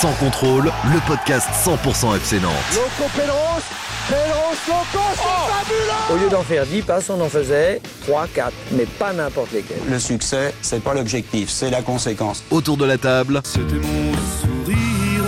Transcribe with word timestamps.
Sans 0.00 0.12
contrôle, 0.12 0.70
le 0.92 1.00
podcast 1.08 1.48
100% 1.64 2.14
FC 2.18 2.38
Nantes. 2.38 2.52
Loco 2.72 3.10
Pedros, 3.16 3.62
Pedros 4.06 4.54
Loco, 4.68 5.04
c'est 5.16 5.52
fabuleux 5.52 6.14
Au 6.14 6.16
lieu 6.22 6.30
d'en 6.30 6.44
faire 6.44 6.64
10 6.64 6.82
passes, 6.82 7.10
on 7.10 7.20
en 7.20 7.28
faisait 7.28 7.80
3, 8.06 8.28
4, 8.32 8.52
mais 8.72 8.86
pas 8.86 9.12
n'importe 9.12 9.50
lesquels. 9.50 9.80
Le 9.90 9.98
succès, 9.98 10.54
c'est 10.62 10.80
pas 10.84 10.94
l'objectif, 10.94 11.50
c'est 11.50 11.70
la 11.70 11.82
conséquence. 11.82 12.44
Autour 12.52 12.76
de 12.76 12.84
la 12.84 12.96
table, 12.96 13.40
C'était 13.42 13.74
mon 13.74 14.12
sourire. 14.40 15.24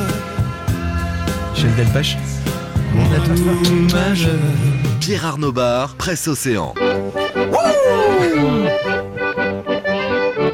Michel 1.52 1.75
Delpech 1.75 2.16
Pierre 5.00 5.27
Arnaud 5.27 5.50
Bar, 5.50 5.96
Presse 5.96 6.29
Océan. 6.29 6.75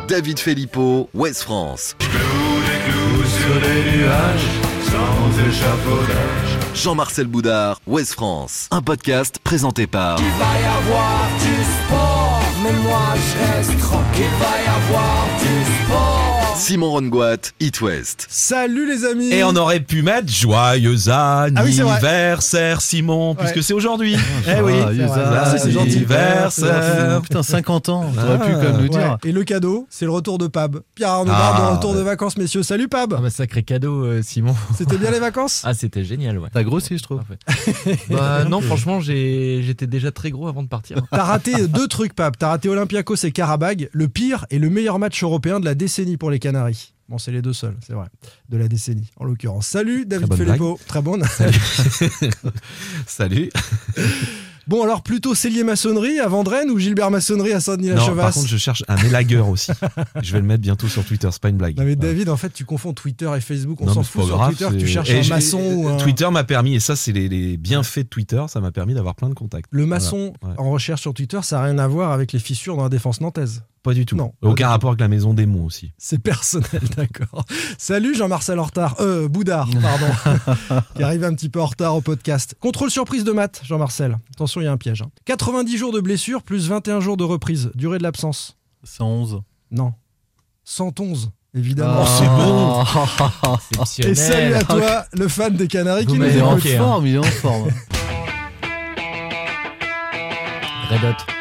David 0.09 0.39
Filippo, 0.39 1.11
Ouest 1.13 1.43
France. 1.43 1.97
Sur 3.29 3.55
les 3.61 3.99
nuages, 3.99 4.49
sans 4.85 5.49
échafaudage. 5.49 6.59
Jean-Marcel 6.75 7.27
Boudard, 7.27 7.81
Ouest 7.87 8.13
France. 8.15 8.69
Un 8.71 8.83
podcast 8.83 9.39
présenté 9.43 9.87
par 9.87 10.19
Il 10.21 10.25
va 10.25 10.45
y 10.45 10.65
avoir 10.65 11.29
du 11.41 11.65
sport, 11.65 12.41
mais 12.63 12.73
moi 12.73 13.15
je 13.15 13.57
reste 13.57 13.79
tranquille. 13.81 14.25
Il 14.25 14.45
va 14.45 14.55
y 14.63 14.69
avoir 14.69 15.27
du 15.41 15.85
sport. 15.85 16.16
Simon 16.57 16.91
Rongoat, 16.91 17.53
It 17.61 17.83
West. 17.83 18.27
Salut 18.31 18.89
les 18.89 19.05
amis 19.05 19.31
Et 19.31 19.45
on 19.45 19.55
aurait 19.57 19.81
pu 19.81 20.01
mettre 20.01 20.33
joyeux 20.33 20.97
Ah 21.11 21.43
anniversaire 21.55 22.81
Simon, 22.81 23.35
puisque 23.35 23.63
c'est 23.63 23.75
aujourd'hui. 23.75 24.17
Eh 24.49 24.63
oui, 24.63 24.73
c'est 24.97 25.05
vrai. 25.05 25.23
Ah, 25.39 25.59
c'est 25.59 25.71
gentil. 25.71 25.97
anniversaire. 25.97 27.21
Putain, 27.23 27.43
50 27.43 27.89
ans, 27.91 28.11
t'aurais 28.15 28.39
pu 28.39 28.53
quand 28.53 28.63
même 28.63 28.81
nous 28.81 28.89
dire. 28.89 29.19
Et 29.25 29.33
le 29.33 29.45
cadeau, 29.45 29.87
c'est 29.91 30.07
le 30.07 30.11
retour 30.11 30.39
de 30.39 30.47
Pab. 30.47 30.81
Pierre 30.95 31.11
Arnaud 31.11 31.33
Ah, 31.35 31.71
de 31.73 31.77
retour 31.77 31.95
de 31.95 32.01
vacances, 32.01 32.39
messieurs. 32.39 32.63
Salut 32.63 32.89
Pab 32.89 33.15
Ah 33.17 33.21
bah 33.21 33.31
sacré 33.31 33.63
cadeau 33.63 34.05
euh, 34.05 34.23
Simon. 34.23 34.55
C'était 34.77 34.97
bien 34.97 35.11
les 35.11 35.21
vacances? 35.21 35.63
Ah 35.65 35.75
c'était 35.75 36.05
génial 36.05 36.39
ouais. 36.39 36.49
T'as 36.53 36.63
grossi, 36.63 36.97
je 36.97 37.03
trouve. 37.03 37.21
Bah 38.11 38.45
non 38.45 38.61
franchement 38.61 39.01
j'étais 39.01 39.87
déjà 39.87 40.11
très 40.11 40.31
gros 40.31 40.49
avant 40.49 40.63
de 40.63 40.69
partir. 40.69 40.99
T'as 41.11 41.25
raté 41.25 41.69
deux 41.69 41.87
trucs, 41.87 42.15
Pab. 42.15 42.35
T'as 42.39 42.49
raté 42.49 42.69
Olympiakos 42.69 43.17
et 43.25 43.33
Karabag, 43.33 43.89
le 43.93 44.09
pire 44.09 44.47
et 44.51 44.59
le 44.59 44.71
meilleur 44.71 44.99
match 44.99 45.23
européen 45.23 45.61
de 45.61 45.65
la 45.67 45.75
décennie 45.75 46.17
pour 46.17 46.31
les 46.31 46.39
Canaries. 46.47 46.93
Bon, 47.09 47.19
c'est 47.19 47.33
les 47.33 47.43
deux 47.43 47.53
seuls, 47.53 47.77
c'est 47.85 47.93
vrai, 47.93 48.07
de 48.49 48.57
la 48.57 48.69
décennie, 48.69 49.11
en 49.17 49.25
l'occurrence. 49.25 49.67
Salut 49.67 50.07
David 50.07 50.33
Filippo. 50.35 50.79
Très 50.87 51.03
bonne. 51.03 51.23
Salut. 53.07 53.51
Bon, 54.67 54.83
alors 54.83 55.03
plutôt 55.03 55.37
Cellier 55.37 55.63
Maçonnerie 55.63 56.19
à 56.19 56.27
Vendrenne 56.27 56.71
ou 56.71 56.79
Gilbert 56.81 57.13
Maçonnerie 57.13 57.53
à 57.53 57.55
Non, 57.55 57.61
Saint-Denis-la-Chevasse 57.61 58.17
par 58.17 58.33
contre, 58.35 58.49
je 58.49 58.57
cherche 58.57 58.83
un 58.89 58.97
élagueur 58.97 59.49
aussi. 59.49 59.71
je 60.21 60.33
vais 60.33 60.41
le 60.41 60.45
mettre 60.47 60.63
bientôt 60.63 60.89
sur 60.89 61.05
Twitter, 61.05 61.29
c'est 61.31 61.41
pas 61.41 61.51
une 61.51 61.57
blague. 61.57 61.77
Non 61.77 61.85
mais 61.85 61.91
Ouais. 61.91 61.97
David, 61.97 62.29
en 62.29 62.37
fait, 62.37 62.53
tu 62.53 62.65
confonds 62.65 62.93
Twitter 62.93 63.31
et 63.37 63.41
Facebook. 63.41 63.79
On 63.81 63.93
s'en 63.93 64.03
fout 64.03 64.25
sur 64.25 64.37
grave, 64.37 64.57
Twitter. 64.57 64.77
Tu 64.77 64.89
cherches 64.89 65.11
Et 65.11 65.21
un 65.21 65.29
maçon 65.29 65.61
ou 65.63 65.89
un... 65.89 65.97
Twitter 65.99 66.29
m'a 66.33 66.43
permis, 66.43 66.75
et 66.75 66.81
ça, 66.81 66.97
c'est 66.97 67.13
les, 67.13 67.29
les 67.29 67.57
bienfaits 67.57 67.99
de 68.01 68.09
Twitter, 68.09 68.45
ça 68.49 68.61
m'a 68.61 68.73
permis 68.73 68.95
d'avoir 68.95 69.15
plein 69.15 69.29
de 69.29 69.35
contacts. 69.35 69.67
Le 69.71 69.87
maçon 69.87 70.33
Voilà, 70.43 70.61
ouais. 70.61 70.67
en 70.67 70.71
recherche 70.73 71.01
sur 71.03 71.15
Twitter, 71.15 71.39
ça 71.45 71.59
n'a 71.59 71.63
rien 71.63 71.79
à 71.79 71.87
voir 71.87 72.11
avec 72.11 72.33
les 72.33 72.41
fissures 72.41 72.77
dans 72.77 72.83
la 72.83 72.89
défense 72.89 73.21
nantaise. 73.21 73.63
Pas 73.87 73.95
du 73.95 74.05
tout. 74.05 74.17
Non, 74.17 74.33
Aucun 74.43 74.67
rapport 74.67 74.91
avec 74.91 75.01
la 75.01 75.07
maison 75.07 75.33
démon 75.33 75.65
aussi. 75.65 75.93
C'est 75.97 76.19
personnel, 76.19 76.83
d'accord. 76.97 77.45
Salut 77.79 78.17
Jean-Marcel 78.17 78.59
en 78.59 78.65
retard. 78.65 78.97
Euh, 78.99 79.29
Boudard, 79.29 79.69
pardon. 79.81 80.83
qui 80.97 81.05
arrive 81.05 81.23
un 81.23 81.33
petit 81.33 81.49
peu 81.49 81.61
en 81.63 81.67
retard 81.67 81.95
au 81.95 82.01
podcast. 82.01 82.57
Contrôle 82.59 82.91
surprise 82.91 83.23
de 83.23 83.31
maths, 83.31 83.61
Jean-Marcel. 83.65 84.19
Attention, 84.35 84.61
il 84.61 84.65
y 84.65 84.67
a 84.67 84.73
un 84.73 84.77
piège. 84.77 85.03
hein. 85.03 85.11
90 85.27 85.77
jours 85.79 85.93
de 85.93 86.01
blessure 86.01 86.43
plus 86.43 86.69
21 86.69 86.99
jours 86.99 87.17
de 87.17 87.23
reprise. 87.23 87.71
Durée 87.77 87.99
de 87.99 88.03
l'absence 88.03 88.57
111. 88.83 89.43
Non. 89.71 89.93
111, 90.65 91.31
évidemment. 91.55 92.03
Oh, 92.03 92.07
c'est 92.19 94.03
bon. 94.03 94.11
Et 94.11 94.15
salut 94.17 94.55
à 94.55 94.65
toi, 94.65 95.05
le 95.13 95.29
fan 95.29 95.55
des 95.55 95.69
Canaries 95.69 96.07
Vous 96.07 96.15
qui 96.15 96.19
nous 96.19 96.25
est 96.27 96.41
en 96.43 96.57
hein. 96.57 96.59
forme, 96.77 97.07
il 97.07 97.15
est 97.15 97.19
en 97.19 97.23
forme. 97.23 97.69
Red 100.91 101.05
Hot. 101.05 101.36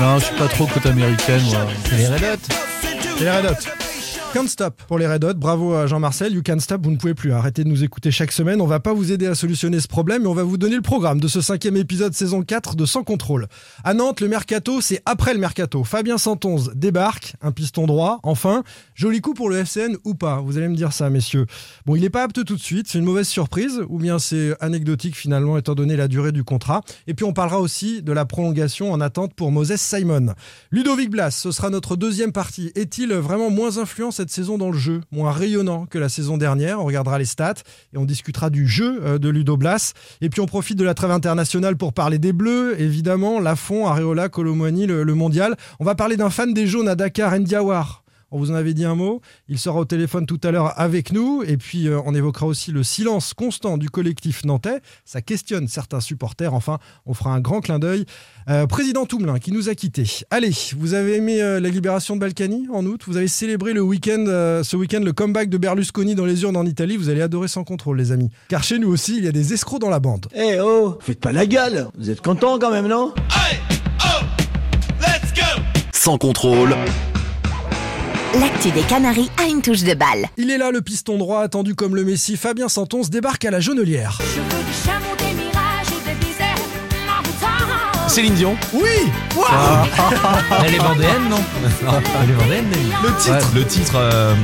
Non, 0.00 0.18
je 0.18 0.26
suis 0.26 0.34
pas 0.36 0.46
trop 0.46 0.66
côte 0.66 0.86
américaine, 0.86 1.42
moi. 1.50 1.66
C'est 1.84 1.96
les 1.96 2.06
Red 2.06 2.22
Hot. 2.22 3.20
Et 3.20 3.24
les 3.24 3.30
Red 3.30 3.46
Hot. 3.46 3.87
Can't 4.38 4.46
stop 4.46 4.80
pour 4.86 5.00
les 5.00 5.08
Red 5.08 5.24
Hot. 5.24 5.34
Bravo 5.34 5.74
à 5.74 5.88
Jean-Marcel. 5.88 6.32
You 6.32 6.42
can't 6.42 6.60
stop. 6.60 6.84
Vous 6.84 6.92
ne 6.92 6.96
pouvez 6.96 7.14
plus 7.14 7.32
arrêter 7.32 7.64
de 7.64 7.68
nous 7.68 7.82
écouter 7.82 8.12
chaque 8.12 8.30
semaine. 8.30 8.60
On 8.60 8.68
va 8.68 8.78
pas 8.78 8.92
vous 8.92 9.10
aider 9.10 9.26
à 9.26 9.34
solutionner 9.34 9.80
ce 9.80 9.88
problème, 9.88 10.22
mais 10.22 10.28
on 10.28 10.34
va 10.34 10.44
vous 10.44 10.58
donner 10.58 10.76
le 10.76 10.82
programme 10.82 11.18
de 11.18 11.26
ce 11.26 11.40
cinquième 11.40 11.76
épisode 11.76 12.14
saison 12.14 12.42
4 12.42 12.76
de 12.76 12.86
Sans 12.86 13.02
contrôle. 13.02 13.48
À 13.82 13.94
Nantes, 13.94 14.20
le 14.20 14.28
mercato, 14.28 14.80
c'est 14.80 15.02
après 15.06 15.34
le 15.34 15.40
mercato. 15.40 15.82
Fabien 15.82 16.18
Santonze 16.18 16.70
débarque, 16.76 17.34
un 17.42 17.50
piston 17.50 17.88
droit. 17.88 18.20
Enfin, 18.22 18.62
joli 18.94 19.20
coup 19.20 19.34
pour 19.34 19.50
le 19.50 19.56
FCN 19.56 19.96
ou 20.04 20.14
pas? 20.14 20.40
Vous 20.40 20.56
allez 20.56 20.68
me 20.68 20.76
dire 20.76 20.92
ça, 20.92 21.10
messieurs. 21.10 21.46
Bon, 21.84 21.96
il 21.96 22.02
n'est 22.02 22.08
pas 22.08 22.22
apte 22.22 22.44
tout 22.44 22.54
de 22.54 22.60
suite. 22.60 22.86
C'est 22.86 22.98
une 22.98 23.06
mauvaise 23.06 23.26
surprise 23.26 23.82
ou 23.88 23.98
bien 23.98 24.20
c'est 24.20 24.54
anecdotique 24.60 25.16
finalement 25.16 25.58
étant 25.58 25.74
donné 25.74 25.96
la 25.96 26.06
durée 26.06 26.30
du 26.30 26.44
contrat. 26.44 26.82
Et 27.08 27.14
puis 27.14 27.24
on 27.24 27.32
parlera 27.32 27.58
aussi 27.58 28.02
de 28.02 28.12
la 28.12 28.24
prolongation 28.24 28.92
en 28.92 29.00
attente 29.00 29.34
pour 29.34 29.50
Moses 29.50 29.74
Simon. 29.74 30.34
Ludovic 30.70 31.10
Blas, 31.10 31.32
ce 31.32 31.50
sera 31.50 31.70
notre 31.70 31.96
deuxième 31.96 32.30
partie. 32.30 32.70
Est-il 32.76 33.12
vraiment 33.14 33.50
moins 33.50 33.78
influent 33.78 34.12
cette 34.12 34.27
saison 34.30 34.58
dans 34.58 34.70
le 34.70 34.78
jeu, 34.78 35.00
moins 35.10 35.32
rayonnant 35.32 35.86
que 35.86 35.98
la 35.98 36.08
saison 36.08 36.36
dernière 36.36 36.80
On 36.80 36.84
regardera 36.84 37.18
les 37.18 37.24
stats 37.24 37.54
et 37.94 37.98
on 37.98 38.04
discutera 38.04 38.50
du 38.50 38.66
jeu 38.66 39.00
euh, 39.04 39.18
de 39.18 39.28
Ludo 39.28 39.56
Blas. 39.56 39.94
Et 40.20 40.28
puis 40.28 40.40
on 40.40 40.46
profite 40.46 40.78
de 40.78 40.84
la 40.84 40.94
trêve 40.94 41.10
internationale 41.10 41.76
pour 41.76 41.92
parler 41.92 42.18
des 42.18 42.32
Bleus, 42.32 42.80
évidemment, 42.80 43.40
Lafont, 43.40 43.86
Areola, 43.86 44.28
Colomwani, 44.28 44.86
le, 44.86 45.02
le 45.02 45.14
mondial. 45.14 45.56
On 45.80 45.84
va 45.84 45.94
parler 45.94 46.16
d'un 46.16 46.30
fan 46.30 46.52
des 46.54 46.66
jaunes 46.66 46.88
à 46.88 46.94
Dakar, 46.94 47.38
Ndiawar. 47.38 48.04
On 48.30 48.38
vous 48.38 48.50
en 48.50 48.54
avait 48.54 48.74
dit 48.74 48.84
un 48.84 48.94
mot. 48.94 49.20
Il 49.48 49.58
sera 49.58 49.80
au 49.80 49.84
téléphone 49.84 50.26
tout 50.26 50.40
à 50.44 50.50
l'heure 50.50 50.78
avec 50.78 51.12
nous. 51.12 51.42
Et 51.46 51.56
puis, 51.56 51.88
euh, 51.88 52.00
on 52.04 52.14
évoquera 52.14 52.46
aussi 52.46 52.72
le 52.72 52.82
silence 52.82 53.34
constant 53.34 53.78
du 53.78 53.88
collectif 53.90 54.44
nantais. 54.44 54.80
Ça 55.04 55.22
questionne 55.22 55.68
certains 55.68 56.00
supporters. 56.00 56.54
Enfin, 56.54 56.78
on 57.06 57.14
fera 57.14 57.30
un 57.30 57.40
grand 57.40 57.60
clin 57.60 57.78
d'œil. 57.78 58.04
Euh, 58.48 58.66
président 58.66 59.04
Toumelin 59.04 59.38
qui 59.38 59.52
nous 59.52 59.68
a 59.68 59.74
quittés. 59.74 60.06
Allez, 60.30 60.52
vous 60.76 60.94
avez 60.94 61.16
aimé 61.16 61.42
euh, 61.42 61.60
la 61.60 61.68
libération 61.68 62.14
de 62.14 62.20
Balkany 62.20 62.66
en 62.72 62.84
août? 62.86 63.02
Vous 63.06 63.18
avez 63.18 63.28
célébré 63.28 63.74
le 63.74 63.82
week-end, 63.82 64.24
euh, 64.26 64.62
ce 64.62 64.74
week-end 64.74 65.00
le 65.00 65.12
comeback 65.12 65.50
de 65.50 65.58
Berlusconi 65.58 66.14
dans 66.14 66.24
les 66.24 66.42
urnes 66.42 66.56
en 66.56 66.64
Italie. 66.64 66.96
Vous 66.96 67.10
allez 67.10 67.20
adorer 67.20 67.48
sans 67.48 67.64
contrôle, 67.64 67.98
les 67.98 68.10
amis. 68.10 68.30
Car 68.48 68.62
chez 68.62 68.78
nous 68.78 68.88
aussi, 68.88 69.18
il 69.18 69.24
y 69.24 69.28
a 69.28 69.32
des 69.32 69.52
escrocs 69.52 69.80
dans 69.80 69.90
la 69.90 70.00
bande. 70.00 70.26
Eh 70.34 70.58
oh, 70.60 70.96
faites 71.00 71.20
pas 71.20 71.32
la 71.32 71.44
gueule. 71.44 71.88
Vous 71.98 72.08
êtes 72.08 72.22
contents 72.22 72.58
quand 72.58 72.70
même, 72.70 72.88
non? 72.88 73.12
Sans 75.92 76.16
contrôle, 76.16 76.74
L'actu 78.34 78.70
des 78.70 78.82
Canaries 78.82 79.30
a 79.42 79.48
une 79.48 79.62
touche 79.62 79.82
de 79.82 79.94
balle. 79.94 80.26
Il 80.36 80.50
est 80.50 80.58
là, 80.58 80.70
le 80.70 80.82
piston 80.82 81.16
droit, 81.16 81.40
attendu 81.42 81.74
comme 81.74 81.96
le 81.96 82.04
Messi. 82.04 82.36
Fabien 82.36 82.68
Santonce 82.68 83.08
débarque 83.10 83.44
à 83.46 83.50
la 83.50 83.60
Jaunelière. 83.60 84.18
Je 84.20 84.40
veux 84.40 84.62
du 84.64 84.72
chameau, 84.84 85.16
des 85.18 85.34
mirages 85.34 85.86
et 85.88 86.08
des 86.10 86.26
déserts. 86.26 86.56
Mon 88.02 88.08
Céline 88.08 88.34
Dion. 88.34 88.56
Oui 88.74 88.82
Waouh 89.36 89.48
Elle 90.66 90.74
est 90.74 90.78
vendéenne 90.78 91.28
non 91.30 91.38
Elle 92.22 92.30
est 92.30 92.32
vendéenne 92.34 92.64
Nelly. 92.70 92.92
Le 93.02 93.16
titre 93.22 93.50
Le 93.54 93.64
titre. 93.64 93.92
euh, 93.96 94.34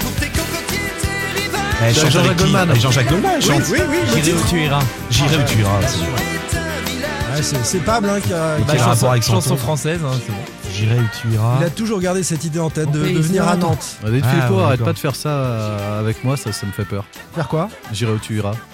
Pour 0.00 0.12
tes 0.12 0.26
cocotiers, 0.28 0.78
tes 1.00 1.42
rivages. 1.42 1.62
elle 1.82 1.94
chante 1.94 2.04
Jean-Jacques 2.10 2.24
avec 2.24 2.36
qui 2.36 2.42
Goldman. 2.44 2.70
Avec 2.70 2.82
Jean-Jacques 2.82 3.08
Goldman, 3.08 3.32
elle 3.34 3.40
Oui, 3.42 3.46
chante. 3.46 3.62
oui, 3.70 3.78
oui, 3.90 3.96
le 4.00 4.06
J'irai 4.08 4.22
titre. 4.22 4.36
où 4.44 4.48
tu 4.48 4.64
iras. 4.64 4.82
J'irai 5.10 5.36
où 5.36 5.42
tu 5.46 5.58
iras. 5.58 5.70
c'est. 5.86 5.98
Ouais, 7.36 7.42
c'est, 7.42 7.64
c'est 7.64 7.78
Pable 7.84 8.08
hein, 8.10 8.20
qui 8.20 8.32
a, 8.32 8.56
Et 8.58 8.62
qui 8.62 8.70
rapport 8.76 8.84
chanson, 8.94 9.10
avec 9.10 9.22
chanson 9.22 9.40
Santon 9.50 9.56
française 9.56 10.00
hein, 10.04 10.10
c'est 10.26 10.32
bon. 10.32 10.38
J'irai 10.72 10.98
où 10.98 11.08
tu 11.20 11.28
iras. 11.34 11.56
Il 11.60 11.64
a 11.64 11.70
toujours 11.70 12.00
gardé 12.00 12.22
cette 12.22 12.44
idée 12.44 12.58
en 12.60 12.70
tête 12.70 12.90
de, 12.90 13.00
On 13.00 13.04
fait 13.04 13.12
de 13.12 13.18
venir 13.18 13.46
à. 13.48 13.56
Nantes. 13.56 13.96
David 14.02 14.24
Ah, 14.26 14.52
ouais, 14.52 14.62
arrête 14.62 14.80
pas 14.84 14.92
de 14.92 14.98
faire 14.98 15.14
ça 15.16 15.28
euh, 15.30 16.00
avec 16.00 16.22
moi, 16.24 16.36
ça, 16.36 16.52
ça 16.52 16.66
me 16.66 16.72
fait 16.72 16.84
peur. 16.84 17.04
Faire 17.34 17.48
quoi? 17.48 17.68
J'irai 17.92 18.12
où 18.12 18.18
tu 18.18 18.36
iras. 18.36 18.54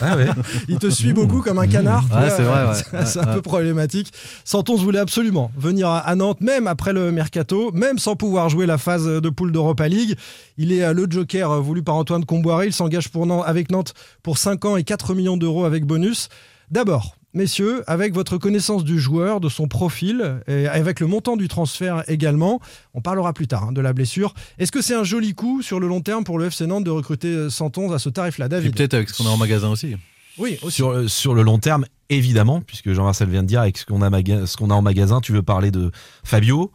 Ah 0.00 0.16
ouais. 0.16 0.28
Il 0.68 0.78
te 0.78 0.88
suit 0.88 1.12
beaucoup 1.12 1.42
comme 1.42 1.58
un 1.58 1.66
canard. 1.66 2.04
Ouais, 2.10 2.30
c'est 2.30 2.42
vrai, 2.42 2.64
ouais. 2.66 3.04
c'est- 3.06 3.18
un 3.18 3.26
peu 3.26 3.42
problématique. 3.42 4.10
Santon 4.44 4.74
voulait 4.76 4.98
absolument 4.98 5.50
venir 5.56 5.88
à 5.90 6.14
Nantes, 6.16 6.40
même 6.40 6.66
après 6.66 6.94
le 6.94 7.12
mercato, 7.12 7.70
même 7.72 7.98
sans 7.98 8.16
pouvoir 8.16 8.48
jouer 8.48 8.64
la 8.64 8.78
phase 8.78 9.04
de 9.06 9.28
poule 9.28 9.52
d'Europa 9.52 9.86
League. 9.86 10.16
Il 10.56 10.72
est 10.72 10.82
euh, 10.82 10.94
le 10.94 11.06
joker 11.10 11.50
euh, 11.50 11.60
voulu 11.60 11.82
par 11.82 11.96
Antoine 11.96 12.24
Comboiré. 12.24 12.66
Il 12.66 12.72
s'engage 12.72 13.10
pour 13.10 13.26
Nantes- 13.26 13.44
avec 13.46 13.70
Nantes 13.70 13.92
pour 14.22 14.38
5 14.38 14.64
ans 14.64 14.76
et 14.78 14.82
4 14.84 15.14
millions 15.14 15.36
d'euros 15.36 15.64
avec 15.66 15.84
bonus. 15.84 16.28
D'abord, 16.70 17.16
messieurs, 17.34 17.82
avec 17.86 18.14
votre 18.14 18.38
connaissance 18.38 18.84
du 18.84 18.98
joueur, 18.98 19.40
de 19.40 19.48
son 19.48 19.68
profil, 19.68 20.40
et 20.46 20.66
avec 20.68 21.00
le 21.00 21.06
montant 21.06 21.36
du 21.36 21.48
transfert 21.48 22.04
également, 22.08 22.60
on 22.94 23.00
parlera 23.00 23.32
plus 23.32 23.46
tard 23.46 23.64
hein, 23.64 23.72
de 23.72 23.80
la 23.80 23.92
blessure. 23.92 24.34
Est-ce 24.58 24.72
que 24.72 24.80
c'est 24.82 24.94
un 24.94 25.04
joli 25.04 25.34
coup 25.34 25.60
sur 25.62 25.80
le 25.80 25.86
long 25.88 26.00
terme 26.00 26.24
pour 26.24 26.38
le 26.38 26.46
FC 26.46 26.66
Nantes 26.66 26.84
de 26.84 26.90
recruter 26.90 27.28
euh, 27.28 27.50
Santon 27.50 27.92
à 27.92 27.98
ce 27.98 28.08
tarif-là, 28.08 28.48
David 28.48 28.74
peut-être 28.76 28.94
avec 28.94 29.10
ce 29.10 29.18
qu'on 29.22 29.28
a 29.28 29.32
en 29.32 29.36
magasin 29.36 29.68
aussi. 29.68 29.96
Oui, 30.38 30.58
aussi. 30.62 30.76
Sur, 30.76 30.92
le- 30.92 31.08
sur 31.08 31.34
le 31.34 31.42
long 31.42 31.58
terme, 31.58 31.84
évidemment, 32.08 32.60
puisque 32.60 32.92
Jean-Marcel 32.92 33.28
vient 33.28 33.42
de 33.42 33.48
dire, 33.48 33.60
avec 33.60 33.78
ce 33.78 33.84
qu'on 33.86 34.02
a, 34.02 34.10
maga- 34.10 34.46
ce 34.46 34.56
qu'on 34.56 34.70
a 34.70 34.74
en 34.74 34.82
magasin, 34.82 35.20
tu 35.20 35.32
veux 35.32 35.42
parler 35.42 35.70
de 35.70 35.90
Fabio, 36.24 36.72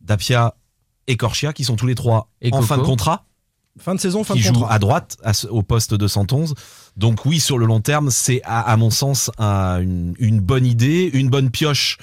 Dapia 0.00 0.54
et 1.06 1.16
Corchia, 1.16 1.52
qui 1.52 1.64
sont 1.64 1.76
tous 1.76 1.86
les 1.86 1.94
trois 1.94 2.30
Et 2.40 2.48
en 2.52 2.56
Coco. 2.58 2.66
fin 2.66 2.78
de 2.78 2.82
contrat. 2.82 3.24
Fin 3.78 3.94
de 3.94 4.00
saison, 4.00 4.24
fin 4.24 4.34
qui 4.34 4.40
de 4.40 4.44
joue 4.46 4.52
contrat. 4.54 4.72
à 4.74 4.78
droite 4.78 5.16
à 5.22 5.32
ce- 5.32 5.46
au 5.46 5.62
poste 5.62 5.94
de 5.94 6.06
111. 6.08 6.54
Donc 6.96 7.24
oui, 7.24 7.40
sur 7.40 7.56
le 7.56 7.66
long 7.66 7.80
terme, 7.80 8.10
c'est 8.10 8.42
à, 8.44 8.60
à 8.60 8.76
mon 8.76 8.90
sens 8.90 9.30
un- 9.38 9.80
une, 9.80 10.14
une 10.18 10.40
bonne 10.40 10.66
idée, 10.66 11.08
une 11.14 11.30
bonne 11.30 11.50
pioche. 11.50 11.96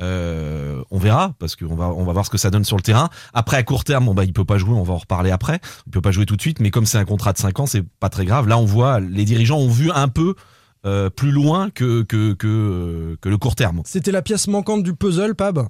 Euh, 0.00 0.82
on 0.90 0.98
verra 0.98 1.32
parce 1.38 1.56
qu'on 1.56 1.74
va 1.74 1.86
on 1.88 2.04
va 2.04 2.12
voir 2.12 2.26
ce 2.26 2.30
que 2.30 2.36
ça 2.36 2.50
donne 2.50 2.64
sur 2.64 2.76
le 2.76 2.82
terrain. 2.82 3.08
Après 3.32 3.56
à 3.56 3.62
court 3.62 3.82
terme, 3.84 4.04
bon 4.06 4.14
bah 4.14 4.24
il 4.24 4.32
peut 4.34 4.44
pas 4.44 4.58
jouer, 4.58 4.74
on 4.74 4.82
va 4.82 4.92
en 4.94 4.98
reparler 4.98 5.30
après. 5.30 5.60
Il 5.86 5.90
peut 5.92 6.02
pas 6.02 6.10
jouer 6.10 6.26
tout 6.26 6.36
de 6.36 6.40
suite, 6.42 6.60
mais 6.60 6.70
comme 6.70 6.84
c'est 6.84 6.98
un 6.98 7.06
contrat 7.06 7.32
de 7.32 7.38
5 7.38 7.60
ans, 7.60 7.66
c'est 7.66 7.82
pas 8.00 8.10
très 8.10 8.26
grave. 8.26 8.46
Là, 8.46 8.58
on 8.58 8.66
voit 8.66 9.00
les 9.00 9.24
dirigeants 9.24 9.58
ont 9.58 9.70
vu 9.70 9.90
un 9.90 10.08
peu 10.08 10.34
euh, 10.84 11.08
plus 11.08 11.30
loin 11.30 11.70
que 11.70 12.02
que 12.02 12.34
que, 12.34 13.16
que 13.22 13.28
le 13.30 13.38
court 13.38 13.54
terme. 13.54 13.80
C'était 13.86 14.12
la 14.12 14.20
pièce 14.20 14.48
manquante 14.48 14.82
du 14.82 14.92
puzzle, 14.94 15.34
Pab? 15.34 15.66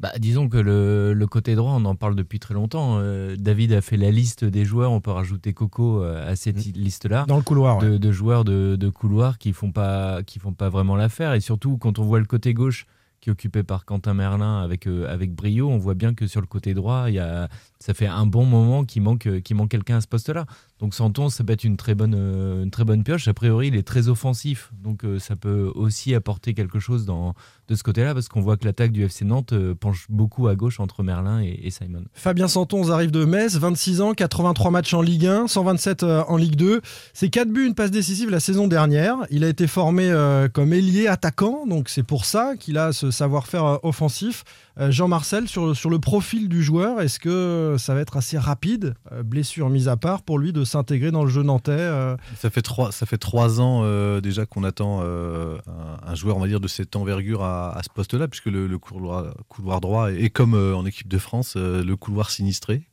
Bah, 0.00 0.12
disons 0.18 0.48
que 0.48 0.58
le, 0.58 1.12
le 1.12 1.26
côté 1.26 1.56
droit, 1.56 1.72
on 1.72 1.84
en 1.84 1.96
parle 1.96 2.14
depuis 2.14 2.38
très 2.38 2.54
longtemps. 2.54 2.98
Euh, 3.00 3.34
David 3.36 3.72
a 3.72 3.80
fait 3.80 3.96
la 3.96 4.12
liste 4.12 4.44
des 4.44 4.64
joueurs. 4.64 4.92
On 4.92 5.00
peut 5.00 5.10
rajouter 5.10 5.52
Coco 5.52 6.02
euh, 6.04 6.30
à 6.30 6.36
cette 6.36 6.64
liste-là. 6.76 7.24
Dans 7.26 7.36
le 7.36 7.42
couloir, 7.42 7.78
ouais. 7.78 7.90
de, 7.90 7.96
de 7.98 8.12
joueurs 8.12 8.44
de, 8.44 8.76
de 8.76 8.88
couloir 8.90 9.38
qui 9.38 9.52
font 9.52 9.72
pas 9.72 10.22
qui 10.22 10.38
font 10.38 10.52
pas 10.52 10.68
vraiment 10.68 10.94
l'affaire. 10.94 11.34
Et 11.34 11.40
surtout, 11.40 11.78
quand 11.78 11.98
on 11.98 12.04
voit 12.04 12.20
le 12.20 12.26
côté 12.26 12.54
gauche 12.54 12.86
qui 13.20 13.30
est 13.30 13.32
occupé 13.32 13.62
par 13.62 13.84
Quentin 13.84 14.14
Merlin 14.14 14.62
avec, 14.62 14.86
euh, 14.86 15.12
avec 15.12 15.34
brio, 15.34 15.68
on 15.68 15.78
voit 15.78 15.94
bien 15.94 16.14
que 16.14 16.26
sur 16.26 16.40
le 16.40 16.46
côté 16.46 16.74
droit, 16.74 17.10
y 17.10 17.18
a, 17.18 17.48
ça 17.80 17.94
fait 17.94 18.06
un 18.06 18.26
bon 18.26 18.44
moment 18.44 18.84
qu'il 18.84 19.02
manque, 19.02 19.26
euh, 19.26 19.40
qu'il 19.40 19.56
manque 19.56 19.70
quelqu'un 19.70 19.96
à 19.96 20.00
ce 20.00 20.06
poste-là. 20.06 20.46
Donc 20.78 20.94
Santon, 20.94 21.28
ça 21.28 21.42
peut 21.42 21.52
être 21.52 21.64
une 21.64 21.76
très 21.76 21.96
bonne, 21.96 22.14
euh, 22.16 22.62
une 22.62 22.70
très 22.70 22.84
bonne 22.84 23.02
pioche. 23.02 23.26
A 23.26 23.34
priori, 23.34 23.68
il 23.68 23.76
est 23.76 23.86
très 23.86 24.08
offensif, 24.08 24.70
donc 24.82 25.02
ça 25.18 25.34
peut 25.34 25.72
aussi 25.74 26.14
apporter 26.14 26.54
quelque 26.54 26.78
chose 26.78 27.04
dans, 27.04 27.34
de 27.66 27.74
ce 27.74 27.82
côté-là, 27.82 28.14
parce 28.14 28.28
qu'on 28.28 28.40
voit 28.40 28.56
que 28.56 28.64
l'attaque 28.64 28.92
du 28.92 29.02
FC 29.04 29.24
Nantes 29.24 29.54
penche 29.74 30.06
beaucoup 30.08 30.46
à 30.46 30.54
gauche 30.54 30.78
entre 30.78 31.02
Merlin 31.02 31.42
et, 31.42 31.60
et 31.64 31.70
Simon. 31.70 32.04
Fabien 32.14 32.46
Santon 32.46 32.88
arrive 32.90 33.10
de 33.10 33.24
Metz, 33.24 33.56
26 33.56 34.00
ans, 34.00 34.14
83 34.14 34.70
matchs 34.70 34.94
en 34.94 35.02
Ligue 35.02 35.26
1, 35.26 35.48
127 35.48 36.02
euh, 36.02 36.22
en 36.28 36.36
Ligue 36.36 36.56
2. 36.56 36.80
C'est 37.12 37.28
4 37.28 37.48
buts, 37.48 37.66
une 37.66 37.74
passe 37.74 37.90
décisive 37.90 38.30
la 38.30 38.40
saison 38.40 38.68
dernière. 38.68 39.16
Il 39.30 39.42
a 39.42 39.48
été 39.48 39.66
formé 39.66 40.12
comme 40.52 40.72
ailier 40.72 41.08
attaquant, 41.08 41.66
donc 41.66 41.88
c'est 41.88 42.02
pour 42.02 42.24
ça 42.24 42.54
qu'il 42.56 42.78
a 42.78 42.92
ce 42.92 43.07
savoir-faire 43.10 43.64
euh, 43.64 43.76
offensif. 43.82 44.44
Euh, 44.78 44.90
Jean-Marcel, 44.90 45.48
sur, 45.48 45.76
sur 45.76 45.90
le 45.90 45.98
profil 45.98 46.48
du 46.48 46.62
joueur, 46.62 47.00
est-ce 47.00 47.18
que 47.18 47.76
ça 47.78 47.94
va 47.94 48.00
être 48.00 48.16
assez 48.16 48.38
rapide, 48.38 48.94
euh, 49.12 49.22
blessure 49.22 49.68
mise 49.70 49.88
à 49.88 49.96
part, 49.96 50.22
pour 50.22 50.38
lui 50.38 50.52
de 50.52 50.64
s'intégrer 50.64 51.10
dans 51.10 51.24
le 51.24 51.30
jeu 51.30 51.42
nantais 51.42 51.88
Ça 52.36 52.50
fait 52.50 52.62
trois, 52.62 52.92
ça 52.92 53.06
fait 53.06 53.18
trois 53.18 53.60
ans 53.60 54.18
déjà 54.20 54.46
qu'on 54.46 54.64
attend 54.64 55.02
un, 55.02 56.14
joueur, 56.14 56.36
on 56.36 56.40
va 56.40 56.48
dire, 56.48 56.60
de 56.60 56.68
cette 56.68 56.96
envergure 56.96 57.42
à, 57.42 57.80
ce 57.82 57.88
poste-là, 57.90 58.28
puisque 58.28 58.46
le, 58.46 58.78
couloir, 58.78 59.80
droit 59.80 60.10
est, 60.10 60.30
comme 60.30 60.54
en 60.54 60.84
équipe 60.86 61.08
de 61.08 61.18
France, 61.18 61.56
le 61.56 61.94
couloir 61.94 62.30
sinistré. 62.30 62.88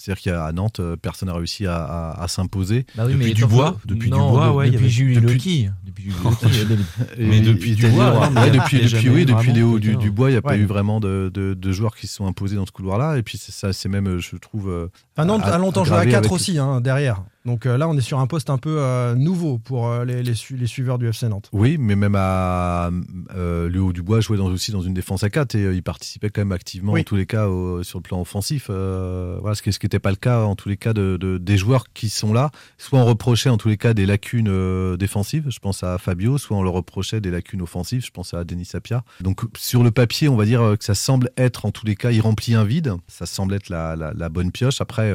C'est-à-dire 0.00 0.22
qu'à 0.22 0.52
Nantes, 0.52 0.80
euh, 0.80 0.96
personne 0.96 1.28
n'a 1.28 1.34
réussi 1.34 1.66
à, 1.66 1.76
à- 1.76 2.22
à 2.22 2.28
s'imposer. 2.28 2.86
Bah 2.96 3.04
oui, 3.06 3.12
Depuis 3.12 3.26
mais 3.26 3.34
Dubois, 3.34 3.76
depuis 3.84 4.10
non, 4.10 4.28
Dubois, 4.30 4.46
de- 4.46 4.52
ouais, 4.52 4.70
depuis 4.70 4.88
Jules 4.90 5.20
depuis-. 5.20 5.70
Depuis 5.84 6.04
Jules 6.04 6.78
Mais 7.18 7.40
Dubois, 7.40 8.18
ouais, 8.18 8.50
depuis, 8.50 8.80
depuis, 8.80 9.08
oui, 9.10 9.24
depuis 9.26 9.34
vraiment 9.34 9.52
Léo 9.54 9.78
du. 9.78 9.96
Dubois, 9.96 10.30
il 10.30 10.32
n'y 10.32 10.38
a 10.38 10.42
pas 10.42 10.56
eu 10.56 10.64
vraiment 10.64 11.00
de, 11.00 11.30
de- 11.32 11.54
de 11.54 11.72
joueurs 11.72 11.94
qui 11.96 12.06
se 12.06 12.14
sont 12.14 12.26
imposés 12.26 12.56
dans 12.56 12.66
ce 12.66 12.72
couloir-là. 12.72 13.18
Et 13.18 13.22
puis 13.22 13.38
c'est 13.38 13.52
ça, 13.52 13.72
c'est 13.72 13.88
même, 13.88 14.06
euh, 14.08 14.18
je 14.18 14.36
trouve. 14.36 14.70
euh, 14.70 14.88
Enfin, 15.16 15.26
Nantes 15.26 15.42
à- 15.44 15.54
a 15.54 15.58
longtemps 15.58 15.84
joué 15.84 15.96
à 15.96 16.00
aggravé 16.00 16.12
4 16.12 16.24
avec- 16.24 16.32
aussi, 16.32 16.58
hein, 16.58 16.80
derrière. 16.80 17.22
Donc 17.46 17.64
euh, 17.64 17.78
là, 17.78 17.88
on 17.88 17.96
est 17.96 18.02
sur 18.02 18.18
un 18.18 18.26
poste 18.26 18.50
un 18.50 18.58
peu 18.58 18.76
euh, 18.80 19.14
nouveau 19.14 19.58
pour 19.58 19.88
euh, 19.88 20.04
les, 20.04 20.22
les 20.22 20.34
su- 20.34 20.56
les 20.56 20.66
suiveurs 20.66 20.98
du 20.98 21.08
FC 21.08 21.26
Nantes. 21.28 21.48
Oui, 21.52 21.76
mais 21.78 21.96
même 21.96 22.14
à 22.14 22.90
Léo 23.34 23.92
Dubois 23.92 24.20
jouait 24.20 24.36
dans, 24.36 24.46
aussi 24.46 24.72
dans 24.72 24.82
une 24.82 24.92
défense 24.94 25.22
à 25.24 25.30
4 25.30 25.54
et 25.54 25.72
il 25.74 25.82
participait 25.82 26.28
quand 26.30 26.42
même 26.42 26.52
activement 26.52 26.92
Oui. 26.92 27.00
en 27.00 27.04
tous 27.04 27.16
les 27.16 27.26
cas 27.26 27.48
au- 27.48 27.82
sur 27.82 27.98
le 27.98 28.02
plan 28.02 28.20
offensif. 28.20 28.66
voilà, 28.68 29.54
ce 29.54 29.62
qui 29.62 29.70
n'était 29.84 29.98
pas 29.98 30.10
le 30.10 30.16
cas 30.16 30.40
en 30.42 30.54
tous 30.54 30.68
les 30.68 30.76
cas 30.76 30.92
de, 30.92 31.16
de- 31.18 31.38
des 31.38 31.56
joueurs 31.56 31.84
qui 31.94 32.08
sont 32.10 32.32
là. 32.32 32.50
Soit 32.78 32.98
on 32.98 33.04
reprochait 33.06 33.48
en 33.50 33.56
tous 33.56 33.68
les 33.68 33.76
cas 33.78 33.94
des 33.94 34.06
lacunes 34.06 34.96
défensives, 34.96 35.46
je 35.50 35.58
pense 35.60 35.82
à 35.82 35.96
Fabio, 35.98 36.36
soit 36.38 36.56
on 36.56 36.62
le 36.62 36.68
reprochait 36.70 37.20
des 37.20 37.30
lacunes 37.30 37.62
offensives, 37.62 38.04
je 38.04 38.10
pense 38.10 38.34
à 38.34 38.44
Denis 38.44 38.64
Sapia. 38.66 39.02
Donc 39.20 39.40
sur 39.56 39.82
le 39.82 39.90
papier, 39.90 40.28
on 40.28 40.36
va 40.36 40.44
dire 40.44 40.74
que 40.78 40.84
ça 40.84 40.94
semble 40.94 41.30
être 41.36 41.64
en 41.64 41.70
tous 41.70 41.86
les 41.86 41.96
cas, 41.96 42.10
il 42.10 42.20
remplit 42.20 42.54
un 42.54 42.64
vide, 42.64 42.92
ça 43.08 43.24
semble 43.26 43.54
être 43.54 43.68
la, 43.70 43.96
la- 43.96 44.12
la 44.12 44.28
bonne 44.28 44.50
pioche. 44.52 44.80
Après, 44.80 45.12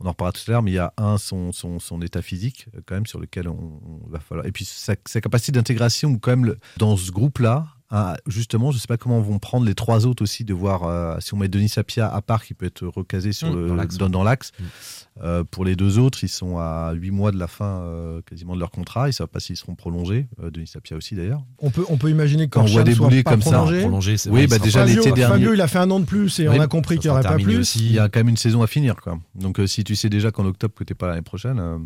on 0.00 0.06
en 0.06 0.10
reparlera 0.10 0.32
tout 0.32 0.42
à 0.48 0.52
l'heure, 0.52 0.62
mais 0.62 0.70
il 0.70 0.74
y 0.74 0.78
a 0.78 0.92
un, 0.96 1.18
son, 1.18 1.52
son, 1.52 2.02
état 2.02 2.22
physique, 2.22 2.68
euh, 2.76 2.80
quand 2.86 2.94
même, 2.94 3.06
sur 3.06 3.20
lequel 3.20 3.48
on, 3.48 3.80
va 4.08 4.20
falloir. 4.20 4.46
Et 4.46 4.52
puis 4.52 4.64
sa, 4.64 4.96
capacité 4.96 5.52
d'intégration, 5.52 6.18
quand 6.18 6.36
même, 6.36 6.56
dans 6.76 6.96
ce 6.96 7.10
groupe-là, 7.10 7.66
justement, 8.26 8.70
je 8.70 8.76
ne 8.76 8.80
sais 8.80 8.86
pas 8.86 8.96
comment 8.96 9.20
vont 9.20 9.38
prendre 9.38 9.66
les 9.66 9.74
trois 9.74 10.06
autres 10.06 10.22
aussi, 10.22 10.44
de 10.44 10.54
voir 10.54 10.84
euh, 10.84 11.16
si 11.20 11.34
on 11.34 11.36
met 11.38 11.48
Denis 11.48 11.68
Sapia 11.68 12.08
à 12.12 12.20
part, 12.22 12.44
qui 12.44 12.54
peut 12.54 12.66
être 12.66 12.86
recasé 12.86 13.32
sur 13.32 13.48
Mmh, 13.48 13.76
le, 13.76 14.08
dans 14.08 14.22
l'axe. 14.22 14.52
Mmh. 14.58 14.64
Euh, 15.24 15.42
pour 15.42 15.64
les 15.64 15.74
deux 15.74 15.98
autres, 15.98 16.22
ils 16.22 16.28
sont 16.28 16.58
à 16.58 16.92
8 16.92 17.10
mois 17.10 17.32
de 17.32 17.38
la 17.38 17.48
fin 17.48 17.80
euh, 17.82 18.20
quasiment 18.22 18.54
de 18.54 18.60
leur 18.60 18.70
contrat. 18.70 19.06
Ils 19.06 19.10
ne 19.10 19.12
savent 19.14 19.26
pas 19.28 19.40
s'ils 19.40 19.56
seront 19.56 19.74
prolongés. 19.74 20.28
Euh, 20.42 20.50
Denis 20.50 20.66
Sapia 20.68 20.96
aussi, 20.96 21.14
d'ailleurs. 21.16 21.42
On 21.58 21.70
peut, 21.70 21.84
on 21.88 21.96
peut 21.96 22.10
imaginer 22.10 22.48
Quand 22.48 22.62
on 22.62 22.66
voit 22.66 22.84
débouler 22.84 23.22
pas 23.22 23.32
comme 23.32 23.42
ça, 23.42 23.50
prolongé. 23.58 23.80
Prolongé, 23.80 24.16
c'est 24.16 24.30
Oui, 24.30 24.46
vrai, 24.46 24.58
bah 24.58 24.64
déjà 24.64 24.84
l'été 24.84 25.10
dernier. 25.12 25.34
Fabio, 25.34 25.54
il 25.54 25.60
a 25.60 25.66
fait 25.66 25.78
un 25.78 25.90
an 25.90 25.98
de 26.00 26.04
plus 26.04 26.38
et 26.40 26.48
Oui, 26.48 26.56
on 26.58 26.60
a 26.60 26.66
compris 26.68 26.96
ça 26.96 27.00
qu'il 27.00 27.10
n'y 27.10 27.16
aurait 27.16 27.22
pas 27.22 27.34
plus. 27.36 27.56
aussi. 27.58 27.84
Il 27.86 27.92
y 27.92 27.98
a 27.98 28.08
quand 28.08 28.20
même 28.20 28.28
une 28.28 28.36
saison 28.36 28.62
à 28.62 28.66
finir. 28.66 28.96
Quoi. 28.96 29.18
Donc 29.34 29.58
euh, 29.58 29.66
si 29.66 29.82
tu 29.82 29.96
sais 29.96 30.08
déjà 30.08 30.30
qu'en 30.30 30.44
octobre 30.46 30.74
que 30.74 30.84
tu 30.84 30.92
n'es 30.92 30.96
pas 30.96 31.08
l'année 31.08 31.22
prochaine, 31.22 31.58
euh, 31.58 31.78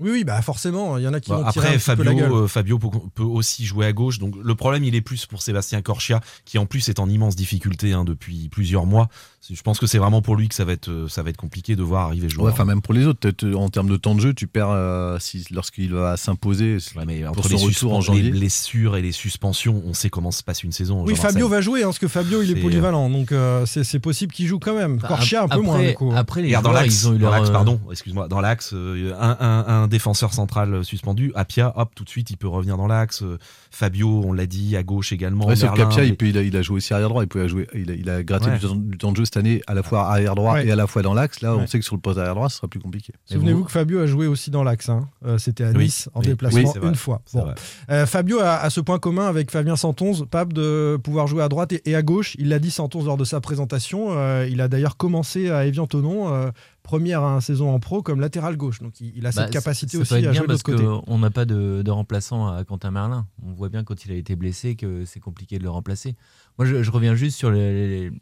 Oui, 0.00 0.10
oui, 0.10 0.24
bah 0.24 0.40
forcément, 0.42 0.96
il 0.96 1.04
y 1.04 1.08
en 1.08 1.12
a 1.12 1.20
qui 1.20 1.30
Bah, 1.30 1.36
vont 1.36 1.50
tirer 1.50 1.68
un 1.68 1.70
après, 1.76 1.94
petit 1.94 1.96
peu 1.96 2.02
la 2.04 2.14
gueule. 2.14 2.22
Fabio, 2.22 2.44
euh, 2.44 2.48
Fabio 2.48 2.78
peut, 2.78 2.88
peut 3.14 3.22
aussi 3.22 3.64
jouer 3.66 3.86
à 3.86 3.92
gauche. 3.92 4.18
Donc 4.18 4.34
le 4.42 4.54
problème, 4.54 4.82
il 4.84 4.94
est 4.94 5.02
plus 5.02 5.26
pour 5.26 5.42
Sébastien 5.42 5.82
Corchia, 5.82 6.20
qui 6.44 6.58
en 6.58 6.66
plus 6.66 6.88
est 6.88 6.98
en 6.98 7.08
immense 7.08 7.36
difficulté 7.36 7.92
hein, 7.92 8.04
depuis 8.04 8.48
plusieurs 8.48 8.86
mois. 8.86 9.08
Je 9.48 9.62
pense 9.62 9.80
que 9.80 9.86
c'est 9.86 9.96
vraiment 9.98 10.20
pour 10.20 10.36
lui 10.36 10.48
que 10.48 10.54
ça 10.54 10.66
va 10.66 10.72
être, 10.72 10.90
euh, 10.90 11.08
ça 11.08 11.22
va 11.22 11.30
être 11.30 11.38
compliqué 11.38 11.74
de 11.74 11.82
voir 11.82 12.06
arriver 12.06 12.24
ouais, 12.26 12.28
joueur. 12.28 12.52
enfin 12.52 12.66
même 12.66 12.82
pour 12.82 12.92
les 12.92 13.06
autres, 13.06 13.18
peut-être, 13.20 13.44
euh, 13.44 13.54
en 13.54 13.70
termes 13.70 13.88
de 13.88 13.96
temps 13.96 14.14
de 14.14 14.20
jeu, 14.20 14.34
tu 14.34 14.46
perds 14.46 14.68
euh, 14.70 15.16
si, 15.18 15.44
lorsqu'il 15.50 15.94
va 15.94 16.18
s'imposer 16.18 16.76
Ouais, 16.94 17.04
mais 17.06 17.20
pour 17.22 17.30
entre 17.38 17.48
son 17.48 17.56
les, 17.56 17.64
retour 17.64 17.94
en 17.94 18.00
suspens- 18.00 18.12
les 18.16 18.18
janvier. 18.24 18.30
blessures 18.38 18.96
et 18.98 19.02
les 19.02 19.12
suspensions, 19.12 19.82
on 19.86 19.94
sait 19.94 20.10
comment 20.10 20.30
se 20.30 20.42
passe 20.42 20.62
une 20.62 20.72
saison. 20.72 21.04
Oui. 21.06 21.16
Fabio 21.16 21.48
va 21.48 21.62
jouer, 21.62 21.80
hein, 21.82 21.86
parce 21.86 21.98
que 21.98 22.06
Fabio, 22.06 22.42
il 22.42 22.50
est 22.50 22.60
polyvalent, 22.60 23.08
donc 23.08 23.32
euh, 23.32 23.64
c'est 23.64 23.98
possible 23.98 24.30
qu'il 24.32 24.46
joue 24.46 24.58
quand 24.58 24.74
même. 24.76 24.98
Bah, 24.98 25.08
Corchia, 25.08 25.42
un 25.44 25.48
peu 25.48 25.54
après- 25.54 25.64
moins, 25.66 25.82
du 25.88 25.94
coup. 25.94 26.12
Après, 26.14 26.42
les 26.42 26.48
Regarde, 26.48 26.64
dans 26.66 26.70
joueurs, 26.72 26.82
l'axe, 26.82 27.02
ils 27.02 27.08
ont 27.08 27.14
eu 27.14 27.18
leur. 27.18 27.32
euh, 27.34 27.50
pardon, 27.50 27.80
excuse-moi, 27.90 28.28
dans 28.28 28.40
l'axe, 28.42 28.72
euh, 28.74 29.14
un, 29.18 29.36
un- 29.40 29.64
un 29.84 29.88
défenseur 29.88 30.34
central 30.34 30.84
suspendu, 30.84 31.32
Apia, 31.34 31.72
hop, 31.76 31.90
tout 31.94 32.04
de 32.04 32.10
suite, 32.10 32.30
il 32.30 32.36
peut 32.36 32.46
revenir 32.48 32.76
dans 32.76 32.86
l'axe. 32.86 33.24
Fabio, 33.70 34.22
on 34.24 34.32
l'a 34.34 34.46
dit, 34.46 34.76
à 34.76 34.82
gauche 34.82 35.12
également. 35.12 35.46
Ouais, 35.46 35.56
sauf 35.56 35.70
Merlin, 35.70 35.84
Capia, 35.88 36.04
il, 36.04 36.10
mais- 36.10 36.16
peut- 36.16 36.26
il 36.28 36.36
a, 36.38 36.42
il 36.42 36.56
a 36.56 36.62
joué 36.62 36.76
aussi 36.76 36.92
arrière 36.92 37.08
droit. 37.08 37.22
Il, 37.24 37.28
peut 37.28 37.48
jouer, 37.48 37.66
il, 37.74 37.90
a, 37.90 37.94
il 37.94 38.10
a 38.10 38.22
gratté 38.22 38.46
Ouais. 38.50 38.58
du 38.58 38.98
temps 38.98 39.12
de 39.12 39.16
jeu 39.16 39.24
cette 39.32 39.36
année 39.36 39.62
à 39.66 39.74
la 39.74 39.82
fois 39.82 40.08
arrière 40.10 40.34
droit 40.34 40.54
Ouais. 40.54 40.66
et 40.66 40.72
à 40.72 40.76
la 40.76 40.86
fois 40.86 41.02
dans 41.02 41.14
l'axe. 41.14 41.40
Là, 41.40 41.54
Ouais. 41.54 41.62
on 41.62 41.66
sait 41.66 41.78
que 41.78 41.84
sur 41.84 41.94
le 41.94 42.00
poste 42.00 42.18
arrière 42.18 42.34
droit, 42.34 42.48
ce 42.48 42.56
sera 42.56 42.66
plus 42.68 42.80
compliqué. 42.80 43.12
Souvenez-vous 43.26 43.64
que 43.64 43.70
Fabio 43.70 44.00
a 44.00 44.06
joué 44.06 44.26
aussi 44.26 44.50
dans 44.50 44.64
l'axe. 44.64 44.88
hein. 44.88 45.08
Euh, 45.24 45.38
C'était 45.38 45.64
à 45.64 45.70
Oui, 45.70 45.84
Nice, 45.84 46.08
en 46.14 46.20
oui, 46.20 46.26
déplacement, 46.26 46.72
oui, 46.82 46.88
une 46.88 46.94
fois. 46.96 47.22
Bon. 47.32 47.46
Euh, 47.90 48.06
Fabio 48.06 48.40
a, 48.40 48.56
a 48.56 48.70
ce 48.70 48.80
point 48.80 48.98
commun 48.98 49.26
avec 49.28 49.50
Fabien 49.50 49.76
Santonze, 49.76 50.26
Pape, 50.30 50.52
de 50.52 50.98
pouvoir 51.02 51.26
jouer 51.28 51.42
à 51.42 51.48
droite 51.48 51.72
et, 51.72 51.82
et 51.88 51.94
à 51.94 52.02
gauche. 52.02 52.34
Il 52.38 52.48
l'a 52.48 52.58
dit 52.58 52.70
Santonze 52.70 53.06
lors 53.06 53.16
de 53.16 53.24
sa 53.24 53.40
présentation. 53.40 54.08
Euh, 54.10 54.48
il 54.50 54.60
a 54.60 54.68
d'ailleurs 54.68 54.96
commencé 54.96 55.50
à 55.50 55.64
Evian-Tonon, 55.66 56.32
euh, 56.34 56.50
première 56.82 57.22
hein, 57.22 57.40
saison 57.40 57.72
en 57.72 57.78
pro, 57.78 58.02
comme 58.02 58.20
latéral 58.20 58.56
gauche. 58.56 58.80
Donc 58.80 59.00
il, 59.00 59.26
a 59.26 59.30
Bah, 59.30 59.42
cette 59.42 59.50
capacité 59.52 59.96
ça 59.98 60.02
aussi 60.02 60.14
à 60.14 60.18
bien 60.20 60.32
jouer 60.32 60.42
de 60.42 60.46
parce 60.46 60.66
l'autre 60.66 60.82
côté. 60.84 61.06
qu'on 61.06 61.18
n'a 61.18 61.30
pas 61.30 61.44
de, 61.44 61.82
de 61.82 61.90
remplaçant 61.90 62.48
à 62.48 62.64
Quentin 62.64 62.90
Merlin. 62.90 63.26
On 63.46 63.52
voit 63.52 63.68
bien 63.68 63.84
quand 63.84 64.04
il 64.04 64.12
a 64.12 64.14
été 64.14 64.34
blessé 64.34 64.74
que 64.74 65.04
c'est 65.04 65.20
compliqué 65.20 65.58
de 65.58 65.62
le 65.62 65.70
remplacer. 65.70 66.16
Moi, 66.60 66.66
je, 66.66 66.90
reviens 66.90 67.14
juste 67.14 67.38
sur 67.38 67.50
les, 67.50 68.12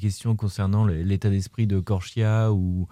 questions 0.00 0.36
concernant 0.36 0.86
l'état 0.86 1.28
d'esprit 1.28 1.66
de 1.66 1.80
Corchia 1.80 2.52
ou 2.52 2.86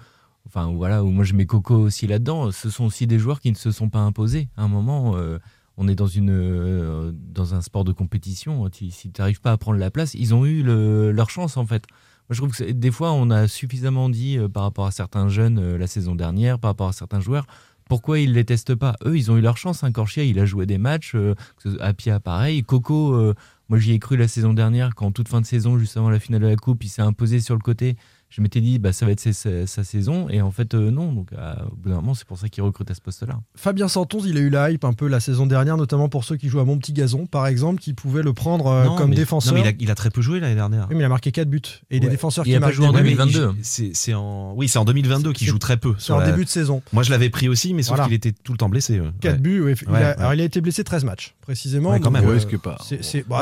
enfin 0.44 0.72
voilà 0.72 1.04
où 1.04 1.10
moi 1.10 1.22
je 1.22 1.34
mets 1.34 1.46
Coco 1.46 1.76
aussi 1.76 2.08
là-dedans. 2.08 2.50
Ce 2.50 2.68
sont 2.68 2.86
aussi 2.86 3.06
des 3.06 3.20
joueurs 3.20 3.38
qui 3.38 3.52
ne 3.52 3.56
se 3.56 3.70
sont 3.70 3.90
pas 3.90 4.00
imposés. 4.00 4.48
À 4.56 4.64
un 4.64 4.68
moment, 4.68 5.14
euh, 5.14 5.38
on 5.76 5.86
est 5.86 5.94
dans 5.94 6.08
une 6.08 6.32
euh, 6.32 7.12
dans 7.14 7.54
un 7.54 7.60
sport 7.60 7.84
de 7.84 7.92
compétition. 7.92 8.68
Si 8.72 8.90
tu 8.90 9.20
n'arrives 9.20 9.40
pas 9.40 9.52
à 9.52 9.56
prendre 9.56 9.78
la 9.78 9.92
place, 9.92 10.14
ils 10.14 10.34
ont 10.34 10.44
eu 10.44 10.64
le- 10.64 11.12
leur 11.12 11.30
chance 11.30 11.56
en 11.56 11.64
fait. 11.64 11.84
Moi, 12.28 12.34
je 12.34 12.38
trouve 12.38 12.50
que 12.50 12.72
des 12.72 12.90
fois, 12.90 13.12
on 13.12 13.30
a 13.30 13.46
suffisamment 13.46 14.08
dit 14.08 14.36
euh, 14.36 14.48
par 14.48 14.64
rapport 14.64 14.86
à 14.86 14.90
certains 14.90 15.28
jeunes 15.28 15.76
la 15.76 15.86
saison 15.86 16.16
dernière, 16.16 16.58
par 16.58 16.70
rapport 16.70 16.88
à 16.88 16.92
certains 16.92 17.20
joueurs, 17.20 17.46
pourquoi 17.88 18.18
ils 18.18 18.32
les 18.32 18.44
testent 18.44 18.74
pas? 18.74 18.96
Eux, 19.06 19.16
ils 19.16 19.30
ont 19.30 19.36
eu 19.36 19.40
leur 19.40 19.56
chance. 19.58 19.84
Hein. 19.84 19.92
Il 20.16 20.40
a 20.40 20.44
joué 20.44 20.66
des 20.66 20.76
matchs. 20.76 21.12
Euh, 21.14 21.34
Apia, 21.78 22.18
pareil. 22.18 22.64
Coco, 22.64 23.32
moi, 23.68 23.78
j'y 23.78 23.92
ai 23.92 23.98
cru 23.98 24.16
la 24.16 24.28
saison 24.28 24.54
dernière, 24.54 24.94
quand 24.94 25.12
toute 25.12 25.28
fin 25.28 25.40
de 25.42 25.46
saison, 25.46 25.78
juste 25.78 25.96
avant 25.98 26.08
la 26.08 26.18
finale 26.18 26.40
de 26.40 26.46
la 26.46 26.56
Coupe, 26.56 26.84
il 26.84 26.88
s'est 26.88 27.02
imposé 27.02 27.40
sur 27.40 27.54
le 27.54 27.60
côté. 27.60 27.96
Je 28.30 28.42
m'étais 28.42 28.60
dit, 28.60 28.78
bah, 28.78 28.92
ça 28.92 29.06
va 29.06 29.12
être 29.12 29.20
sa, 29.20 29.32
sa- 29.32 29.66
sa 29.66 29.84
saison. 29.84 30.28
Et 30.28 30.42
en 30.42 30.50
fait, 30.50 30.74
euh, 30.74 30.90
non. 30.90 31.12
Donc, 31.12 31.28
à- 31.36 31.64
au 31.72 31.76
bout 31.76 31.88
d'un 31.88 31.96
moment, 31.96 32.14
c'est 32.14 32.26
pour 32.26 32.38
ça 32.38 32.48
qu'il 32.50 32.62
recrute 32.62 32.90
à 32.90 32.94
ce 32.94 33.00
poste-là. 33.00 33.40
Fabien 33.56 33.88
Santonze, 33.88 34.24
il 34.26 34.36
a 34.36 34.40
eu 34.40 34.50
la 34.50 34.70
hype 34.70 34.84
un 34.84 34.92
peu 34.92 35.08
la 35.08 35.18
saison 35.18 35.46
dernière, 35.46 35.76
notamment 35.78 36.08
pour 36.10 36.24
ceux 36.24 36.36
qui 36.36 36.48
jouent 36.48 36.60
à 36.60 36.64
Mon 36.66 36.76
Petit 36.78 36.92
Gazon, 36.92 37.26
par 37.26 37.46
exemple, 37.46 37.80
qui 37.80 37.94
pouvaient 37.94 38.22
le 38.22 38.34
prendre 38.34 38.66
euh, 38.66 38.84
Non, 38.84 38.96
comme 38.96 39.10
mais- 39.10 39.16
défenseur. 39.16 39.54
non, 39.54 39.60
mais 39.62 39.66
il, 39.70 39.72
a, 39.72 39.76
il 39.80 39.90
a 39.90 39.94
très 39.94 40.10
peu 40.10 40.20
joué 40.20 40.40
l'année 40.40 40.54
dernière. 40.56 40.86
Oui, 40.90 40.94
mais 40.96 41.02
il 41.02 41.06
a 41.06 41.08
marqué 41.08 41.32
4 41.32 41.48
buts. 41.48 41.60
Et 41.90 42.00
des 42.00 42.06
Ouais. 42.06 42.10
défenseurs 42.12 42.46
Il 42.46 42.50
qui 42.50 42.56
a 42.56 42.60
pas 42.60 42.70
joué 42.70 42.86
en 42.86 42.92
des 42.92 42.98
buts, 43.02 43.08
Ouais, 43.16 43.24
mais 43.24 43.32
2022. 43.32 43.54
il- 43.78 43.96
c'est 43.96 44.14
en 44.14 44.52
oui 44.54 44.68
c'est 44.68 44.78
en 44.78 44.84
2022 44.84 45.32
qu'il 45.32 45.46
joue 45.46 45.58
très 45.58 45.76
peu 45.78 45.94
c'est 45.98 46.04
sur 46.06 46.16
en 46.16 46.18
la- 46.18 46.30
début 46.30 46.44
de 46.44 46.50
saison. 46.50 46.82
moi 46.92 47.02
je 47.02 47.10
l'avais 47.10 47.30
pris 47.30 47.48
aussi 47.48 47.72
mais 47.74 47.82
sauf 47.82 47.96
Voilà. 47.96 48.04
qu'il 48.04 48.14
était 48.14 48.32
tout 48.32 48.52
le 48.52 48.58
temps 48.58 48.68
blessé 48.68 49.00
ouais. 49.00 49.08
4 49.20 49.32
Ouais. 49.36 49.38
buts, 49.40 49.60
oui. 49.62 49.72
Il, 49.80 49.88
Ouais, 49.90 49.96
a, 49.96 50.00
ouais. 50.00 50.14
alors, 50.18 50.34
il 50.34 50.40
a 50.42 50.44
été 50.44 50.60
blessé 50.60 50.84
13 50.84 51.04
matchs, 51.04 51.34
précisément. 51.40 51.90
Ouais, 51.92 52.00
quand 52.00 52.10
même. 52.10 52.24
euh, 52.24 52.34
Ouais, 52.34 52.38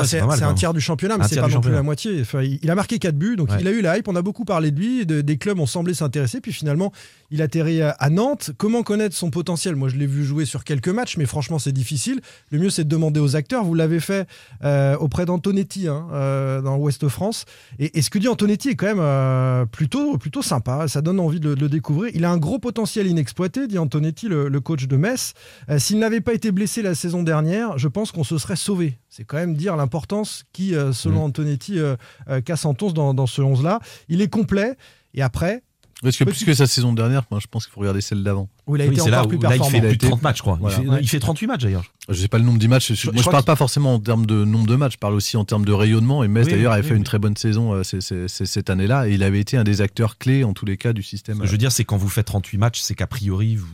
c'est 0.05 0.23
Ouais, 0.23 0.43
un 0.43 0.55
tiers 0.55 0.73
du 0.75 0.81
championnat, 0.81 1.19
mais 1.19 1.27
c'est 1.29 1.41
pas 1.41 1.49
non 1.49 1.61
plus 1.61 1.73
la 1.73 1.83
moitié. 1.83 2.21
Enfin, 2.21 2.43
il, 2.43 2.71
a 2.71 2.75
marqué 2.75 2.99
4 2.99 3.17
buts, 3.19 3.37
donc 3.37 3.51
Ouais. 3.51 3.57
il 3.61 3.69
a 3.69 3.71
eu 3.73 3.81
la 3.83 3.99
hype. 3.99 4.09
On 4.09 4.17
a 4.17 4.23
beaucoup 4.23 4.45
parlé 4.45 4.71
des 4.77 5.39
clubs 5.39 5.59
ont 5.59 5.67
semblé 5.67 5.95
s'intéresser. 5.95 6.41
Puis 6.41 6.53
finalement, 6.53 6.93
il 7.31 7.43
atterrit 7.43 7.83
à, 7.83 8.11
Nantes. 8.11 8.51
Comment 8.57 8.83
connaître 8.83 9.15
son 9.15 9.31
potentiel? 9.31 9.77
Moi, 9.77 9.89
je 9.89 9.97
l'ai 9.97 10.07
vu 10.07 10.25
jouer 10.25 10.45
sur 10.45 10.65
quelques 10.65 10.89
matchs, 10.89 11.17
mais 11.17 11.27
franchement, 11.27 11.59
c'est 11.59 11.73
difficile. 11.73 12.21
Le 12.51 12.59
mieux, 12.59 12.71
c'est 12.71 12.85
de 12.85 12.89
demander 12.89 13.21
aux 13.21 13.37
acteurs. 13.37 13.65
Vous 13.65 13.75
l'avez 13.75 14.01
fait 14.01 14.29
euh, 14.65 14.97
auprès 14.97 15.27
d'Antonetti 15.27 15.89
hein, 15.89 16.07
euh, 16.13 16.61
dans 16.61 16.77
l'Ouest 16.77 17.09
France. 17.09 17.45
Et, 17.79 17.99
et 17.99 18.03
ce 18.03 18.11
que 18.11 18.19
dit 18.19 18.29
Antonetti 18.29 18.71
est 18.71 18.75
quand 18.75 18.87
même 18.87 19.01
euh, 19.01 19.67
plutôt, 19.67 20.19
plutôt 20.19 20.43
sympa. 20.43 20.89
Ça 20.89 21.03
donne 21.03 21.21
envie 21.21 21.41
de 21.41 21.51
le, 21.51 21.57
de 21.57 21.61
le 21.63 21.69
découvrir. 21.69 22.13
Il 22.15 22.25
a 22.25 22.31
un 22.31 22.39
gros 22.39 22.59
potentiel 22.59 23.07
inexploité, 23.07 23.67
dit 23.67 23.79
Antonetti, 23.79 24.29
le, 24.29 24.49
le 24.49 24.61
coach 24.61 24.87
de 24.87 24.97
Metz. 24.97 25.35
S'il 25.79 25.99
n'avait 25.99 26.21
pas 26.21 26.35
été 26.35 26.53
blessé 26.53 26.83
la 26.83 26.95
saison 26.95 27.23
dernière, 27.23 27.79
je 27.79 27.89
pense 27.89 28.13
qu'on 28.13 28.25
se 28.25 28.39
serait 28.39 28.57
sauvé. 28.57 28.99
C'est 29.09 29.25
quand 29.25 29.37
même 29.37 29.55
dire 29.55 29.77
l'importance 29.77 30.45
qui, 30.53 30.75
selon 30.93 31.25
Antonetti, 31.25 31.79
euh, 31.79 31.97
euh, 32.29 32.41
qu'a 32.41 32.57
Santos 32.57 32.93
dans, 32.93 33.15
dans 33.15 33.27
ce 33.27 33.43
11-là. 33.43 33.81
Il 34.09 34.21
est 34.21 34.29
complet. 34.29 34.77
Et 35.15 35.23
après, 35.23 35.63
Parce 36.03 36.17
que 36.19 36.25
plus 36.25 36.45
que 36.45 36.53
sa 36.53 36.67
saison 36.67 36.93
dernière, 36.93 37.23
moi, 37.31 37.41
je 37.41 37.47
pense 37.47 37.65
qu'il 37.65 37.73
faut 37.73 37.81
regarder 37.81 38.03
celle 38.03 38.23
d'avant. 38.23 38.51
où 38.67 38.77
il 38.77 38.83
a 38.83 38.87
Oui, 38.87 38.93
été 38.93 39.01
c'est 39.01 39.11
là 39.11 39.21
encore 39.21 39.27
où 39.27 39.39
plus 39.39 39.39
là, 39.39 39.55
il 39.55 39.59
performant. 39.59 39.71
fait 39.71 39.81
plus 39.81 39.89
de 39.89 39.95
été- 39.95 40.07
30 40.09 40.23
matchs. 40.23 40.43
Voilà. 40.45 40.59
Il, 40.63 40.71
fait, 40.71 40.89
Ouais. 40.91 40.99
il 41.01 41.09
fait 41.09 41.21
38 41.21 41.47
matchs 41.47 41.63
d'ailleurs. 41.63 41.85
Je 42.09 42.15
sais 42.15 42.29
pas 42.29 42.37
le 42.39 42.45
nombre 42.45 42.59
de 42.59 42.67
matchs. 42.67 42.93
Je- 42.93 43.11
moi, 43.11 43.23
je 43.23 43.31
parle 43.31 43.45
pas 43.45 43.57
forcément 43.57 43.95
en 43.95 43.99
termes 44.01 44.27
de 44.27 44.45
nombre 44.45 44.67
de 44.67 44.77
matchs. 44.77 44.93
Je 44.93 44.99
parle 44.99 45.15
aussi 45.15 45.37
en 45.39 45.45
termes 45.47 45.65
de 45.65 45.73
rayonnement. 45.73 46.23
Et 46.23 46.29
Metz, 46.29 46.45
Oui, 46.47 46.53
d'ailleurs, 46.53 46.73
avait 46.73 46.83
oui, 46.83 46.89
fait 46.89 46.95
oui. 46.95 46.99
une 46.99 47.05
très 47.05 47.19
bonne 47.19 47.37
saison 47.37 47.73
euh, 47.73 47.83
cette 47.83 48.69
année-là. 48.71 49.09
Et 49.09 49.15
il 49.15 49.23
avait 49.23 49.41
été 49.41 49.57
un 49.57 49.65
des 49.65 49.81
acteurs 49.81 50.19
clés, 50.19 50.45
en 50.45 50.53
tous 50.53 50.67
les 50.67 50.77
cas, 50.77 50.93
du 50.93 51.03
système. 51.03 51.37
Ce 51.37 51.41
que 51.41 51.47
je 51.47 51.53
veux 51.53 51.59
dire, 51.59 51.73
c'est 51.73 51.85
quand 51.85 51.97
vous 51.97 52.09
faites 52.11 52.27
38 52.27 52.59
matchs, 52.59 52.81
c'est 52.81 52.95
qu'a 52.95 53.07
priori, 53.07 53.57
vous, 53.57 53.67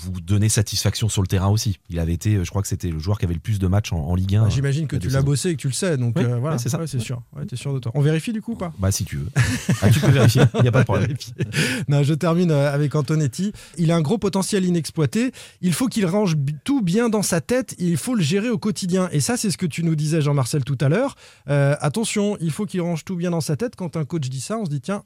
vous 0.00 0.20
donnez 0.20 0.48
satisfaction 0.48 1.08
sur 1.08 1.22
le 1.22 1.28
terrain 1.28 1.48
aussi. 1.48 1.78
Il 1.88 1.98
avait 1.98 2.12
été, 2.12 2.44
je 2.44 2.48
crois 2.50 2.62
que 2.62 2.68
c'était 2.68 2.90
le 2.90 2.98
joueur 2.98 3.18
qui 3.18 3.24
avait 3.24 3.34
le 3.34 3.40
plus 3.40 3.58
de 3.58 3.66
matchs 3.66 3.92
en, 3.92 3.98
en 3.98 4.14
Ligue 4.14 4.36
1. 4.36 4.44
Ah, 4.44 4.48
J'imagine 4.48 4.86
que 4.86 4.96
a 4.96 4.98
tu 4.98 5.08
l'as 5.08 5.22
bossé 5.22 5.50
et 5.50 5.56
que 5.56 5.60
tu 5.60 5.66
le 5.68 5.72
sais. 5.72 5.96
Donc 5.96 6.14
Oui, 6.16 6.24
euh, 6.24 6.36
voilà, 6.38 6.56
ouais, 6.56 6.62
c'est 6.62 6.68
ça. 6.68 6.78
Ouais, 6.78 6.86
c'est 6.86 7.00
sûr. 7.00 7.22
Ouais, 7.36 7.44
t'es 7.46 7.56
sûr 7.56 7.74
de 7.74 7.78
toi. 7.78 7.92
On 7.94 8.00
vérifie 8.00 8.32
du 8.32 8.40
coup 8.42 8.52
ou 8.52 8.56
pas 8.56 8.72
Bah, 8.78 8.90
si 8.90 9.04
tu 9.04 9.16
veux. 9.16 9.28
Ah, 9.82 9.90
tu 9.90 10.00
peux 10.00 10.10
vérifier, 10.10 10.42
il 10.54 10.62
n'y 10.62 10.68
a 10.68 10.72
pas 10.72 10.80
de 10.80 10.84
problème. 10.86 11.14
Non, 11.88 12.02
je 12.02 12.14
termine 12.14 12.50
euh, 12.50 12.72
avec 12.72 12.94
Antonetti. 12.94 13.52
Il 13.76 13.90
a 13.90 13.96
un 13.96 14.00
gros 14.02 14.18
potentiel 14.18 14.64
inexploité. 14.64 15.32
Il 15.60 15.72
faut 15.72 15.88
qu'il 15.88 16.06
range 16.06 16.36
tout 16.64 16.82
bien 16.82 17.08
dans 17.08 17.22
sa 17.22 17.40
tête. 17.40 17.74
et 17.78 17.84
Il 17.86 17.96
faut 17.96 18.14
le 18.14 18.22
gérer 18.22 18.50
au 18.50 18.58
quotidien. 18.58 19.08
Et 19.12 19.20
ça, 19.20 19.36
c'est 19.36 19.50
ce 19.50 19.58
que 19.58 19.66
tu 19.66 19.82
nous 19.84 19.94
disais, 19.96 20.20
Jean-Marcel, 20.20 20.64
tout 20.64 20.78
à 20.80 20.88
l'heure. 20.88 21.16
Euh, 21.48 21.74
attention, 21.80 22.36
il 22.40 22.50
faut 22.50 22.66
qu'il 22.66 22.80
range 22.80 23.04
tout 23.04 23.16
bien 23.16 23.30
dans 23.30 23.40
sa 23.40 23.56
tête. 23.56 23.74
Quand 23.76 23.96
un 23.96 24.04
coach 24.04 24.28
dit 24.28 24.40
ça, 24.40 24.58
on 24.58 24.64
se 24.64 24.70
dit 24.70 24.80
tiens, 24.80 25.02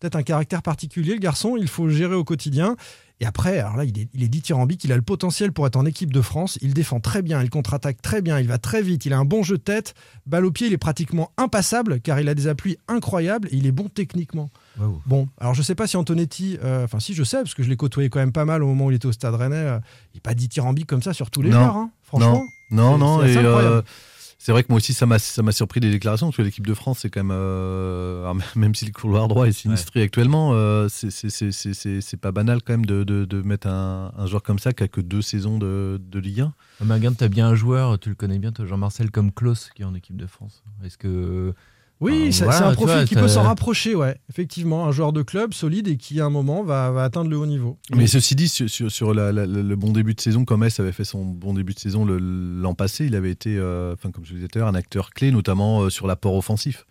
peut-être 0.00 0.16
un 0.16 0.22
caractère 0.22 0.62
particulier, 0.62 1.14
le 1.14 1.20
garçon. 1.20 1.56
Il 1.58 1.68
faut 1.68 1.86
le 1.86 1.92
gérer 1.92 2.14
au 2.14 2.24
quotidien. 2.24 2.76
Et 3.20 3.24
après, 3.26 3.58
alors 3.60 3.76
là, 3.76 3.84
il 3.84 3.98
est, 3.98 4.08
il 4.12 4.22
est 4.22 4.28
dithyrambique. 4.28 4.84
Il 4.84 4.92
a 4.92 4.96
le 4.96 5.02
potentiel 5.02 5.50
pour 5.50 5.66
être 5.66 5.76
en 5.76 5.86
équipe 5.86 6.12
de 6.12 6.20
France. 6.20 6.58
Il 6.60 6.74
défend 6.74 7.00
très 7.00 7.22
bien, 7.22 7.42
il 7.42 7.48
contre-attaque 7.48 8.02
très 8.02 8.20
bien, 8.20 8.38
il 8.38 8.46
va 8.46 8.58
très 8.58 8.82
vite. 8.82 9.06
Il 9.06 9.14
a 9.14 9.18
un 9.18 9.24
bon 9.24 9.42
jeu 9.42 9.56
de 9.56 9.62
tête. 9.62 9.94
Balle 10.26 10.44
au 10.44 10.50
pied, 10.50 10.66
il 10.66 10.72
est 10.74 10.78
pratiquement 10.78 11.30
impassable 11.38 12.00
car 12.00 12.20
il 12.20 12.28
a 12.28 12.34
des 12.34 12.46
appuis 12.46 12.76
incroyables 12.88 13.48
et 13.52 13.56
il 13.56 13.66
est 13.66 13.72
bon 13.72 13.88
techniquement. 13.88 14.50
Wow. 14.78 15.00
Bon, 15.06 15.28
alors 15.40 15.54
je 15.54 15.62
sais 15.62 15.74
pas 15.74 15.86
si 15.86 15.96
Antonetti, 15.96 16.58
euh, 16.62 16.84
enfin 16.84 17.00
si 17.00 17.14
je 17.14 17.24
sais, 17.24 17.38
parce 17.38 17.54
que 17.54 17.62
je 17.62 17.70
l'ai 17.70 17.76
côtoyé 17.76 18.10
quand 18.10 18.18
même 18.18 18.32
pas 18.32 18.44
mal 18.44 18.62
au 18.62 18.66
moment 18.66 18.86
où 18.86 18.90
il 18.90 18.96
était 18.96 19.06
au 19.06 19.12
Stade 19.12 19.34
Rennais, 19.34 19.56
euh, 19.56 19.78
il 20.12 20.18
n'est 20.18 20.20
pas 20.20 20.34
dithyrambique 20.34 20.86
comme 20.86 21.00
ça 21.02 21.14
sur 21.14 21.30
tous 21.30 21.40
les 21.40 21.48
Non. 21.48 21.60
joueurs, 21.60 21.76
hein, 21.76 21.90
franchement. 22.02 22.42
Non, 22.70 22.98
non, 22.98 23.22
c'est 23.22 23.32
et 23.32 23.36
euh, 23.38 23.80
c'est 24.46 24.52
vrai 24.52 24.62
que 24.62 24.68
moi 24.70 24.76
aussi, 24.76 24.94
ça 24.94 25.06
m'a 25.06 25.18
surpris 25.18 25.80
des 25.80 25.90
déclarations, 25.90 26.28
parce 26.28 26.36
que 26.36 26.42
l'équipe 26.42 26.64
de 26.68 26.72
France, 26.72 27.00
c'est 27.00 27.10
quand 27.10 27.18
même. 27.18 27.32
euh, 27.36 28.32
même 28.54 28.76
si 28.76 28.86
le 28.86 28.92
couloir 28.92 29.26
droit 29.26 29.48
est 29.48 29.50
sinistré 29.50 30.02
actuellement, 30.02 30.52
euh, 30.54 30.86
c'est- 30.88 32.16
pas 32.16 32.30
banal 32.30 32.62
quand 32.62 32.74
même 32.74 32.86
de, 32.86 33.02
de- 33.02 33.24
de 33.24 33.42
mettre 33.42 33.66
un, 33.66 34.12
un 34.16 34.26
joueur 34.28 34.44
comme 34.44 34.60
ça 34.60 34.72
qui 34.72 34.84
a 34.84 34.88
que 34.88 35.00
deux 35.00 35.20
saisons 35.20 35.58
de, 35.58 36.00
de 36.00 36.18
Ligue 36.20 36.42
1. 36.42 36.54
Mais 36.84 36.94
regarde, 36.94 37.16
t'as 37.16 37.26
bien 37.26 37.48
un 37.48 37.54
joueur, 37.56 37.98
tu 37.98 38.08
le 38.08 38.14
connais 38.14 38.38
bien, 38.38 38.52
toi, 38.52 38.66
Jean-Marcel, 38.66 39.10
comme 39.10 39.32
Klaus, 39.32 39.68
qui 39.74 39.82
est 39.82 39.84
en 39.84 39.96
équipe 39.96 40.16
de 40.16 40.28
France. 40.28 40.62
Est-ce 40.84 40.96
que. 40.96 41.52
Oui, 42.00 42.24
Enfin, 42.28 42.30
c'est 42.32 42.44
voilà, 42.44 42.66
un 42.68 42.74
profil 42.74 42.94
vois, 42.96 43.04
qui 43.06 43.14
peut 43.14 43.26
s'en 43.28 43.42
rapprocher, 43.44 43.94
ouais. 43.94 44.16
Effectivement, 44.28 44.86
un 44.86 44.92
joueur 44.92 45.14
de 45.14 45.22
club 45.22 45.54
solide 45.54 45.88
et 45.88 45.96
qui 45.96 46.20
à 46.20 46.26
un 46.26 46.30
moment 46.30 46.62
va, 46.62 46.90
va 46.90 47.04
atteindre 47.04 47.30
le 47.30 47.38
haut 47.38 47.46
niveau. 47.46 47.78
Mais 47.94 48.06
ceci 48.06 48.34
dit, 48.34 48.48
sur, 48.48 48.68
sur, 48.68 48.92
sur 48.92 49.14
la- 49.14 49.32
la- 49.32 49.46
la- 49.46 49.62
le 49.62 49.76
bon 49.76 49.92
début 49.92 50.12
de 50.14 50.20
saison, 50.20 50.44
comme 50.44 50.62
S 50.62 50.78
avait 50.78 50.92
fait 50.92 51.04
son 51.04 51.24
bon 51.24 51.54
début 51.54 51.72
de 51.72 51.78
saison 51.78 52.04
l'an 52.04 52.74
passé, 52.74 53.06
il 53.06 53.14
avait 53.14 53.30
été, 53.30 53.56
euh, 53.56 53.94
enfin 53.94 54.10
comme 54.10 54.26
je 54.26 54.32
le 54.32 54.36
disais 54.40 54.48
tout 54.48 54.58
à 54.58 54.60
l'heure, 54.60 54.68
un 54.68 54.74
acteur 54.74 55.10
clé, 55.10 55.30
notamment 55.30 55.82
euh, 55.84 55.90
sur 55.90 56.06
l'apport 56.06 56.34
offensif. 56.34 56.84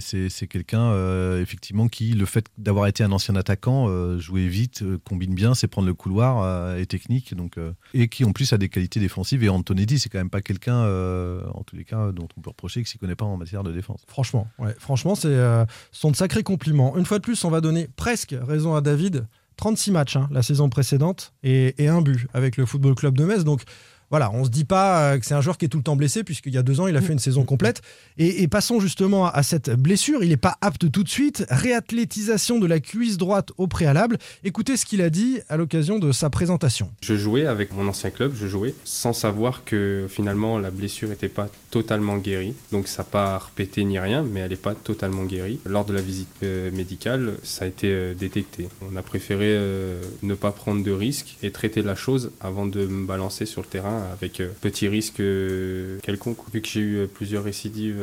C'est- 0.00 0.46
quelqu'un, 0.48 0.90
euh, 0.90 1.40
effectivement, 1.40 1.88
qui, 1.88 2.12
le 2.12 2.26
fait 2.26 2.46
d'avoir 2.58 2.86
été 2.86 3.04
un 3.04 3.12
ancien 3.12 3.36
attaquant, 3.36 3.88
euh, 3.88 4.18
jouer 4.18 4.48
vite, 4.48 4.82
euh, 4.82 4.98
combine 5.04 5.34
bien, 5.34 5.54
c'est 5.54 5.68
prendre 5.68 5.86
le 5.86 5.94
couloir, 5.94 6.42
euh, 6.42 6.76
est 6.76 6.86
technique, 6.86 7.34
donc, 7.34 7.58
euh, 7.58 7.72
et 7.94 8.08
qui 8.08 8.24
en 8.24 8.32
plus 8.32 8.52
a 8.52 8.58
des 8.58 8.68
qualités 8.68 8.98
défensives. 9.00 9.44
Et 9.44 9.48
Antonetti, 9.48 9.98
c'est 9.98 10.08
quand 10.08 10.18
même 10.18 10.30
pas 10.30 10.40
quelqu'un, 10.40 10.76
euh, 10.76 11.42
en 11.54 11.62
tous 11.62 11.76
les 11.76 11.84
cas, 11.84 12.10
dont 12.12 12.26
on 12.36 12.40
peut 12.40 12.50
reprocher 12.50 12.80
qu'il 12.80 12.88
s'y 12.88 12.98
connaît 12.98 13.14
pas 13.16 13.24
en 13.24 13.36
matière 13.36 13.62
de 13.62 13.72
défense. 13.72 14.02
Franchement. 14.08 14.48
Franchement, 14.78 15.14
c'est 15.14 15.28
euh, 15.28 15.64
ce 15.92 16.00
sont 16.00 16.10
de 16.10 16.16
sacrés 16.16 16.42
compliments. 16.42 16.96
Une 16.96 17.06
fois 17.06 17.18
de 17.18 17.22
plus, 17.24 17.44
on 17.44 17.50
va 17.50 17.60
donner 17.60 17.88
presque 17.96 18.34
raison 18.40 18.74
à 18.74 18.80
David. 18.80 19.26
36 19.56 19.90
matchs 19.90 20.14
hein, 20.16 20.28
la 20.30 20.42
saison 20.42 20.68
précédente 20.68 21.32
et, 21.42 21.74
et 21.82 21.88
un 21.88 22.00
but 22.00 22.28
avec 22.32 22.56
le 22.56 22.64
Football 22.64 22.94
Club 22.94 23.18
de 23.18 23.24
Metz. 23.24 23.42
Donc 23.42 23.62
voilà, 24.10 24.30
on 24.32 24.44
se 24.44 24.50
dit 24.50 24.64
pas 24.64 25.00
euh, 25.00 25.18
que 25.18 25.26
c'est 25.26 25.34
un 25.34 25.40
joueur 25.40 25.58
qui 25.58 25.64
est 25.64 25.68
tout 25.68 25.78
le 25.78 25.84
temps 25.84 25.96
blessé, 25.96 26.24
puisqu'il 26.24 26.54
y 26.54 26.58
a 26.58 26.62
deux 26.62 26.80
ans, 26.80 26.86
il 26.86 26.96
a 26.96 27.00
fait 27.00 27.12
une 27.12 27.18
saison 27.18 27.44
complète. 27.44 27.82
Et, 28.16 28.42
et 28.42 28.48
passons 28.48 28.80
justement 28.80 29.26
à 29.26 29.42
cette 29.42 29.70
blessure. 29.70 30.22
Il 30.22 30.30
n'est 30.30 30.36
pas 30.36 30.56
apte 30.60 30.90
tout 30.90 31.04
de 31.04 31.08
suite. 31.08 31.44
Réathlétisation 31.50 32.58
de 32.58 32.66
la 32.66 32.80
cuisse 32.80 33.18
droite 33.18 33.52
au 33.58 33.66
préalable. 33.66 34.18
Écoutez 34.44 34.76
ce 34.76 34.86
qu'il 34.86 35.02
a 35.02 35.10
dit 35.10 35.40
à 35.48 35.56
l'occasion 35.56 35.98
de 35.98 36.12
sa 36.12 36.30
présentation. 36.30 36.90
Je 37.02 37.14
jouais 37.14 37.46
avec 37.46 37.72
mon 37.72 37.88
ancien 37.88 38.10
club, 38.10 38.32
je 38.34 38.46
jouais 38.46 38.74
sans 38.84 39.12
savoir 39.12 39.64
que 39.64 40.06
finalement 40.08 40.58
la 40.58 40.70
blessure 40.70 41.08
n'était 41.08 41.28
pas 41.28 41.48
totalement 41.70 42.16
guérie. 42.16 42.54
Donc 42.72 42.88
ça 42.88 43.02
n'a 43.02 43.08
pas 43.08 43.38
repété 43.38 43.84
ni 43.84 43.98
rien, 43.98 44.22
mais 44.22 44.40
elle 44.40 44.50
n'est 44.50 44.56
pas 44.56 44.74
totalement 44.74 45.24
guérie. 45.24 45.60
Lors 45.66 45.84
de 45.84 45.92
la 45.92 46.00
visite 46.00 46.28
euh, 46.42 46.70
médicale, 46.70 47.34
ça 47.42 47.64
a 47.64 47.68
été 47.68 47.88
euh, 47.88 48.14
détecté. 48.14 48.68
On 48.90 48.96
a 48.96 49.02
préféré 49.02 49.46
euh, 49.48 50.02
ne 50.22 50.34
pas 50.34 50.52
prendre 50.52 50.82
de 50.82 50.90
risques 50.90 51.36
et 51.42 51.50
traiter 51.50 51.82
la 51.82 51.94
chose 51.94 52.30
avant 52.40 52.66
de 52.66 52.86
me 52.86 53.06
balancer 53.06 53.46
sur 53.46 53.62
le 53.62 53.66
terrain 53.66 53.97
avec 54.12 54.40
euh, 54.40 54.48
petit 54.60 54.88
risque 54.88 55.20
euh, 55.20 55.98
quelconque. 56.02 56.38
Vu 56.52 56.60
que 56.60 56.68
j'ai 56.68 56.80
eu 56.80 56.96
euh, 56.96 57.06
plusieurs 57.06 57.44
récidives 57.44 58.02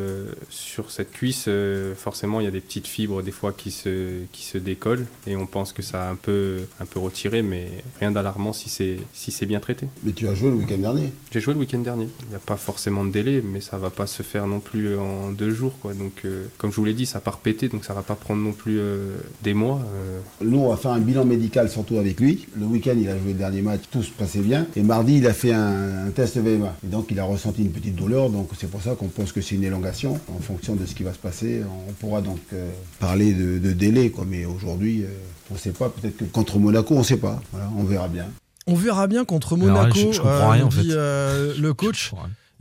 sur 0.50 0.92
cette 0.92 1.12
cuisse, 1.12 1.50
forcément 1.98 2.40
il 2.40 2.46
y 2.46 2.48
a 2.48 2.52
des 2.52 2.62
petites 2.62 2.88
fibres 2.88 3.22
des 3.22 3.32
fois 3.32 3.54
qui 3.54 3.72
se, 3.72 4.24
qui 4.32 4.44
se 4.44 4.58
décollent 4.58 5.06
et 5.28 5.36
on 5.36 5.46
pense 5.46 5.74
que 5.74 5.82
ça 5.82 6.08
a 6.08 6.12
un 6.12 6.16
peu, 6.16 6.60
un 6.80 6.86
peu 6.86 7.00
retiré, 7.00 7.42
mais 7.42 7.68
rien 8.00 8.12
d'alarmant 8.12 8.54
si 8.54 8.70
c'est 8.70 8.98
si 9.14 9.32
c'est 9.32 9.46
bien 9.46 9.60
traité. 9.60 9.88
Mais 10.04 10.12
tu 10.12 10.28
as 10.28 10.36
joué 10.36 10.50
le 10.50 10.56
week-end 10.56 10.78
dernier. 10.78 11.12
J'ai 11.32 11.40
joué 11.40 11.54
le 11.54 11.60
week-end 11.60 11.80
dernier. 11.80 12.08
Il 12.24 12.30
n'y 12.30 12.36
a 12.36 12.40
pas 12.40 12.58
forcément 12.58 13.06
de 13.06 13.12
délai, 13.12 13.42
mais 13.44 13.62
ça 13.62 13.78
va 13.78 13.90
pas 13.90 14.08
se 14.08 14.24
faire 14.24 14.48
non 14.48 14.60
plus 14.60 14.98
en 14.98 15.32
deux 15.32 15.52
jours. 15.54 15.74
Quoi. 15.82 15.94
Donc, 15.94 16.22
euh, 16.26 16.46
comme 16.58 16.72
je 16.72 16.78
vous 16.78 16.86
l'ai 16.86 16.94
dit, 16.94 17.06
ça 17.06 17.20
part 17.20 17.40
péter, 17.40 17.68
donc 17.68 17.86
ça 17.86 17.94
va 17.94 18.02
pas 18.02 18.16
prendre 18.16 18.42
non 18.42 18.54
plus 18.54 18.78
euh, 18.80 19.18
des 19.44 19.54
mois. 19.54 19.82
euh. 19.96 20.20
Nous, 20.42 20.60
on 20.60 20.70
va 20.70 20.78
faire 20.78 20.92
un 20.92 21.00
bilan 21.00 21.26
médical 21.26 21.70
surtout 21.70 21.98
avec 21.98 22.20
lui. 22.20 22.48
Le 22.58 22.66
week-end, 22.66 22.96
il 22.98 23.08
a 23.10 23.18
joué 23.18 23.34
le 23.34 23.38
dernier 23.38 23.62
match, 23.62 23.82
tout 23.92 24.04
se 24.04 24.12
passait 24.12 24.40
bien. 24.40 24.68
Et 24.76 24.82
mardi, 24.84 25.18
il 25.18 25.28
a 25.28 25.34
fait 25.34 25.54
un, 25.54 25.85
un 26.08 26.10
test 26.12 26.38
VMA. 26.38 26.74
Et 26.86 26.88
donc, 26.88 27.08
il 27.12 27.20
a 27.20 27.24
ressenti 27.24 27.62
une 27.62 27.72
petite 27.72 27.96
douleur. 27.96 28.30
Donc, 28.30 28.50
c'est 28.60 28.70
pour 28.70 28.82
ça 28.82 28.96
qu'on 28.96 29.08
pense 29.08 29.32
que 29.32 29.42
c'est 29.42 29.56
une 29.56 29.64
élongation. 29.64 30.20
En 30.36 30.40
fonction 30.42 30.76
de 30.76 30.86
ce 30.86 30.96
qui 30.96 31.04
va 31.04 31.14
se 31.14 31.18
passer, 31.20 31.62
on 31.88 31.92
pourra 31.94 32.22
donc 32.22 32.40
euh, 32.54 32.70
parler 33.00 33.34
de, 33.34 33.58
de 33.60 33.72
délai. 33.74 34.10
Quoi. 34.10 34.26
Mais 34.28 34.46
aujourd'hui, 34.46 35.04
euh, 35.04 35.08
on 35.52 35.54
ne 35.56 35.60
sait 35.60 35.72
pas. 35.72 35.90
Peut-être 35.90 36.18
que 36.18 36.24
contre 36.26 36.60
Monaco, 36.60 36.96
on 36.96 37.00
ne 37.00 37.04
sait 37.04 37.18
pas. 37.18 37.42
Voilà, 37.52 37.70
on 37.78 37.84
verra 37.84 38.08
bien. 38.08 38.26
On 38.68 38.74
verra 38.76 39.08
bien 39.08 39.26
contre 39.26 39.54
Alors, 39.62 39.68
Monaco. 39.78 39.96
je- 39.96 40.12
je 40.14 40.22
comprends 40.22 40.50
rien, 40.50 40.66
en 40.66 40.72
fait. 40.72 40.82
dit, 40.82 40.90
euh, 40.94 41.54
le 41.60 41.74
coach. 41.74 42.12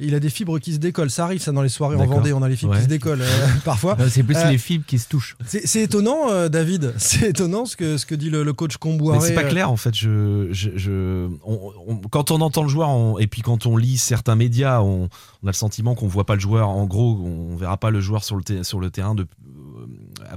Il 0.00 0.14
a 0.14 0.18
des 0.20 0.28
fibres 0.30 0.58
qui 0.58 0.72
se 0.72 0.78
décollent. 0.78 1.10
Ça 1.10 1.24
arrive, 1.24 1.40
ça, 1.40 1.52
dans 1.52 1.62
les 1.62 1.68
soirées 1.68 1.94
en. 1.96 2.04
Vendée. 2.06 2.32
On 2.32 2.42
a 2.42 2.48
les 2.48 2.56
fibres 2.56 2.74
qui 2.76 2.82
se 2.82 2.88
décollent 2.88 3.22
euh, 3.22 3.46
parfois. 3.64 3.96
C'est 4.08 4.24
plus 4.24 4.34
Euh, 4.36 4.50
les 4.50 4.58
fibres 4.58 4.84
qui 4.86 4.98
se 4.98 5.08
touchent. 5.08 5.36
C'est 5.46 5.82
étonnant, 5.82 6.30
euh, 6.30 6.48
David. 6.48 6.94
C'est 6.98 7.28
étonnant 7.30 7.64
ce 7.64 7.76
que, 7.76 7.96
ce 7.96 8.04
que 8.04 8.14
dit 8.16 8.28
le, 8.28 8.42
le 8.42 8.52
coach 8.52 8.76
Comboiré. 8.76 9.18
Mais 9.20 9.24
c'est 9.28 9.34
pas 9.34 9.44
euh, 9.44 9.48
clair 9.48 9.70
en 9.70 9.76
fait. 9.76 9.94
Je, 9.94 10.48
je, 10.50 10.70
je- 10.76 11.28
on- 11.44 11.72
on- 11.86 11.96
quand 12.10 12.30
on 12.32 12.40
entend 12.40 12.62
le 12.64 12.68
joueur 12.68 12.88
on- 12.88 13.18
et 13.18 13.26
puis 13.28 13.42
quand 13.42 13.66
on 13.66 13.76
lit 13.76 13.96
certains 13.96 14.34
médias, 14.34 14.80
on, 14.80 15.04
a 15.06 15.08
le 15.46 15.52
sentiment 15.52 15.94
qu'on 15.94 16.08
voit 16.08 16.24
pas 16.26 16.34
le 16.34 16.40
joueur. 16.40 16.68
En 16.70 16.86
gros, 16.86 17.16
on 17.24 17.54
verra 17.56 17.76
pas 17.76 17.90
le 17.90 18.00
joueur 18.00 18.24
sur 18.24 18.34
le, 18.36 18.42
ter- 18.42 18.64
sur 18.64 18.80
le 18.80 18.90
terrain 18.90 19.14
de, 19.14 19.22
euh, 19.22 19.26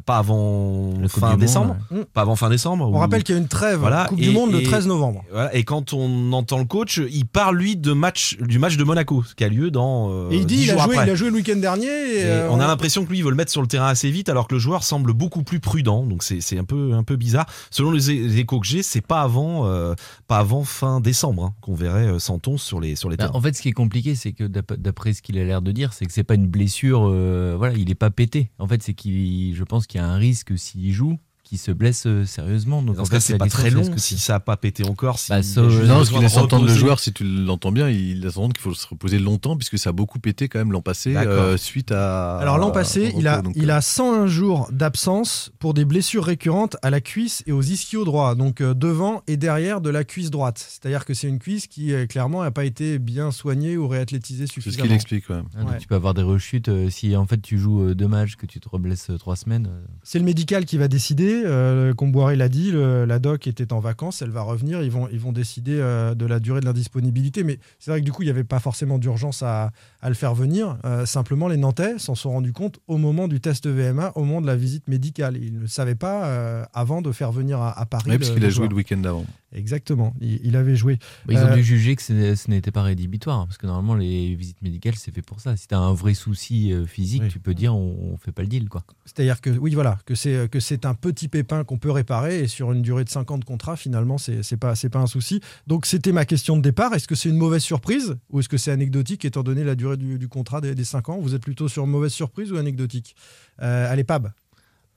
pas 0.05 0.17
avant 0.17 0.93
La 0.99 1.07
Coupe 1.07 1.21
fin 1.21 1.29
Monde, 1.31 1.39
décembre. 1.39 1.77
ouais. 1.91 2.05
Pas 2.13 2.21
avant 2.21 2.35
fin 2.35 2.49
décembre. 2.49 2.89
On 2.93 2.97
rappelle 2.99 3.23
qu'il 3.23 3.35
y 3.35 3.37
a 3.37 3.41
une 3.41 3.47
trêve. 3.47 3.79
Voilà, 3.79 4.05
Coupe 4.09 4.19
et- 4.19 4.23
du 4.23 4.31
Monde 4.31 4.51
le 4.51 4.61
et- 4.61 4.63
13 4.63 4.87
novembre. 4.87 5.23
Voilà, 5.31 5.53
et 5.55 5.63
quand 5.63 5.93
on 5.93 6.31
entend 6.33 6.57
le 6.59 6.65
coach, 6.65 7.01
il 7.11 7.25
parle 7.25 7.57
lui 7.57 7.75
de 7.77 7.93
match, 7.93 8.37
du 8.39 8.59
match 8.59 8.77
de 8.77 8.83
Monaco, 8.83 9.23
qui 9.35 9.43
a 9.43 9.49
lieu 9.49 9.71
dans. 9.71 10.09
euh, 10.11 10.29
Et 10.31 10.37
il 10.37 10.45
dit 10.45 10.57
10 10.57 10.63
il 10.65 10.71
a, 10.71 10.73
joué, 10.73 10.81
après. 10.95 11.07
il 11.07 11.09
a 11.11 11.15
joué 11.15 11.29
le 11.29 11.35
week-end 11.35 11.55
dernier. 11.57 11.87
Et, 11.87 12.19
Et 12.19 12.23
euh, 12.25 12.49
on 12.51 12.59
a 12.59 12.67
l'impression 12.67 13.03
que 13.05 13.09
lui 13.09 13.19
il 13.19 13.23
veut 13.23 13.29
le 13.29 13.35
mettre 13.35 13.51
sur 13.51 13.61
le 13.61 13.67
terrain 13.67 13.87
assez 13.87 14.09
vite 14.11 14.29
alors 14.29 14.47
que 14.47 14.55
le 14.55 14.59
joueur 14.59 14.83
semble 14.83 15.13
beaucoup 15.13 15.43
plus 15.43 15.59
prudent 15.59 16.05
donc 16.05 16.23
c'est 16.23 16.57
un 16.57 16.63
peu 16.63 16.93
un 16.93 17.03
peu 17.03 17.15
bizarre 17.15 17.45
selon 17.71 17.91
les, 17.91 18.09
échos 18.39 18.59
que 18.59 18.67
j'ai 18.67 18.83
c'est 18.83 19.01
pas 19.05 19.21
avant 19.21 19.65
euh, 19.67 19.93
pas 20.27 20.37
avant 20.37 20.63
fin 20.63 20.99
décembre 20.99 21.43
hein, 21.45 21.53
qu'on 21.61 21.73
verrait 21.75 22.07
euh, 22.07 22.19
Santon 22.19 22.57
sur 22.57 22.79
les 22.79 22.95
sur 22.95 23.09
les 23.09 23.17
Bah, 23.17 23.25
terrains 23.25 23.37
en 23.37 23.41
fait, 23.41 23.55
ce 23.55 23.61
qui 23.61 23.69
est 23.69 23.73
compliqué, 23.73 24.15
c'est 24.15 24.31
que 24.33 24.43
d'ap- 24.43 24.73
d'après 24.73 25.13
ce 25.13 25.21
qu'il 25.21 25.37
a 25.39 25.43
l'air 25.43 25.61
de 25.61 25.71
dire, 25.71 25.93
c'est 25.93 26.05
que 26.05 26.11
c'est 26.13 26.23
pas 26.23 26.35
une 26.35 26.47
blessure. 26.47 27.07
euh, 27.07 27.55
voilà, 27.57 27.73
il 27.75 27.89
est 27.89 27.95
pas 27.95 28.09
pété. 28.09 28.51
En 28.59 28.67
fait, 28.67 28.81
c'est 28.83 28.93
qu'il, 28.93 29.55
je 29.55 29.63
pense 29.63 29.86
qu'il 29.87 30.01
y 30.01 30.03
a 30.03 30.07
un 30.07 30.17
risque 30.17 30.57
s'il 30.57 30.91
joue 30.91 31.17
qui 31.47 31.57
se 31.57 31.71
blesse 31.71 32.05
euh, 32.05 32.25
sérieusement. 32.25 32.81
Donc 32.81 32.99
en 32.99 33.05
ce 33.05 33.09
cas, 33.09 33.19
fait, 33.19 33.33
c'est 33.33 33.37
pas 33.37 33.47
très 33.47 33.69
long 33.69 33.89
que 33.89 33.99
si 33.99 34.17
ça 34.17 34.35
a 34.35 34.39
pas 34.39 34.57
pété 34.57 34.83
encore. 34.83 35.17
Si 35.19 35.29
Bah, 35.29 35.39
il 35.39 35.43
ça, 35.43 35.61
euh, 35.61 35.63
Non, 35.65 35.69
ce 35.71 35.79
besoin 35.81 36.03
qu'il 36.03 36.17
de 36.17 36.21
laisse 36.23 36.37
entendre 36.37 36.65
le 36.67 36.73
joueur, 36.73 36.99
si 36.99 37.13
tu 37.13 37.23
l'entends 37.23 37.71
bien, 37.71 37.89
il 37.89 38.21
laisse 38.21 38.37
entendre 38.37 38.53
qu'il 38.53 38.61
faut 38.61 38.73
se 38.73 38.87
reposer 38.87 39.19
longtemps 39.19 39.55
puisque 39.57 39.77
ça 39.79 39.89
a 39.89 39.93
beaucoup 39.93 40.19
pété 40.19 40.47
quand 40.49 40.59
même 40.59 40.71
l'an 40.71 40.81
passé 40.81 41.15
euh, 41.15 41.57
suite 41.57 41.91
à. 41.91 42.37
Alors 42.37 42.57
l'an 42.57 42.71
passé, 42.71 43.07
repos, 43.07 43.19
il 43.19 43.27
a, 43.27 43.41
donc, 43.41 43.53
il 43.55 43.69
euh, 43.69 43.75
a 43.75 43.81
101 43.81 44.27
jours 44.27 44.69
d'absence 44.71 45.51
pour 45.59 45.73
des 45.73 45.85
blessures 45.85 46.23
récurrentes 46.25 46.77
à 46.81 46.89
la 46.89 47.01
cuisse 47.01 47.43
et 47.47 47.51
aux 47.51 47.61
ischios 47.61 48.05
droits, 48.05 48.35
donc 48.35 48.61
euh, 48.61 48.73
devant 48.73 49.21
et 49.27 49.37
derrière 49.37 49.81
de 49.81 49.89
la 49.89 50.03
cuisse 50.03 50.29
droite. 50.31 50.57
C'est-à-dire 50.69 51.05
que 51.05 51.13
c'est 51.13 51.27
une 51.27 51.39
cuisse 51.39 51.67
qui 51.67 51.93
euh, 51.93 52.05
clairement 52.07 52.43
n'a 52.43 52.51
pas 52.51 52.65
été 52.65 52.99
bien 52.99 53.31
soignée 53.31 53.77
ou 53.77 53.87
réathlétisée 53.87 54.45
C'est 54.47 54.53
ce 54.55 54.61
suffisamment. 54.61 54.85
qu'il 54.87 54.93
explique, 54.95 55.29
ouais. 55.29 55.41
Ah, 55.55 55.61
donc 55.61 55.71
Ouais. 55.71 55.77
Tu 55.79 55.87
peux 55.87 55.95
avoir 55.95 56.13
des 56.13 56.21
rechutes 56.21 56.69
euh, 56.69 56.89
si 56.89 57.15
en 57.15 57.25
fait 57.25 57.41
tu 57.41 57.57
joues 57.57 57.81
euh, 57.89 57.95
deux 57.95 58.07
matchs, 58.07 58.35
que 58.37 58.45
tu 58.45 58.59
te 58.59 58.69
reblesses 58.69 59.09
euh, 59.09 59.17
trois 59.17 59.35
semaines. 59.35 59.67
euh, 59.69 59.85
C'est 60.03 60.17
le 60.19 60.25
médical 60.25 60.65
qui 60.65 60.77
va 60.77 60.87
décider. 60.87 61.36
Euh, 61.45 61.93
Comboiré 61.93 62.35
l'a 62.35 62.49
dit, 62.49 62.71
le- 62.71 63.05
la 63.05 63.19
doc 63.19 63.47
était 63.47 63.71
en 63.73 63.79
vacances, 63.79 64.21
elle 64.21 64.29
va 64.29 64.41
revenir. 64.41 64.81
Ils 64.83 64.91
vont, 64.91 65.07
ils 65.11 65.19
vont 65.19 65.31
décider 65.31 65.77
euh, 65.79 66.15
de 66.15 66.25
la 66.25 66.39
durée 66.39 66.59
de 66.61 66.65
l'indisponibilité. 66.65 67.43
Mais 67.43 67.59
c'est 67.79 67.91
vrai 67.91 67.99
que 68.01 68.05
du 68.05 68.11
coup, 68.11 68.23
il 68.23 68.25
n'y 68.25 68.31
avait 68.31 68.43
pas 68.43 68.59
forcément 68.59 68.97
d'urgence 68.97 69.43
à, 69.43 69.71
à 70.01 70.09
le 70.09 70.15
faire 70.15 70.33
venir. 70.35 70.77
Euh, 70.85 71.05
simplement, 71.05 71.47
les 71.47 71.57
Nantais 71.57 71.97
s'en 71.99 72.15
sont 72.15 72.31
rendus 72.31 72.53
compte 72.53 72.79
au 72.87 72.97
moment 72.97 73.27
du 73.27 73.39
test 73.39 73.67
VMA, 73.67 74.11
au 74.15 74.23
moment 74.23 74.41
de 74.41 74.47
la 74.47 74.55
visite 74.55 74.87
médicale. 74.87 75.37
Ils 75.37 75.53
ne 75.53 75.59
le 75.61 75.67
savaient 75.67 75.95
pas 75.95 76.63
avant 76.73 77.01
de 77.01 77.11
faire 77.11 77.31
venir 77.31 77.59
à, 77.61 77.77
à 77.79 77.85
Paris. 77.85 78.09
Ouais, 78.11 78.17
parce 78.19 78.31
qu'il 78.31 78.43
a 78.45 78.49
joué 78.49 78.67
le 78.67 78.75
week-end 78.75 78.97
d'avant. 78.97 79.25
Exactement, 79.53 80.13
il, 80.19 80.41
il 80.45 80.55
avait 80.57 80.75
joué. 80.75 80.97
Bah, 81.25 81.33
ils 81.33 81.37
ont 81.39 81.47
Euh, 81.47 81.55
dû 81.55 81.63
juger 81.63 81.95
que 81.95 82.01
ce 82.01 82.49
n'était 82.49 82.71
pas 82.71 82.81
rédhibitoire, 82.83 83.45
parce 83.45 83.57
que 83.57 83.65
normalement 83.65 83.95
les 83.95 84.35
visites 84.35 84.61
médicales 84.61 84.95
c'est 84.95 85.13
fait 85.13 85.21
pour 85.21 85.39
ça. 85.39 85.55
Si 85.55 85.67
tu 85.69 85.73
as 85.73 85.79
un 85.79 85.93
vrai 85.93 86.13
souci 86.13 86.73
euh, 86.73 86.85
physique, 86.85 87.21
Oui. 87.23 87.29
tu 87.29 87.39
peux 87.39 87.53
dire 87.53 87.73
on, 87.73 88.11
on 88.13 88.17
fait 88.17 88.33
pas 88.33 88.41
le 88.41 88.49
deal 88.49 88.67
quoi. 88.67 88.83
C'est-à-dire 89.05 89.39
que 89.39 89.49
oui, 89.49 89.73
voilà, 89.73 89.97
que 90.05 90.15
c'est 90.15 90.85
un 90.85 90.93
petit 90.93 91.29
pépin 91.29 91.63
qu'on 91.63 91.77
peut 91.77 91.91
réparer 91.91 92.41
et 92.43 92.47
sur 92.47 92.73
une 92.73 92.81
durée 92.81 93.05
de 93.05 93.09
5 93.09 93.31
ans 93.31 93.37
de 93.37 93.45
contrat, 93.45 93.77
finalement, 93.77 94.17
c'est 94.17 94.43
c'est 94.43 94.57
pas 94.57 94.73
pas 94.91 94.99
un 94.99 95.07
souci. 95.07 95.39
Donc 95.65 95.85
c'était 95.85 96.11
ma 96.11 96.25
question 96.25 96.57
de 96.57 96.61
départ. 96.61 96.93
Est-ce 96.93 97.07
que 97.07 97.15
c'est 97.15 97.29
une 97.29 97.37
mauvaise 97.37 97.63
surprise 97.63 98.17
ou 98.29 98.41
est-ce 98.41 98.49
que 98.49 98.57
c'est 98.57 98.71
anecdotique 98.71 99.23
étant 99.23 99.43
donné 99.43 99.63
la 99.63 99.75
durée 99.75 99.95
du, 99.97 100.19
du 100.19 100.27
contrat 100.27 100.59
des, 100.59 100.75
des 100.75 100.83
5 100.83 101.07
ans? 101.09 101.19
Vous 101.19 101.35
êtes 101.35 101.41
plutôt 101.41 101.69
sur 101.69 101.87
mauvaise 101.87 102.11
surprise 102.11 102.51
ou 102.51 102.57
anecdotique? 102.57 103.15
Euh, 103.61 103.89
Allez, 103.91 104.03
Pab. 104.03 104.31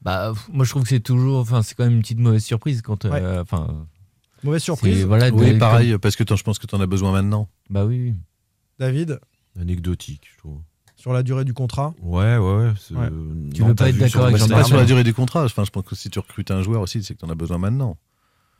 Bah 0.02 0.32
moi 0.52 0.64
je 0.64 0.70
trouve 0.70 0.82
que 0.82 0.88
c'est 0.88 1.00
toujours, 1.00 1.38
enfin 1.40 1.62
c'est 1.62 1.74
quand 1.76 1.84
même 1.84 1.94
une 1.94 2.00
petite 2.02 2.18
mauvaise 2.18 2.42
surprise 2.44 2.82
quand, 2.82 3.04
euh, 3.04 3.10
Ouais. 3.42 3.44
Mauvaise 4.42 4.62
surprise. 4.62 5.04
voilà. 5.04 5.30
Oui, 5.30 5.52
de- 5.54 5.58
pareil, 5.58 5.96
parce 5.98 6.16
que 6.16 6.24
t'en- 6.24 6.36
je 6.36 6.42
pense 6.44 6.58
que 6.58 6.66
tu 6.66 6.74
en 6.74 6.80
as 6.80 6.86
besoin 6.86 7.12
maintenant. 7.12 7.48
Bah 7.68 7.84
oui. 7.84 8.00
oui. 8.00 8.14
David, 8.78 9.20
Anecdotique, 9.60 10.22
je 10.32 10.38
trouve. 10.38 10.58
sur 10.96 11.12
la 11.12 11.22
durée 11.22 11.44
du 11.44 11.54
contrat. 11.54 11.94
Ouais, 12.02 12.36
ouais, 12.36 12.54
ouais. 12.56 12.72
c'est- 12.78 12.94
Ouais. 12.94 13.08
Tu 13.54 13.60
non, 13.62 13.68
veux 13.68 13.74
pas 13.74 13.88
être 13.88 13.96
d'accord 13.96 14.10
sur 14.10 14.24
avec 14.24 14.48
pas 14.48 14.64
sur 14.64 14.76
la 14.76 14.84
durée 14.84 15.02
du 15.04 15.14
contrat. 15.14 15.44
Enfin, 15.44 15.64
je 15.64 15.70
pense 15.70 15.84
que 15.84 15.94
si 15.96 16.10
tu 16.10 16.18
recrutes 16.18 16.50
un 16.50 16.62
joueur 16.62 16.82
aussi, 16.82 17.02
c'est 17.02 17.14
que 17.14 17.20
tu 17.20 17.24
en 17.24 17.30
as 17.30 17.34
besoin 17.34 17.58
maintenant. 17.58 17.96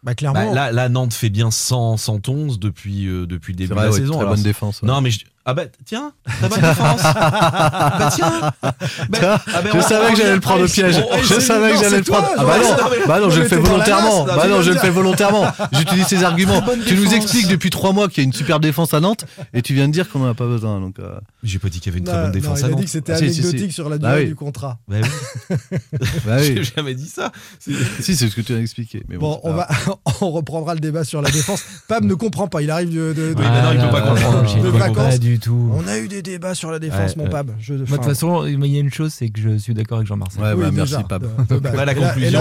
Bah 0.03 0.15
clairement. 0.15 0.47
Bah, 0.49 0.55
là, 0.55 0.73
là, 0.73 0.89
Nantes 0.89 1.13
fait 1.13 1.29
bien 1.29 1.51
100, 1.51 1.99
111 1.99 2.59
depuis, 2.59 3.07
euh, 3.07 3.27
depuis 3.27 3.53
le 3.53 3.59
début 3.59 3.71
de 3.71 3.75
la 3.75 3.91
ouais, 3.91 3.93
saison. 3.93 4.13
très 4.15 4.21
alors 4.23 4.35
bonne 4.35 4.43
défense. 4.43 4.81
ouais. 4.81 4.89
Non, 4.89 5.03
mais 5.03 5.11
je- 5.11 5.27
Ah 5.47 5.55
bah 5.55 5.63
tiens, 5.87 6.13
très 6.39 6.49
bonne 6.51 6.61
défense. 6.61 7.01
bah 7.03 8.11
tiens. 8.15 8.53
Bah, 8.63 9.41
ah 9.55 9.63
ben, 9.63 9.71
je 9.73 9.79
on- 9.79 9.83
savais 9.83 10.11
que 10.13 10.17
j'allais 10.19 10.35
le 10.35 10.41
prendre 10.41 10.65
au 10.65 10.69
piège. 10.69 10.97
On- 11.11 11.23
Je 11.23 11.41
savais 11.41 11.71
que 11.71 11.77
non, 11.77 11.81
j'allais 11.83 11.97
le 11.99 12.03
prendre. 12.05 12.29
Ah 12.37 12.45
bah 12.45 12.59
non, 12.59 12.63
non, 12.65 12.77
non, 12.77 12.91
mais- 12.91 13.07
bah 13.07 13.21
non, 13.21 13.31
je 13.31 13.41
le 13.41 13.49
fais 13.49 13.57
volontairement. 13.57 14.27
masse, 14.27 14.37
Bah 14.37 14.47
non, 14.49 14.61
je 14.63 14.71
le 14.71 14.79
fais 14.79 14.91
volontairement. 14.91 15.47
J'utilise 15.73 16.07
ces 16.07 16.25
arguments. 16.25 16.63
Tu 16.87 16.95
nous 16.95 17.15
expliques 17.15 17.49
depuis 17.49 17.71
trois 17.71 17.93
mois 17.93 18.09
qu'il 18.09 18.23
y 18.23 18.27
a 18.27 18.29
une 18.29 18.35
super 18.35 18.61
défense 18.61 18.93
à 18.93 19.01
Nantes 19.01 19.25
et 19.55 19.63
tu 19.63 19.73
viens 19.75 19.89
de 19.89 19.93
dire 19.93 20.09
qu'on 20.11 20.23
en 20.25 20.31
a 20.31 20.35
pas 20.35 20.47
besoin. 20.47 20.79
Donc, 20.79 20.99
euh, 20.99 21.19
J'ai 21.43 21.59
pas 21.59 21.71
dit 21.71 21.81
qu'il 21.81 21.91
y 21.91 21.95
avait 21.95 21.99
une 22.01 22.05
Non, 22.05 22.13
très 22.13 22.21
bonne 22.21 22.27
non, 22.29 22.33
défense 22.39 22.59
il 22.61 22.63
à 22.63 22.67
a 22.67 22.69
dit 22.69 22.75
Nantes. 22.77 22.85
que 22.85 22.91
c'était 22.91 23.13
Ah, 23.13 23.17
si, 23.17 23.33
si, 23.35 23.41
anecdotique 23.41 23.71
si. 23.71 23.75
sur 23.75 23.89
la 23.89 23.97
Bah 23.99 24.09
durée 24.11 24.23
oui. 24.23 24.29
du 24.29 24.35
contrat. 24.37 24.79
Bah 24.89 24.97
oui. 25.03 25.57
bah 26.27 26.37
oui. 26.39 26.53
J'ai 26.57 26.65
jamais 26.77 26.95
dit 26.95 27.09
ça. 27.09 27.33
Si, 28.01 28.15
c'est 28.17 28.29
ce 28.29 28.35
que 28.37 28.41
tu 28.43 28.55
as 28.55 28.59
expliqué. 28.59 29.03
Bon, 29.19 29.41
on, 29.43 29.53
va, 29.55 29.69
on 30.21 30.31
reprendra 30.31 30.75
le 30.75 30.81
débat 30.81 31.05
sur 31.05 31.23
la 31.23 31.31
défense. 31.31 31.63
Pab 31.89 32.05
ne 32.05 32.15
comprend 32.15 32.47
pas. 32.47 32.61
Il 32.63 32.71
arrive 32.71 32.91
de, 32.95 33.13
de- 33.15 33.35
de- 33.35 33.35
Oui, 33.39 33.45
mais 33.51 33.63
non, 33.63 33.73
il 33.73 33.81
peut 33.81 33.91
pas 33.91 34.03
comprendre. 34.03 34.45
Du 35.31 35.39
tout. 35.39 35.71
On 35.75 35.87
a 35.87 35.99
eu 35.99 36.09
des 36.09 36.23
débats 36.23 36.55
sur 36.55 36.71
la 36.71 36.79
défense, 36.79 37.11
Ouais, 37.13 37.17
mon 37.19 37.25
ouais. 37.25 37.31
Pab. 37.31 37.51
Je, 37.61 37.75
Moi, 37.75 37.85
de 37.85 37.91
toute 37.95 38.05
façon, 38.05 38.47
il 38.47 38.65
y 38.67 38.77
a 38.77 38.81
une 38.81 38.93
chose, 38.93 39.13
c'est 39.13 39.29
que 39.29 39.41
je 39.41 39.57
suis 39.59 39.75
d'accord 39.75 39.99
avec 39.99 40.09
Jean-Marcel. 40.09 40.43
Ouais, 40.43 40.53
oui, 40.55 40.63
bah, 40.65 40.71
merci, 40.73 40.95
Pab. 41.09 41.25
Ouais, 41.51 41.85
la 41.85 41.95
conclusion. 41.95 42.41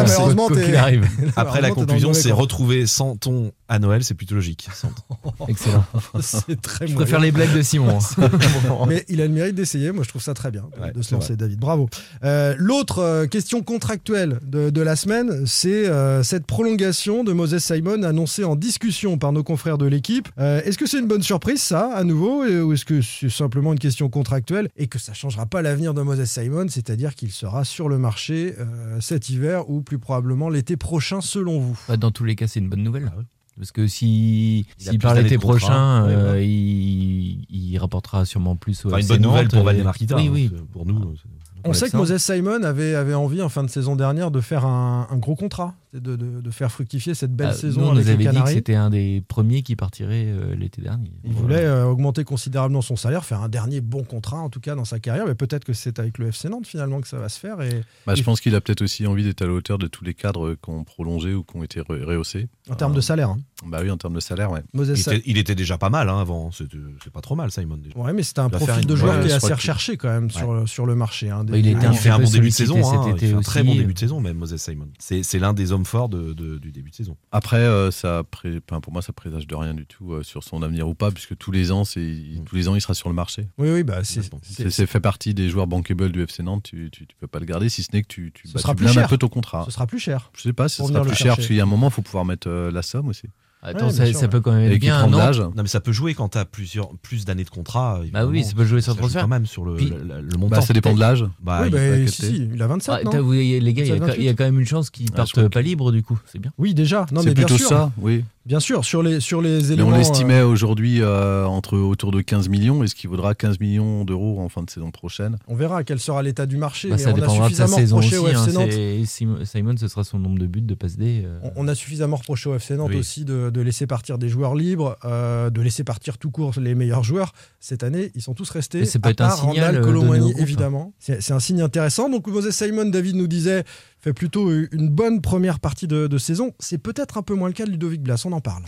Après, 1.35 1.61
la 1.61 1.71
conclusion, 1.71 2.13
c'est 2.13 2.31
retrouver 2.31 2.85
100 2.87 3.17
tons 3.17 3.51
à 3.67 3.79
Noël, 3.79 4.03
c'est 4.03 4.13
plutôt 4.15 4.35
logique. 4.35 4.67
100 4.73 4.87
tons. 4.89 5.33
Excellent. 5.47 5.85
C'est 6.21 6.59
très 6.61 6.87
Je 6.87 6.95
préfère 6.95 7.19
les 7.19 7.31
blagues 7.31 7.53
de 7.55 7.61
Simon. 7.61 7.99
Mais 8.87 9.05
il 9.09 9.21
a 9.21 9.27
le 9.27 9.33
mérite 9.33 9.55
d'essayer. 9.55 9.91
Moi, 9.91 10.03
je 10.03 10.09
trouve 10.09 10.21
ça 10.21 10.33
très 10.33 10.51
bien 10.51 10.63
de- 10.75 10.81
Ouais, 10.81 10.91
de 10.93 11.01
se 11.01 11.13
lancer, 11.13 11.35
David. 11.35 11.59
Bravo. 11.59 11.89
Euh, 12.23 12.55
L'autre 12.57 12.99
euh, 12.99 13.27
question 13.27 13.61
contractuelle 13.61 14.39
de, 14.45 14.69
de 14.69 14.81
la 14.81 14.95
semaine, 14.95 15.43
c'est 15.45 15.87
euh, 15.87 16.23
cette 16.23 16.45
prolongation 16.45 17.23
de 17.23 17.31
Moses 17.33 17.57
Simon 17.59 18.03
annoncée 18.03 18.43
en 18.43 18.55
discussion 18.55 19.17
par 19.17 19.31
nos 19.31 19.43
confrères 19.43 19.77
de 19.77 19.85
l'équipe. 19.85 20.27
Euh, 20.39 20.61
est-ce 20.63 20.77
que 20.77 20.85
c'est 20.87 20.99
une 20.99 21.07
bonne 21.07 21.21
surprise, 21.23 21.61
ça, 21.61 21.91
à 21.93 22.03
nouveau, 22.03 22.43
est-ce 22.79 22.85
que 22.85 23.01
c'est 23.01 23.29
simplement 23.29 23.73
une 23.73 23.79
question 23.79 24.07
contractuelle 24.09 24.69
et 24.77 24.87
que 24.87 24.99
ça 24.99 25.13
changera 25.13 25.45
pas 25.45 25.61
l'avenir 25.61 25.93
de 25.93 26.01
Moses 26.01 26.23
Simon, 26.23 26.67
c'est-à-dire 26.69 27.13
qu'il 27.13 27.29
sera 27.31 27.65
sur 27.65 27.89
le 27.89 27.97
marché 27.97 28.55
euh, 28.57 29.01
cet 29.01 29.29
hiver 29.29 29.69
ou 29.69 29.81
plus 29.81 29.99
probablement 29.99 30.47
l'été 30.49 30.77
prochain, 30.77 31.19
selon 31.19 31.59
vous 31.59 31.77
Bah, 31.89 31.97
dans 31.97 32.11
tous 32.11 32.23
les 32.23 32.35
cas, 32.37 32.47
c'est 32.47 32.61
une 32.61 32.69
bonne 32.69 32.83
nouvelle. 32.83 33.09
Ah 33.11 33.15
oui. 33.17 33.25
Parce 33.57 33.73
que 33.73 33.87
si, 33.87 34.65
si 34.77 34.97
par 34.97 35.15
l'été 35.15 35.35
contrat. 35.35 35.49
prochain, 35.49 36.05
Ouais, 36.05 36.13
euh, 36.13 36.31
ouais. 36.35 36.47
il, 36.47 37.45
il 37.49 37.77
rapportera 37.77 38.23
sûrement 38.23 38.55
plus 38.55 38.85
au 38.85 38.87
Enfin, 38.87 38.99
une 38.99 39.07
bonne 39.07 39.21
nouvelle 39.23 39.49
pour 39.49 39.59
euh, 39.59 39.63
Valdemar 39.63 39.95
Kita. 39.97 40.15
Oui, 40.15 40.27
hein, 40.27 40.31
oui. 40.33 40.51
Pour 40.71 40.85
nous. 40.85 41.15
c'est- 41.17 41.27
On 41.65 41.73
sait 41.73 41.89
que. 41.89 41.97
Moses 41.97 42.17
Simon 42.17 42.63
avait, 42.63 42.95
avait 42.95 43.13
envie 43.13 43.41
en 43.41 43.49
fin 43.49 43.63
de 43.63 43.69
saison 43.69 43.95
dernière 43.95 44.31
de 44.31 44.41
faire 44.41 44.65
un, 44.65 45.07
un 45.09 45.17
gros 45.17 45.35
contrat, 45.35 45.75
de, 45.93 46.15
de- 46.15 46.41
de 46.41 46.51
faire 46.51 46.71
fructifier 46.71 47.13
cette 47.15 47.35
belle 47.35 47.49
Ah, 47.51 47.53
saison 47.53 47.81
nous, 47.81 47.87
on 47.87 47.91
avec 47.91 48.03
nous 48.05 48.17
les 48.19 48.27
avait 48.27 48.37
dit 48.37 48.43
que 48.43 48.49
c'était 48.49 48.75
un 48.75 48.89
des 48.89 49.23
premiers 49.27 49.61
qui 49.63 49.75
partirait 49.75 50.25
euh, 50.27 50.55
l'été 50.55 50.81
dernier. 50.81 51.11
Il 51.23 51.31
Voilà. 51.33 51.41
voulait 51.41 51.65
euh, 51.65 51.85
augmenter 51.85 52.23
considérablement 52.23 52.81
son 52.81 52.95
salaire, 52.95 53.25
faire 53.25 53.41
un 53.41 53.49
dernier 53.49 53.81
bon 53.81 54.03
contrat 54.03 54.37
en 54.39 54.49
tout 54.49 54.59
cas 54.59 54.75
dans 54.75 54.85
sa 54.85 54.99
carrière, 54.99 55.25
mais 55.25 55.35
peut-être 55.35 55.65
que 55.65 55.73
c'est 55.73 55.99
avec 55.99 56.17
le 56.17 56.27
FC 56.27 56.47
Nantes 56.49 56.67
finalement 56.67 57.01
que 57.01 57.07
ça 57.07 57.17
va 57.17 57.27
se 57.29 57.39
faire. 57.39 57.61
Et 57.61 57.83
bah, 58.05 58.15
je 58.15 58.23
pense 58.23 58.39
qu'il 58.41 58.55
a 58.55 58.61
peut-être 58.61 58.81
aussi 58.81 59.05
envie 59.07 59.23
d'être 59.23 59.41
à 59.41 59.45
la 59.47 59.53
hauteur 59.53 59.77
de 59.77 59.87
tous 59.87 60.03
les 60.05 60.13
cadres 60.13 60.53
qui 60.55 60.69
ont 60.69 60.83
prolongé 60.83 61.33
ou 61.33 61.43
qui 61.43 61.57
ont 61.57 61.63
été 61.63 61.79
re- 61.81 62.03
rehaussés. 62.03 62.47
en 62.69 62.75
termes 62.75 62.93
de 62.93 63.01
salaire, 63.01 63.29
hein. 63.29 63.37
Bah 63.65 63.79
oui, 63.81 63.91
en 63.91 63.97
termes 63.97 64.13
de 64.15 64.19
salaire, 64.21 64.51
ouais. 64.51 64.61
Moses 64.73 64.89
Il 64.95 64.99
était, 65.13 65.21
il 65.25 65.37
était 65.37 65.55
déjà 65.55 65.77
pas 65.77 65.89
mal 65.89 66.07
hein, 66.09 66.19
avant. 66.21 66.49
C'est 66.51 67.11
pas 67.11 67.21
trop 67.21 67.35
mal, 67.35 67.51
Simon. 67.51 67.77
Déjà. 67.77 67.97
Ouais, 67.97 68.13
mais 68.13 68.23
c'était 68.23 68.39
un 68.39 68.47
Il 68.47 68.51
profil 68.51 68.85
de 68.85 68.95
joueur 68.95 69.15
ouais, 69.17 69.25
qui 69.25 69.29
est 69.29 69.33
assez 69.33 69.53
recherché 69.53 69.97
quand 69.97 70.07
même 70.07 70.31
sur, 70.31 70.53
le- 70.53 70.65
sur 70.65 70.85
le 70.85 70.95
marché. 70.95 71.29
hein, 71.29 71.43
Bah, 71.43 71.57
il 71.57 71.67
était 71.67 71.85
Il 71.91 71.97
fait 71.97 72.09
un 72.09 72.19
bon 72.19 72.29
début 72.29 72.49
de 72.49 72.53
saison. 72.53 72.77
hein, 72.77 73.13
Il 73.13 73.19
fait 73.19 73.33
un 73.33 73.41
très 73.41 73.63
bon 73.63 73.75
début 73.75 73.93
de 73.93 73.99
saison, 73.99 74.21
même 74.21 74.37
Moses 74.37 74.55
Simon. 74.55 74.87
C'est 74.97 75.23
c'est 75.23 75.39
l'un 75.39 75.53
des 75.53 75.71
hommes 75.73 75.85
forts 75.85 76.07
de- 76.09 76.33
de- 76.33 76.57
du 76.57 76.71
début 76.71 76.89
de 76.91 76.95
saison. 76.95 77.17
Après, 77.31 77.57
euh, 77.57 77.91
ça, 77.91 78.23
pré- 78.29 78.59
enfin, 78.69 78.79
pour 78.81 78.93
moi, 78.93 79.01
ça 79.01 79.11
présage 79.13 79.45
de 79.47 79.55
rien 79.55 79.73
du 79.73 79.85
tout 79.85 80.13
euh, 80.13 80.23
sur 80.23 80.43
son 80.43 80.63
avenir 80.63 80.87
ou 80.87 80.93
pas, 80.95 81.11
puisque 81.11 81.37
tous 81.37 81.51
les 81.51 81.71
ans, 81.71 81.83
c'est 81.83 81.99
Mm. 81.99 82.43
tous 82.45 82.55
les 82.55 82.67
ans, 82.69 82.75
il 82.75 82.81
sera 82.81 82.93
sur 82.93 83.09
le 83.09 83.15
marché. 83.15 83.47
Oui, 83.57 83.69
oui, 83.71 83.83
bah, 83.83 83.99
c'est, 84.03 84.85
fait 84.87 84.99
partie 85.01 85.33
des 85.33 85.49
joueurs 85.49 85.67
bankable 85.67 86.11
du 86.11 86.21
FC 86.23 86.43
Nantes. 86.43 86.63
Tu, 86.63 86.89
tu, 86.91 87.05
tu 87.07 87.15
peux 87.17 87.27
pas 87.27 87.39
le 87.39 87.45
garder, 87.45 87.67
si 87.69 87.83
ce 87.83 87.89
n'est 87.93 88.01
que 88.03 88.07
tu, 88.07 88.31
tu, 88.33 88.47
bah, 88.53 88.61
tu 88.63 88.99
un 88.99 89.07
peu 89.07 89.17
ton 89.17 89.27
contrat. 89.27 89.63
ce 89.65 89.71
sera 89.71 89.85
plus 89.85 89.99
cher. 89.99 90.31
Je 90.35 90.43
sais 90.43 90.53
pas, 90.53 90.69
ce 90.69 90.83
sera 90.83 91.01
plus 91.01 91.15
cher 91.15 91.35
parce 91.35 91.47
qu'il 91.47 91.55
y 91.55 91.59
a 91.59 91.63
un 91.63 91.67
moment, 91.67 91.87
il 91.87 91.93
faut 91.93 92.01
pouvoir 92.01 92.23
mettre 92.25 92.47
euh, 92.49 92.71
la 92.71 92.81
somme 92.81 93.07
aussi. 93.09 93.27
Attends, 93.61 93.87
Ouais, 93.87 93.91
ça, 93.91 94.05
sûr, 94.05 94.17
ça 94.17 94.27
peut 94.29 94.39
quand 94.39 94.53
même 94.53 94.71
être 94.71 94.79
bien. 94.79 95.05
non. 95.07 95.17
Non, 95.19 95.51
mais 95.57 95.67
ça 95.67 95.81
peut 95.81 95.91
jouer 95.91 96.13
quand 96.13 96.29
tu 96.29 96.37
as 96.37 96.45
plusieurs, 96.45 96.89
plus 97.01 97.25
d'années 97.25 97.43
de 97.43 97.49
contrat. 97.49 97.99
Bah 98.13 98.25
oui, 98.25 98.45
ça 98.45 98.53
peut 98.55 98.63
jouer 98.63 98.79
sur 98.79 98.93
le 98.93 98.99
transfert. 98.99 99.23
quand 99.23 99.27
même 99.27 99.45
sur 99.45 99.65
le, 99.65 99.75
Puis- 99.75 99.89
le, 99.89 100.21
le 100.21 100.37
montant. 100.37 100.55
Bah, 100.55 100.61
ça 100.61 100.73
dépend 100.73 100.93
de 100.93 100.99
l'âge. 100.99 101.25
Bah, 101.41 101.59
oui, 101.63 101.67
il- 101.67 101.71
bah, 102.05 102.07
si, 102.11 102.21
si, 102.25 102.49
il 102.53 102.61
a 102.61 102.67
27, 102.67 102.95
Ah, 102.97 103.03
non 103.03 103.11
t'as- 103.11 103.19
les 103.19 103.73
gars, 103.73 103.83
il 103.83 103.89
y, 103.89 103.91
a, 103.91 103.95
27, 103.99 104.15
il 104.17 104.23
y 104.23 104.29
a 104.29 104.33
quand 104.33 104.45
même 104.45 104.59
une 104.61 104.65
chance 104.65 104.89
qu'ils 104.89 105.07
je 105.07 105.11
partent 105.11 105.49
pas 105.49 105.61
libres 105.61 105.91
du 105.91 106.03
coup. 106.03 106.17
C'est 106.25 106.39
bien. 106.39 106.51
Oui, 106.57 106.73
déjà. 106.73 107.05
Non, 107.11 107.19
C'est 107.21 107.27
mais 107.29 107.33
bien 107.33 107.45
plutôt 107.45 107.57
sûr. 107.57 107.67
ça, 107.69 107.91
oui. 107.97 108.23
Bien 108.45 108.61
sûr, 108.61 108.83
sur 108.83 109.03
les, 109.03 109.19
sur 109.19 109.41
les 109.43 109.59
Mais 109.59 109.73
éléments. 109.73 109.89
on 109.89 109.93
euh, 109.93 109.97
l'estimait 109.97 110.41
aujourd'hui 110.41 111.01
euh, 111.01 111.45
entre 111.45 111.77
autour 111.77 112.11
de 112.11 112.21
15 112.21 112.47
millions. 112.49 112.83
Est-ce 112.83 112.95
qu'il 112.95 113.07
vaudra 113.09 113.35
15 113.35 113.59
millions 113.59 114.05
d'euros 114.05 114.39
en 114.39 114.49
fin 114.49 114.63
de 114.63 114.69
saison 114.71 114.89
prochaine? 114.89 115.37
On 115.47 115.53
verra 115.55 115.83
quel 115.83 115.99
sera 115.99 116.23
l'état 116.23 116.47
du 116.47 116.57
marché. 116.57 116.87
Bah, 116.89 116.95
mais 116.97 117.03
ça 117.03 117.09
on 117.09 117.13
a 117.13 117.15
dépendra 117.19 117.49
de 117.49 117.53
sa 117.53 117.67
saison 117.67 117.97
aussi. 117.97 118.15
au 118.17 118.25
hein, 118.25 119.05
Simon, 119.05 119.75
ce 119.77 119.87
sera 119.87 120.03
son 120.03 120.17
nombre 120.17 120.39
de 120.39 120.47
buts 120.47 120.61
de 120.61 120.73
passe 120.73 120.97
D. 120.97 121.23
euh, 121.25 121.39
On- 121.55 121.65
On 121.65 121.67
a 121.67 121.75
suffisamment 121.75 122.15
reproché 122.17 122.49
au 122.49 122.55
FC 122.55 122.75
Nantes 122.75 122.89
Oui. 122.89 122.97
aussi 122.97 123.25
de, 123.25 123.48
de 123.51 123.61
laisser 123.61 123.87
partir 123.87 124.17
des 124.17 124.29
joueurs 124.29 124.55
libres, 124.55 124.97
euh, 125.05 125.49
de 125.49 125.61
laisser 125.61 125.83
partir 125.83 126.17
tout 126.17 126.31
court 126.31 126.53
les 126.59 126.75
meilleurs 126.75 127.03
joueurs. 127.03 127.33
Cette 127.59 127.83
année, 127.83 128.11
ils 128.15 128.21
sont 128.21 128.33
tous 128.33 128.49
restés. 128.49 128.79
Mais 128.79 128.85
ça 128.85 128.99
peut 128.99 129.09
à 129.09 129.11
être 129.11 129.21
un 129.21 129.29
signal, 129.29 129.75
Randall 129.77 129.95
euh, 129.95 129.97
au 129.97 130.19
groupe. 130.19 130.39
évidemment. 130.39 130.93
C'est 130.99 131.21
c'est 131.21 131.33
un 131.33 131.39
signe 131.39 131.61
intéressant. 131.61 132.09
Donc 132.09 132.27
Moses 132.27 132.49
Simon, 132.51 132.85
David 132.85 133.15
nous 133.15 133.27
disait, 133.27 133.63
fait 133.99 134.13
plutôt 134.13 134.51
une 134.71 134.89
bonne 134.89 135.21
première 135.21 135.59
partie 135.59 135.87
de, 135.87 136.07
de 136.07 136.17
saison. 136.17 136.51
C'est 136.59 136.77
peut-être 136.77 137.17
un 137.17 137.21
peu 137.21 137.33
moins 137.33 137.47
le 137.49 137.53
cas 137.53 137.65
de 137.65 137.71
Ludovic 137.71 138.01
Blas. 138.01 138.23
On 138.25 138.31
en 138.31 138.41
parle. 138.41 138.63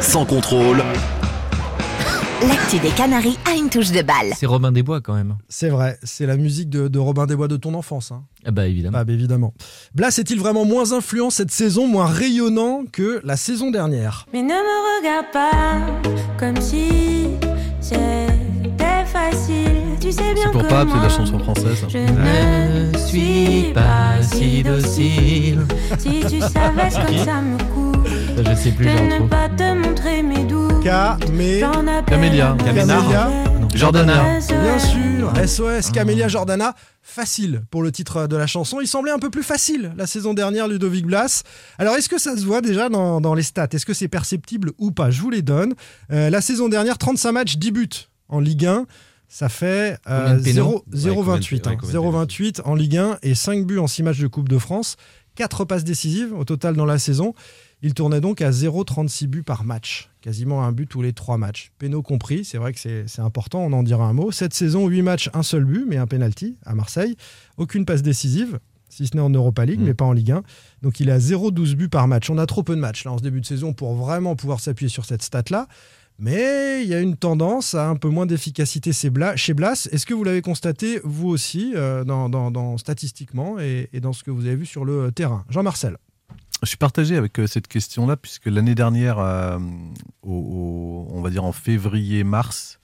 Sans 0.00 0.24
contrôle. 0.24 0.82
L'actu 2.46 2.78
des 2.78 2.90
Canaries 2.90 3.36
a 3.50 3.56
une 3.56 3.68
touche 3.68 3.90
de 3.90 4.00
balle. 4.02 4.32
C'est 4.36 4.46
Robin 4.46 4.70
des 4.70 4.82
Bois 4.84 5.00
quand 5.00 5.14
même. 5.14 5.36
C'est 5.48 5.70
vrai, 5.70 5.98
c'est 6.04 6.24
la 6.26 6.36
musique 6.36 6.70
de, 6.70 6.86
de 6.86 6.98
Robin 6.98 7.26
des 7.26 7.34
Bois 7.34 7.48
de 7.48 7.56
ton 7.56 7.74
enfance. 7.74 8.12
hein. 8.12 8.22
Ah 8.46 8.52
bah 8.52 8.66
évidemment. 8.66 8.98
Ah 9.00 9.04
bah 9.04 9.12
évidemment. 9.12 9.54
Blas 9.94 10.16
est-il 10.18 10.38
vraiment 10.38 10.64
moins 10.64 10.92
influent 10.92 11.30
cette 11.30 11.50
saison, 11.50 11.88
moins 11.88 12.06
rayonnant 12.06 12.84
que 12.92 13.20
la 13.24 13.36
saison 13.36 13.70
dernière? 13.72 14.26
Mais 14.32 14.42
ne 14.42 14.48
me 14.48 14.98
regarde 15.00 15.26
pas 15.32 15.80
comme 16.38 16.60
si 16.60 17.26
c'était 17.80 19.04
facile. 19.06 19.72
Tu 20.00 20.12
sais 20.12 20.32
bien 20.34 20.44
C'est 20.44 20.52
pour 20.52 20.62
que 20.62 20.68
pas, 20.68 20.86
c'est 20.88 20.96
de 20.98 21.02
la 21.02 21.08
chanson 21.08 21.38
française. 21.40 21.84
Je 21.88 21.98
ne 22.92 22.98
suis 22.98 23.72
pas 23.74 24.22
si 24.22 24.62
docile. 24.62 25.66
Si 25.98 26.20
tu 26.20 26.40
savais 26.40 26.90
ce 26.90 26.98
que 27.04 27.18
ça 27.24 27.40
me 27.42 27.58
coûte 27.74 28.06
je 28.48 28.54
sais 28.54 28.70
plus, 28.70 28.84
de 28.86 28.90
j'en 28.90 29.04
ne 29.24 29.28
pas 29.28 29.48
te 29.48 29.74
montrer 29.74 30.22
mes 30.22 30.44
doutes. 30.44 30.57
Camé... 30.82 31.60
Camélia. 32.06 32.56
Camélia. 32.64 33.30
Jordana. 33.74 34.38
Bien 34.40 34.78
sûr, 34.78 35.32
SOS 35.46 35.90
Camélia 35.90 36.28
Jordana, 36.28 36.74
facile 37.02 37.62
pour 37.70 37.82
le 37.82 37.92
titre 37.92 38.26
de 38.26 38.36
la 38.36 38.46
chanson. 38.46 38.80
Il 38.80 38.86
semblait 38.86 39.10
un 39.12 39.18
peu 39.18 39.30
plus 39.30 39.42
facile 39.42 39.92
la 39.96 40.06
saison 40.06 40.34
dernière, 40.34 40.68
Ludovic 40.68 41.06
Blas. 41.06 41.42
Alors, 41.78 41.94
est-ce 41.96 42.08
que 42.08 42.18
ça 42.18 42.36
se 42.36 42.44
voit 42.44 42.60
déjà 42.60 42.88
dans, 42.88 43.20
dans 43.20 43.34
les 43.34 43.42
stats? 43.42 43.68
Est-ce 43.72 43.86
que 43.86 43.94
c'est 43.94 44.08
perceptible 44.08 44.72
ou 44.78 44.90
pas? 44.90 45.10
Je 45.10 45.20
vous 45.20 45.30
les 45.30 45.42
donne. 45.42 45.74
Euh, 46.12 46.30
la 46.30 46.40
saison 46.40 46.68
dernière, 46.68 46.96
35 46.98 47.32
matchs, 47.32 47.56
10 47.56 47.70
buts 47.72 47.88
en 48.28 48.40
Ligue 48.40 48.66
1. 48.66 48.86
Ça 49.28 49.48
fait 49.50 49.98
euh, 50.08 50.20
Combien 50.20 50.34
de 50.36 50.42
pénaux? 50.42 50.84
0 50.92 51.22
Ouais, 51.24 51.38
0,28 51.38 51.60
combien 51.60 51.60
de- 51.60 51.68
hein. 51.68 51.70
ouais, 51.70 51.76
combien 52.10 52.24
de 52.24 52.26
0,28 52.28 52.60
en 52.64 52.74
Ligue 52.74 52.96
1 52.96 53.18
et 53.22 53.34
5 53.34 53.66
buts 53.66 53.78
en 53.78 53.86
6 53.86 54.02
matchs 54.04 54.18
de 54.20 54.26
Coupe 54.28 54.48
de 54.48 54.58
France. 54.58 54.96
4 55.34 55.64
passes 55.66 55.84
décisives 55.84 56.32
au 56.34 56.44
total 56.44 56.74
dans 56.74 56.86
la 56.86 56.98
saison. 56.98 57.34
Il 57.82 57.94
tournait 57.94 58.20
donc 58.20 58.42
à 58.42 58.50
0,36 58.50 59.26
buts 59.28 59.42
par 59.44 59.64
match. 59.64 60.10
Quasiment 60.20 60.64
un 60.64 60.72
but 60.72 60.86
tous 60.88 61.00
les 61.00 61.12
3 61.12 61.38
matchs. 61.38 61.70
Pénaux 61.78 62.02
compris, 62.02 62.44
c'est 62.44 62.58
vrai 62.58 62.72
que 62.72 62.78
c'est 62.80 63.20
important, 63.20 63.60
on 63.60 63.72
en 63.72 63.82
dira 63.84 64.04
un 64.04 64.12
mot. 64.12 64.32
Cette 64.32 64.52
saison, 64.52 64.88
8 64.88 65.02
matchs, 65.02 65.30
un 65.32 65.44
seul 65.44 65.64
but, 65.64 65.84
mais 65.86 65.96
un 65.96 66.06
penalty 66.08 66.56
à 66.66 66.74
Marseille. 66.74 67.16
Aucune 67.56 67.84
passe 67.84 68.02
décisive, 68.02 68.58
si 68.88 69.06
ce 69.06 69.14
n'est 69.14 69.22
en 69.22 69.30
Europa 69.30 69.64
League, 69.64 69.78
Mm. 69.80 69.84
mais 69.84 69.94
pas 69.94 70.06
en 70.06 70.12
Ligue 70.12 70.32
1. 70.32 70.42
Donc 70.82 70.98
il 70.98 71.08
est 71.08 71.12
à 71.12 71.18
0,12 71.20 71.76
buts 71.76 71.88
par 71.88 72.08
match. 72.08 72.28
On 72.30 72.38
a 72.38 72.46
trop 72.46 72.64
peu 72.64 72.74
de 72.74 72.80
matchs 72.80 73.04
là 73.04 73.12
en 73.12 73.18
ce 73.18 73.22
début 73.22 73.40
de 73.40 73.46
saison 73.46 73.72
pour 73.72 73.94
vraiment 73.94 74.34
pouvoir 74.34 74.58
s'appuyer 74.58 74.88
sur 74.88 75.04
cette 75.04 75.22
stat-là. 75.22 75.68
Mais 76.18 76.82
il 76.82 76.88
y 76.88 76.94
a 76.94 77.00
une 77.00 77.16
tendance 77.16 77.76
à 77.76 77.88
un 77.88 77.94
peu 77.94 78.08
moins 78.08 78.26
d'efficacité 78.26 78.92
chez 78.92 79.08
Bla- 79.08 79.36
chez 79.36 79.54
Blas. 79.54 79.88
Est-ce 79.92 80.04
que 80.04 80.14
vous 80.14 80.24
l'avez 80.24 80.42
constaté, 80.42 81.00
vous 81.04 81.28
aussi, 81.28 81.74
euh, 81.76 82.02
dans, 82.02 82.28
dans- 82.28 82.50
dans- 82.50 82.76
statistiquement 82.76 83.60
et, 83.60 83.88
et 83.92 84.00
dans 84.00 84.12
ce 84.12 84.24
que 84.24 84.32
vous 84.32 84.46
avez 84.46 84.56
vu 84.56 84.66
sur 84.66 84.84
le 84.84 85.12
terrain? 85.12 85.44
Jean-Marcel 85.48 85.96
Je 86.62 86.66
suis 86.66 86.76
partagé 86.76 87.16
avec 87.16 87.38
euh, 87.38 87.46
cette 87.46 87.68
question-là, 87.68 88.16
puisque 88.16 88.46
l'année 88.46 88.74
dernière, 88.74 89.18
euh, 89.20 89.58
on 90.22 91.20
va 91.22 91.30
dire 91.30 91.44
en 91.44 91.52
février-mars, 91.52 92.80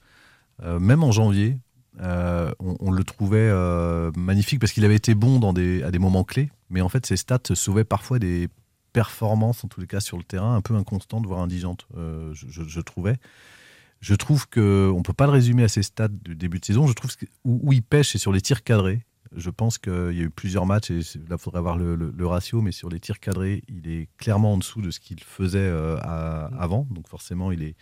euh, 0.63 0.79
même 0.79 1.03
en 1.03 1.11
janvier, 1.11 1.57
on, 1.99 2.91
le 2.91 3.03
trouvait 3.05 3.51
magnifique 4.17 4.59
parce 4.59 4.73
qu'il 4.73 4.83
avait 4.83 4.95
été 4.95 5.15
bon 5.15 5.39
à 5.49 5.91
des 5.91 5.99
moments 5.99 6.25
clés, 6.25 6.51
mais 6.69 6.81
en 6.81 6.89
fait 6.89 7.05
ses 7.05 7.15
stats 7.15 7.39
sauvaient 7.53 7.85
parfois 7.85 8.19
des 8.19 8.49
performances, 8.91 9.63
en 9.63 9.69
tous 9.69 9.79
les 9.79 9.87
cas 9.87 10.01
sur 10.01 10.17
le 10.17 10.23
terrain, 10.23 10.55
un 10.55 10.61
peu 10.61 10.75
inconstantes, 10.75 11.25
voire 11.25 11.39
indigentes, 11.39 11.87
je, 12.33 12.81
trouvais. 12.81 13.15
Je 14.01 14.13
trouve 14.13 14.45
qu'on 14.49 14.97
ne 14.97 15.03
peut 15.03 15.13
pas 15.13 15.25
le 15.25 15.31
résumer 15.31 15.63
à 15.63 15.69
ses 15.69 15.83
stats 15.83 16.09
du 16.09 16.35
début 16.35 16.59
de 16.59 16.65
saison. 16.65 16.85
Je 16.85 16.93
trouve 16.93 17.11
où, 17.45 17.61
où 17.63 17.71
il 17.71 17.81
pêche, 17.81 18.11
c'est 18.11 18.17
sur 18.17 18.33
les 18.33 18.41
tirs 18.41 18.63
cadrés. 18.63 19.05
Je 19.35 19.49
pense 19.49 19.77
qu'il 19.77 19.93
y 19.93 20.19
a 20.19 20.23
eu 20.23 20.29
plusieurs 20.29 20.65
matchs, 20.65 20.91
et 20.91 20.99
là, 20.99 21.01
il 21.31 21.37
faudrait 21.37 21.59
avoir 21.59 21.77
le, 21.77 21.95
le- 21.95 22.13
le 22.15 22.27
ratio, 22.27 22.61
mais 22.61 22.71
sur 22.71 22.89
les 22.89 22.99
tirs 22.99 23.19
cadrés, 23.19 23.63
il 23.67 23.89
est 23.89 24.09
clairement 24.17 24.53
en 24.53 24.57
dessous 24.57 24.81
de 24.81 24.91
ce 24.91 24.99
qu'il 24.99 25.19
faisait 25.23 25.59
euh, 25.59 25.97
à- 26.01 26.45
avant. 26.59 26.87
Donc 26.91 27.07
forcément, 27.07 27.51
il 27.51 27.63
est 27.63 27.75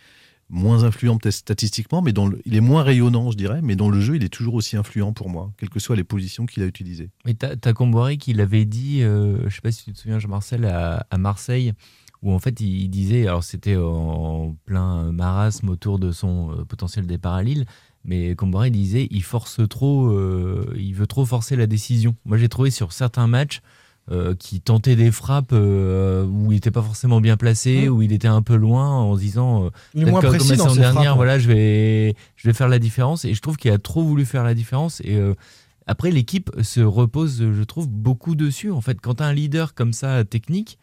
moins 0.50 0.84
influent 0.84 1.16
peut-être 1.16 1.34
statistiquement, 1.34 2.02
mais 2.02 2.12
dans 2.12 2.26
le- 2.26 2.40
il 2.44 2.54
est 2.54 2.60
moins 2.60 2.82
rayonnant, 2.82 3.30
je 3.30 3.36
dirais, 3.36 3.60
mais 3.62 3.76
dans 3.76 3.88
le 3.88 4.00
jeu, 4.00 4.16
il 4.16 4.24
est 4.24 4.28
toujours 4.28 4.54
aussi 4.54 4.76
influent 4.76 5.12
pour 5.12 5.30
moi, 5.30 5.52
quelles 5.56 5.70
que 5.70 5.80
soient 5.80 5.96
les 5.96 6.04
positions 6.04 6.44
qu'il 6.46 6.62
a 6.62 6.66
utilisées. 6.66 7.10
Mais 7.24 7.34
t'as 7.34 7.72
Comboiré 7.72 8.18
qui 8.18 8.34
l'avait 8.34 8.66
dit, 8.66 9.02
euh, 9.02 9.38
je 9.48 9.54
sais 9.54 9.62
pas 9.62 9.72
si 9.72 9.84
tu 9.84 9.92
te 9.92 9.98
souviens, 9.98 10.18
Jean-Marcel, 10.18 10.64
à, 10.66 11.06
à 11.10 11.18
Marseille, 11.18 11.72
où 12.20 12.30
en 12.32 12.38
fait 12.38 12.60
il, 12.60 12.82
il 12.82 12.88
disait, 12.88 13.26
alors 13.26 13.42
c'était 13.44 13.76
en 13.76 14.54
plein 14.66 15.12
marasme 15.12 15.68
autour 15.70 15.98
de 15.98 16.10
son 16.12 16.52
euh, 16.52 16.64
potentiel 16.64 17.06
départ 17.06 17.34
à 17.34 17.42
Lille, 17.42 17.64
mais 18.04 18.34
Comboiré 18.34 18.70
disait, 18.70 19.08
il 19.10 19.22
force 19.22 19.60
trop, 19.68 20.08
euh, 20.08 20.74
il 20.78 20.94
veut 20.94 21.06
trop 21.06 21.24
forcer 21.24 21.56
la 21.56 21.66
décision. 21.66 22.14
Moi 22.24 22.36
j'ai 22.36 22.48
trouvé 22.48 22.70
sur 22.70 22.92
certains 22.92 23.26
matchs 23.26 23.60
euh, 24.10 24.34
qui 24.34 24.60
tentait 24.60 24.96
des 24.96 25.10
frappes 25.10 25.52
euh, 25.52 26.26
où 26.26 26.52
il 26.52 26.56
n'était 26.56 26.70
pas 26.70 26.82
forcément 26.82 27.22
bien 27.22 27.38
placé, 27.38 27.88
où 27.88 28.02
il 28.02 28.12
était 28.12 28.28
un 28.28 28.42
peu 28.42 28.54
loin, 28.54 28.90
en 28.90 29.16
se 29.16 29.20
disant, 29.20 29.64
euh, 29.64 30.04
moins 30.06 30.20
comme 30.20 30.36
précis 30.36 30.50
la 30.50 30.56
dernière, 30.56 30.92
frappes, 30.92 31.16
voilà, 31.16 31.38
je 31.38 31.48
vais, 31.48 32.14
je 32.36 32.46
vais 32.46 32.52
faire 32.52 32.68
la 32.68 32.78
différence. 32.78 33.24
Et 33.24 33.32
je 33.32 33.40
trouve 33.40 33.56
qu'il 33.56 33.70
a 33.70 33.78
trop 33.78 34.02
voulu 34.02 34.26
faire 34.26 34.44
la 34.44 34.52
différence. 34.52 35.00
Et 35.04 35.16
euh, 35.16 35.32
après, 35.86 36.10
l'équipe 36.10 36.50
se 36.60 36.82
repose, 36.82 37.38
je 37.38 37.62
trouve, 37.62 37.88
beaucoup 37.88 38.34
dessus. 38.34 38.70
En 38.70 38.82
fait, 38.82 39.00
quand 39.00 39.14
tu 39.14 39.22
as 39.22 39.26
un 39.26 39.32
leader 39.32 39.72
comme 39.72 39.94
ça, 39.94 40.22
technique, 40.24 40.78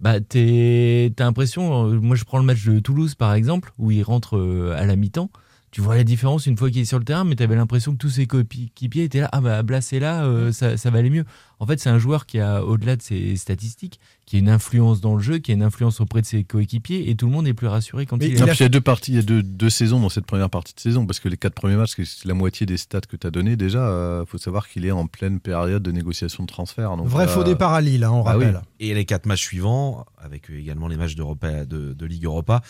bah, 0.00 0.20
t'as 0.20 1.10
l'impression. 1.18 1.88
Moi, 2.00 2.16
je 2.16 2.24
prends 2.24 2.38
le 2.38 2.44
match 2.44 2.64
de 2.64 2.78
Toulouse, 2.78 3.14
par 3.14 3.34
exemple, 3.34 3.72
où 3.78 3.90
il 3.90 4.02
rentre 4.02 4.72
à 4.74 4.86
la 4.86 4.96
mi-temps. 4.96 5.30
Tu 5.72 5.80
vois 5.80 5.96
la 5.96 6.04
différence 6.04 6.44
une 6.44 6.58
fois 6.58 6.70
qu'il 6.70 6.82
est 6.82 6.84
sur 6.84 6.98
le 6.98 7.04
terrain, 7.04 7.24
mais 7.24 7.34
tu 7.34 7.42
avais 7.42 7.56
l'impression 7.56 7.92
que 7.92 7.96
tous 7.96 8.10
ses 8.10 8.26
coéquipiers 8.26 9.04
étaient 9.04 9.20
là. 9.20 9.30
Ah 9.32 9.40
bah 9.40 9.62
Blas 9.62 9.88
est 9.92 10.00
là, 10.00 10.22
euh, 10.26 10.52
ça, 10.52 10.76
ça 10.76 10.90
va 10.90 10.98
aller 10.98 11.08
mieux. 11.08 11.24
En 11.60 11.66
fait, 11.66 11.80
c'est 11.80 11.88
un 11.88 11.98
joueur 11.98 12.26
qui 12.26 12.40
a, 12.40 12.62
au-delà 12.62 12.94
de 12.96 13.00
ses 13.00 13.36
statistiques, 13.36 13.98
qui 14.26 14.36
a 14.36 14.38
une 14.40 14.50
influence 14.50 15.00
dans 15.00 15.14
le 15.14 15.22
jeu, 15.22 15.38
qui 15.38 15.50
a 15.50 15.54
une 15.54 15.62
influence 15.62 16.02
auprès 16.02 16.20
de 16.20 16.26
ses 16.26 16.44
coéquipiers, 16.44 17.08
et 17.08 17.14
tout 17.14 17.24
le 17.24 17.32
monde 17.32 17.46
est 17.46 17.54
plus 17.54 17.68
rassuré 17.68 18.04
quand 18.04 18.18
il 18.18 18.34
est 18.34 18.38
là. 18.38 18.52
il 18.52 18.60
y 18.60 18.64
a 18.64 18.68
deux 18.68 18.82
parties, 18.82 19.12
il 19.12 19.14
y 19.14 19.18
a 19.18 19.22
deux, 19.22 19.42
deux 19.42 19.70
saisons 19.70 19.98
dans 19.98 20.10
cette 20.10 20.26
première 20.26 20.50
partie 20.50 20.74
de 20.74 20.80
saison, 20.80 21.06
parce 21.06 21.20
que 21.20 21.30
les 21.30 21.38
quatre 21.38 21.54
premiers 21.54 21.76
matchs, 21.76 21.94
c'est 22.04 22.26
la 22.26 22.34
moitié 22.34 22.66
des 22.66 22.76
stats 22.76 23.00
que 23.00 23.16
tu 23.16 23.26
as 23.26 23.30
donné 23.30 23.56
déjà. 23.56 24.20
Il 24.20 24.26
faut 24.26 24.36
savoir 24.36 24.68
qu'il 24.68 24.84
est 24.84 24.90
en 24.90 25.06
pleine 25.06 25.40
période 25.40 25.82
de 25.82 25.90
négociation 25.90 26.42
de 26.42 26.48
transfert. 26.48 26.98
Donc, 26.98 27.06
Vrai 27.06 27.24
euh, 27.24 27.28
faux 27.28 27.44
départ 27.44 27.72
à 27.72 27.80
Lille, 27.80 28.04
hein, 28.04 28.10
on 28.10 28.24
bah 28.24 28.34
oui. 28.36 28.44
rappelle. 28.44 28.60
Et 28.78 28.92
les 28.92 29.06
quatre 29.06 29.24
matchs 29.24 29.44
suivants, 29.44 30.04
avec 30.18 30.50
euh, 30.50 30.58
également 30.58 30.88
les 30.88 30.98
matchs 30.98 31.14
de 31.14 32.06
Ligue 32.06 32.26
Europa, 32.26 32.60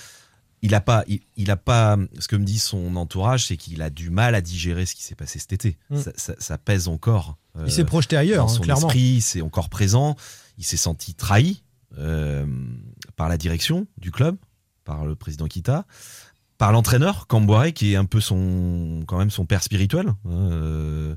il 0.62 0.74
a 0.74 0.80
pas, 0.80 1.04
il, 1.08 1.20
il 1.36 1.50
a 1.50 1.56
pas. 1.56 1.96
Ce 2.18 2.28
que 2.28 2.36
me 2.36 2.44
dit 2.44 2.58
son 2.58 2.96
entourage, 2.96 3.46
c'est 3.46 3.56
qu'il 3.56 3.82
a 3.82 3.90
du 3.90 4.10
mal 4.10 4.34
à 4.34 4.40
digérer 4.40 4.86
ce 4.86 4.94
qui 4.94 5.02
s'est 5.02 5.14
passé 5.16 5.38
cet 5.38 5.52
été. 5.52 5.76
Mm. 5.90 5.98
Ça, 6.00 6.12
ça- 6.16 6.34
ça 6.38 6.58
pèse 6.58 6.88
encore. 6.88 7.36
euh, 7.58 7.64
Il 7.66 7.72
s'est 7.72 7.84
projeté 7.84 8.16
ailleurs, 8.16 8.46
dans 8.46 8.52
hein, 8.52 8.56
son 8.56 8.62
clairement. 8.62 8.86
esprit, 8.88 9.20
c'est 9.20 9.42
encore 9.42 9.68
présent. 9.68 10.16
Il 10.58 10.64
s'est 10.64 10.76
senti 10.76 11.14
trahi 11.14 11.62
euh, 11.98 12.46
par 13.16 13.28
la 13.28 13.36
direction 13.36 13.86
du 13.98 14.10
club, 14.10 14.36
par 14.84 15.04
le 15.04 15.14
président 15.16 15.46
Kita, 15.46 15.86
par 16.58 16.72
l'entraîneur 16.72 17.26
Camboire, 17.26 17.72
qui 17.72 17.92
est 17.92 17.96
un 17.96 18.04
peu 18.04 18.20
son, 18.20 19.02
quand 19.06 19.18
même 19.18 19.30
son 19.30 19.44
père 19.46 19.62
spirituel. 19.62 20.08
hein, 20.08 20.16
euh, 20.30 21.16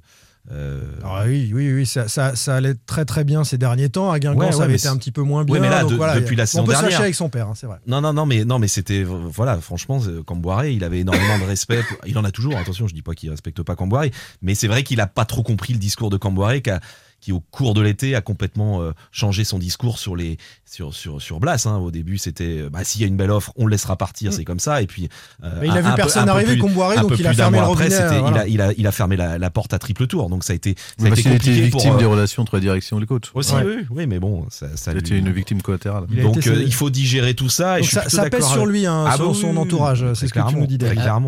euh, 0.52 0.82
Ah 1.04 1.24
oui, 1.26 1.52
oui, 1.54 1.74
oui, 1.74 1.86
ça, 1.86 2.08
ça, 2.08 2.36
ça 2.36 2.56
allait 2.56 2.76
très 2.86 3.04
très 3.06 3.24
bien 3.24 3.44
ces 3.44 3.58
derniers 3.58 3.90
temps. 3.90 4.12
À 4.12 4.20
Guingamp, 4.20 4.40
Ouais, 4.40 4.52
ça 4.52 4.60
ouais, 4.60 4.64
avait 4.66 4.76
été 4.76 4.88
un 4.88 4.98
petit 4.98 5.12
peu 5.12 5.22
moins 5.24 5.44
bien. 5.44 5.56
Ouais, 5.56 5.60
mais 5.60 5.70
là, 5.70 5.82
donc 5.82 5.92
de- 5.92 5.96
voilà, 5.96 6.16
depuis 6.20 6.36
la 6.36 6.44
on 6.44 6.46
saison 6.46 6.64
peut 6.66 6.72
se 6.72 6.76
fâcher 6.78 6.88
dernière. 6.90 7.02
avec 7.02 7.16
son 7.16 7.30
père, 7.30 7.48
hein, 7.48 7.54
c'est 7.56 7.66
vrai. 7.68 7.78
Non, 7.88 8.00
non, 8.02 8.14
non, 8.14 8.26
mais 8.26 8.46
non, 8.46 8.60
mais 8.60 8.68
c'était 8.68 9.04
voilà, 9.04 9.58
franchement, 9.60 10.00
Camboire, 10.26 10.66
il 10.66 10.84
avait 10.84 11.00
énormément 11.00 11.40
de 11.40 11.44
respect. 11.46 11.82
pour- 11.84 11.98
Il 12.06 12.18
en 12.18 12.24
a 12.24 12.32
toujours. 12.32 12.56
Attention, 12.58 12.88
je 12.88 12.94
dis 12.94 13.02
pas 13.02 13.14
qu'il 13.14 13.30
respecte 13.30 13.62
pas 13.64 13.76
Camboire, 13.76 14.06
mais 14.42 14.54
c'est 14.56 14.68
vrai 14.68 14.84
qu'il 14.84 15.02
a 15.02 15.08
pas 15.08 15.26
trop 15.26 15.42
compris 15.44 15.74
le 15.74 15.80
discours 15.80 16.10
de 16.10 16.18
qui, 16.62 16.70
a- 16.70 16.80
qui 17.22 17.32
au 17.32 17.40
cours 17.40 17.74
de 17.74 17.82
l'été 17.82 18.14
a 18.16 18.22
complètement 18.22 18.82
euh, 18.82 18.92
changé 19.12 19.44
son 19.44 19.58
discours 19.58 19.98
sur 19.98 20.16
les 20.16 20.38
sur 20.66 20.94
sur 20.94 21.22
sur 21.22 21.40
Blas. 21.40 21.66
hein. 21.66 21.78
Au 21.78 21.90
début, 21.90 22.18
c'était 22.20 22.60
euh, 22.62 22.70
bah 22.70 22.84
s'il 22.84 23.02
y 23.02 23.04
a 23.04 23.08
une 23.08 23.18
belle 23.18 23.32
offre, 23.32 23.52
on 23.56 23.66
le 23.66 23.72
laissera 23.72 23.96
partir, 23.96 24.32
c'est 24.32 24.44
comme 24.46 24.60
ça. 24.60 24.82
Et 24.82 24.88
puis 24.88 25.10
euh, 25.44 25.50
Mais 25.62 25.68
il 25.68 25.72
a 25.72 25.76
un- 25.76 25.82
vu 25.82 25.88
un 25.88 25.96
personne 25.96 26.26
peu 26.26 26.32
arriver, 26.32 26.58
Comboiré, 26.60 26.98
un 26.98 27.02
donc 27.02 27.18
il 27.18 27.26
a 27.26 27.34
fermé 27.34 27.58
mois 27.58 27.68
le 27.68 27.72
après, 27.74 27.84
robinet, 27.86 28.02
c'était- 28.02 28.16
il, 28.16 28.22
voilà. 28.22 28.42
a, 28.42 28.48
il 28.48 28.62
a 28.62 28.74
il 28.78 28.86
a 28.88 28.92
fermé 28.92 29.16
la, 29.16 29.38
la 29.40 29.50
porte 29.50 29.74
à 29.74 29.80
triple 29.80 30.06
tour. 30.08 30.30
Donc 30.30 30.44
ça 30.44 30.54
a 30.54 30.56
été 30.56 30.76
ça 31.00 31.06
a 31.06 31.10
été 31.10 31.24
compliqué 31.24 31.70
pour 31.70 31.80
victime 31.82 31.96
euh, 31.96 31.98
des 32.00 32.06
relations 32.06 32.44
entre 32.44 32.56
la 32.58 32.62
direction 32.62 32.98
et 32.98 33.00
le 33.00 33.06
coach. 33.08 33.32
aussi. 33.34 33.54
Ouais. 33.56 33.64
Oui, 33.66 33.86
oui, 33.90 34.08
mais 34.08 34.20
bon, 34.20 34.46
ça, 34.50 34.76
ça 34.78 34.92
Il 34.92 34.98
a 34.98 35.00
lui- 35.00 35.08
été 35.08 35.18
une 35.18 35.32
victime 35.32 35.62
collatérale. 35.62 36.06
Il 36.12 36.22
donc 36.22 36.46
il 36.46 36.74
faut 36.74 36.90
digérer 36.92 37.34
tout 37.34 37.50
ça. 37.50 37.80
et 37.80 37.82
Donc 37.82 37.90
je 37.90 38.00
suis 38.00 38.10
ça- 38.10 38.30
pèse 38.30 38.46
sur 38.46 38.66
lui, 38.66 38.86
hein, 38.86 39.06
Ah 39.08 39.16
sur 39.16 39.36
son 39.36 39.56
entourage, 39.58 40.06
c'est 40.14 40.28
ce 40.28 40.34
que 40.34 40.48
tu 40.50 40.56
nous 40.56 40.68
dis. 40.68 40.78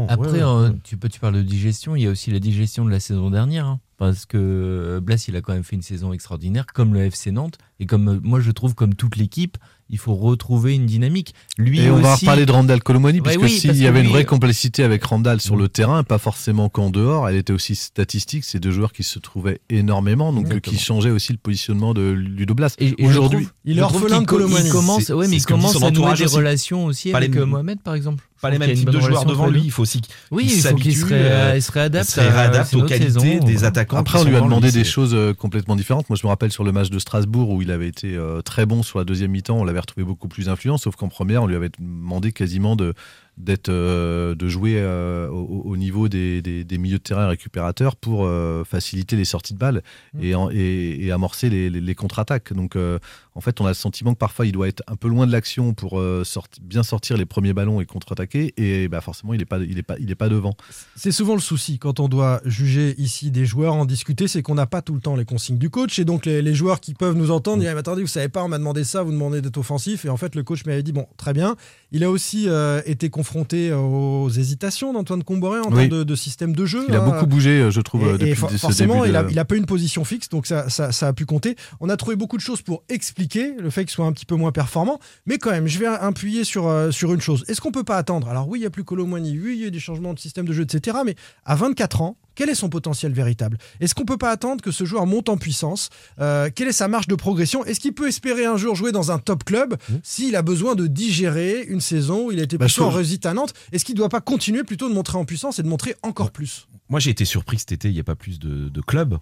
Après, 0.10 0.44
euh, 0.44 0.70
tu, 0.84 0.98
peux, 0.98 1.10
tu 1.10 1.20
parles 1.20 1.36
de 1.36 1.42
digestion, 1.42 1.96
il 1.96 2.04
y 2.04 2.08
a 2.08 2.10
aussi 2.12 2.30
la 2.32 2.40
digestion 2.40 2.86
de 2.86 2.92
la 2.92 3.00
saison 3.00 3.30
dernière. 3.32 3.78
Parce 3.98 4.26
que 4.26 4.38
euh, 4.38 5.00
Blas, 5.02 5.26
il 5.28 5.36
a 5.36 5.42
quand 5.42 5.54
même 5.54 5.64
fait 5.64 5.76
une 5.76 5.82
saison 5.82 6.14
extraordinaire, 6.14 6.66
comme 6.68 6.94
le 6.94 7.02
FC 7.02 7.32
Nantes. 7.32 7.58
Et 7.80 7.86
comme 7.86 8.08
euh, 8.10 8.20
moi, 8.24 8.40
je 8.40 8.52
trouve, 8.52 8.74
comme 8.76 8.96
toute 8.96 9.16
l'équipe, 9.18 9.58
il 9.90 9.98
faut 9.98 10.16
retrouver 10.16 10.74
une 10.76 10.86
dynamique. 10.86 11.34
Lui 11.58 11.80
Et 11.80 11.90
on 11.90 11.98
va 12.02 12.16
reparler 12.16 12.46
de 12.46 12.52
Randall 12.52 12.84
Colomani, 12.84 13.20
Ouais, 13.20 13.24
parce 13.24 13.38
que 13.38 13.42
oui, 13.44 13.50
s'il 13.50 13.78
y 13.78 13.88
avait 13.88 14.02
une 14.02 14.08
vraie 14.10 14.24
euh, 14.24 14.26
complicité 14.26 14.84
avec 14.84 15.02
Randall 15.06 15.40
sur 15.40 15.56
le 15.56 15.70
terrain, 15.70 16.04
pas 16.04 16.18
forcément 16.18 16.68
qu'en 16.68 16.90
dehors, 16.90 17.30
elle 17.30 17.38
était 17.38 17.54
aussi 17.54 17.74
statistique. 17.76 18.44
C'est 18.44 18.60
deux 18.60 18.72
joueurs 18.72 18.92
qui 18.92 19.04
se 19.04 19.18
trouvaient 19.20 19.62
énormément, 19.70 20.34
donc 20.34 20.60
qui 20.60 20.78
changeaient 20.78 21.10
aussi 21.12 21.32
le 21.32 21.38
positionnement 21.38 21.94
de 21.94 22.02
Ludo 22.12 22.54
Blas. 22.54 22.76
Et- 22.80 22.96
Aujourd'hui, 23.02 23.46
trouve- 23.46 23.54
je 23.66 23.80
trouve 23.82 24.08
qu'il 24.08 24.26
co- 24.26 24.40
Il 24.66 24.70
commence, 24.72 25.10
ouais, 25.10 25.28
mais 25.30 25.38
il 25.38 25.46
commence 25.46 25.82
à 25.82 25.92
nouer 25.92 26.14
des 26.16 26.26
relations 26.26 26.86
aussi 26.86 27.12
Pas 27.12 27.20
avec 27.20 27.34
les- 27.34 27.40
euh, 27.42 27.46
Mohamed, 27.46 27.80
par 27.82 27.94
exemple. 27.94 28.24
Pas 28.42 28.52
les 28.52 28.60
mêmes 28.60 28.70
qu'il 28.70 28.78
y 28.78 28.82
a 28.82 28.86
types 28.86 28.94
de 28.94 29.00
joueurs 29.00 29.26
devant 29.26 29.48
lui. 29.48 29.62
Il 29.64 29.72
faut 29.72 29.82
aussi 29.82 30.00
Oui, 30.30 30.46
qu'il 30.46 30.58
il 30.58 30.62
faut 30.62 30.76
qu'il 30.76 30.94
se 30.94 31.00
s'habitue, 31.00 31.14
ré- 31.14 31.54
il 31.58 31.62
se 31.64 31.72
réadapte 31.72 32.10
réadapte 32.12 32.74
aux 32.76 32.84
qualités 32.84 33.40
des 33.40 33.64
attaquants. 33.64 33.98
Après, 33.98 34.20
on 34.20 34.26
lui 34.26 34.36
a 34.36 34.42
demandé 34.42 34.72
des 34.72 34.84
choses 34.84 35.16
complètement 35.40 35.76
différentes. 35.76 36.08
Moi, 36.10 36.18
je 36.22 36.28
me 36.28 36.30
rappelle 36.30 36.52
sur 36.52 36.64
le 36.64 36.72
match 36.72 36.90
de 36.92 37.00
Strasbourg 37.00 37.50
où 37.50 37.62
il 37.68 37.72
avait 37.72 37.88
été 37.88 38.16
euh, 38.16 38.42
très 38.42 38.66
bon 38.66 38.82
sur 38.82 38.98
la 38.98 39.04
deuxième 39.04 39.32
mi-temps, 39.32 39.60
on 39.60 39.66
l'avait 39.66 39.82
retrouvé 39.82 40.06
beaucoup 40.06 40.30
plus 40.30 40.48
influent, 40.48 40.78
sauf 40.78 40.96
qu'en 40.96 41.10
première, 41.10 41.44
on 41.44 41.48
lui 41.48 41.56
avait 41.56 41.70
demandé 41.78 42.32
quasiment 42.32 42.78
de 42.78 42.94
d'être 43.38 43.70
euh, 43.70 44.34
de 44.36 44.48
jouer 44.48 44.76
euh, 44.78 45.30
au, 45.30 45.62
au 45.66 45.78
niveau 45.78 46.10
des, 46.10 46.42
des, 46.42 46.64
des 46.64 46.78
milieux 46.78 46.98
de 46.98 47.04
terrain 47.04 47.28
récupérateurs 47.28 47.96
pour 47.96 48.26
euh, 48.26 48.64
faciliter 48.64 49.16
les 49.16 49.26
sorties 49.26 49.54
de 49.54 49.60
balles 49.60 49.84
Mm. 50.14 50.24
et, 50.24 50.36
en- 50.36 50.50
et, 50.52 51.06
et 51.06 51.12
amorcer 51.12 51.50
les, 51.50 51.70
les- 51.70 51.82
les 51.82 51.96
contre-attaques. 51.96 52.54
Donc 52.54 52.76
en 52.76 53.42
fait, 53.42 53.62
on 53.62 53.66
a 53.66 53.70
le 53.70 53.74
sentiment 53.76 54.14
que 54.14 54.18
parfois 54.20 54.46
il 54.48 54.52
doit 54.52 54.68
être 54.68 54.82
un 54.88 54.96
peu 54.96 55.08
loin 55.08 55.28
de 55.28 55.32
l'action 55.32 55.74
pour 55.76 56.02
sorti- 56.24 56.60
bien 56.62 56.82
sortir 56.84 57.18
les 57.18 57.26
premiers 57.26 57.54
ballons 57.54 57.80
et 57.82 57.86
contre-attaquer. 57.86 58.54
Et 58.58 58.88
bah, 58.88 59.02
forcément, 59.02 59.34
il 59.34 59.38
n'est 59.40 59.46
pas, 59.46 59.60
il 59.60 59.78
est 59.78 59.84
pas, 59.84 59.96
il 60.00 60.10
est 60.10 60.16
pas 60.16 60.30
devant. 60.30 60.56
C'est 60.96 61.12
souvent 61.12 61.36
le 61.36 61.40
souci 61.42 61.78
quand 61.78 62.00
on 62.00 62.08
doit 62.08 62.42
juger 62.46 62.96
ici 62.98 63.30
des 63.30 63.46
joueurs, 63.46 63.76
en 63.76 63.86
discuter, 63.86 64.28
c'est 64.28 64.42
qu'on 64.42 64.56
n'a 64.56 64.66
pas 64.66 64.82
tout 64.82 64.96
le 64.96 65.02
temps 65.02 65.16
les 65.16 65.26
consignes 65.26 65.60
du 65.60 65.70
coach. 65.70 66.00
Et 66.00 66.06
donc 66.06 66.26
les, 66.26 66.42
les 66.42 66.54
joueurs 66.56 66.80
qui 66.80 66.96
peuvent 66.96 67.16
nous 67.16 67.30
entendre 67.30 67.62
disent 67.62 67.72
Ah, 67.74 67.78
attendez, 67.78 68.02
vous 68.02 68.08
savez 68.08 68.30
pas, 68.30 68.44
on 68.44 68.48
m'a 68.48 68.58
demandé 68.58 68.84
ça, 68.84 69.04
vous 69.04 69.12
demandez 69.12 69.42
d'être 69.42 69.58
offensif. 69.58 70.06
Et 70.06 70.10
en 70.10 70.18
fait, 70.18 70.34
le 70.34 70.42
coach 70.44 70.66
m'avait 70.66 70.82
dit 70.84 70.92
bon, 70.94 71.06
très 71.18 71.34
bien. 71.34 71.56
Il 71.92 72.04
a 72.04 72.10
aussi 72.10 72.48
été 72.86 73.10
confronté 73.12 73.27
aux 73.36 74.30
hésitations 74.30 74.94
d'Antoine 74.94 75.24
Comboré 75.24 75.60
en 75.60 75.70
Oui. 75.72 75.76
termes 75.88 75.90
de, 75.90 76.04
de 76.04 76.16
système 76.16 76.56
de 76.56 76.66
jeu. 76.66 76.86
Il 76.90 76.96
a 76.96 77.00
beaucoup 77.00 77.26
bougé, 77.26 77.62
euh, 77.62 77.72
je 77.72 77.82
trouve, 77.82 78.02
Et- 78.04 78.06
euh, 78.06 78.16
et 78.16 78.18
depuis 78.20 78.36
for- 78.36 78.52
ce 78.52 78.58
forcément, 78.58 78.96
début 79.02 79.10
il, 79.10 79.16
a, 79.16 79.24
de- 79.24 79.32
il 79.32 79.40
a 79.40 79.46
pas 79.46 79.56
une 79.56 79.66
position 79.66 80.04
fixe, 80.06 80.30
donc 80.30 80.48
ça, 80.48 80.70
ça, 80.70 80.92
ça 80.92 81.08
a 81.08 81.14
pu 81.14 81.26
compter. 81.26 81.56
On 81.80 81.90
a 81.90 81.98
trouvé 81.98 82.16
beaucoup 82.16 82.38
de 82.38 82.42
choses 82.42 82.62
pour 82.62 82.84
expliquer 82.90 83.54
le 83.60 83.70
fait 83.70 83.82
qu'il 83.86 83.92
soit 83.92 84.06
un 84.06 84.12
petit 84.14 84.26
peu 84.26 84.36
moins 84.36 84.52
performant, 84.52 85.00
mais 85.26 85.38
quand 85.38 85.52
même, 85.52 85.68
je 85.68 85.80
vais 85.80 85.88
appuyer 85.88 86.44
sur, 86.44 86.68
euh, 86.68 86.92
sur 86.92 87.14
une 87.14 87.22
chose. 87.22 87.44
Est-ce 87.48 87.62
qu'on 87.62 87.72
peut 87.72 87.84
pas 87.84 87.98
attendre? 87.98 88.30
Alors 88.30 88.48
oui, 88.48 88.60
il 88.60 88.64
y 88.64 88.66
a 88.66 88.70
plus 88.70 88.84
Colomboigny, 88.84 89.40
oui, 89.40 89.56
il 89.58 89.64
y 89.64 89.68
a 89.68 89.70
des 89.70 89.80
changements 89.80 90.14
de 90.14 90.20
système 90.20 90.46
de 90.46 90.54
jeu, 90.54 90.64
etc. 90.64 90.98
Mais 91.06 91.16
à 91.46 91.56
24 91.56 92.02
ans, 92.02 92.18
quel 92.38 92.50
est 92.50 92.56
son 92.56 92.70
potentiel 92.70 93.12
véritable? 93.12 93.58
Est-ce 93.82 93.94
qu'on 93.96 94.06
peut 94.06 94.18
pas 94.18 94.30
attendre 94.32 94.62
que 94.62 94.72
ce 94.72 94.86
joueur 94.86 95.06
monte 95.08 95.28
en 95.28 95.36
puissance? 95.38 95.90
Euh, 96.22 96.50
Quelle 96.56 96.68
est 96.70 96.72
sa 96.72 96.88
marge 96.88 97.08
de 97.08 97.16
progression? 97.16 97.66
Est-ce 97.66 97.80
qu'il 97.80 97.94
peut 97.94 98.08
espérer 98.08 98.46
un 98.46 98.56
jour 98.58 98.76
jouer 98.76 98.92
dans 98.94 99.12
un 99.12 99.18
top 99.20 99.44
club 99.44 99.76
s'il 100.04 100.36
a 100.36 100.44
besoin 100.44 100.76
de 100.76 100.86
digérer 100.88 101.64
une 101.68 101.82
saison 101.82 102.28
où 102.28 102.32
il 102.32 102.40
a 102.40 102.44
été 102.44 102.58
Bah, 102.58 102.68
plutôt 102.68 102.84
en 102.84 102.90
réussite 102.92 103.26
à 103.26 103.34
Nantes? 103.34 103.54
Est-ce 103.72 103.84
qu'il 103.84 103.96
ne 103.96 103.98
doit 103.98 104.10
pas 104.10 104.22
continuer 104.22 104.64
plutôt 104.64 104.88
de 104.88 104.94
montrer 104.94 105.18
en 105.18 105.26
puissance 105.26 105.58
et 105.60 105.64
de 105.64 105.68
montrer 105.68 105.96
encore 106.04 106.30
plus? 106.32 106.68
Moi, 106.90 107.00
j'ai 107.00 107.10
été 107.10 107.26
surpris 107.26 107.58
que 107.58 107.62
cet 107.62 107.72
été, 107.74 107.88
il 107.90 107.94
n'y 107.96 108.00
a 108.00 108.04
pas 108.06 108.16
plus 108.16 108.38
de, 108.40 108.70
de 108.70 108.82
clubs 108.82 109.18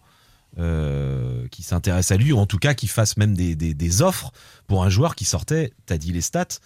euh, 0.58 1.47
qui 1.49 1.63
s'intéressent 1.63 2.12
à 2.17 2.21
lui, 2.21 2.32
ou 2.32 2.38
en 2.38 2.45
tout 2.45 2.58
cas 2.60 2.73
qui 2.73 2.88
fassent 2.88 3.17
même 3.17 3.34
des, 3.36 3.56
des- 3.56 3.73
des 3.73 4.01
offres 4.01 4.32
pour 4.67 4.84
un 4.84 4.89
joueur 4.89 5.15
qui 5.15 5.25
sortait, 5.25 5.71
t'as 5.86 5.97
dit 5.97 6.12
les 6.12 6.21
stats, 6.21 6.60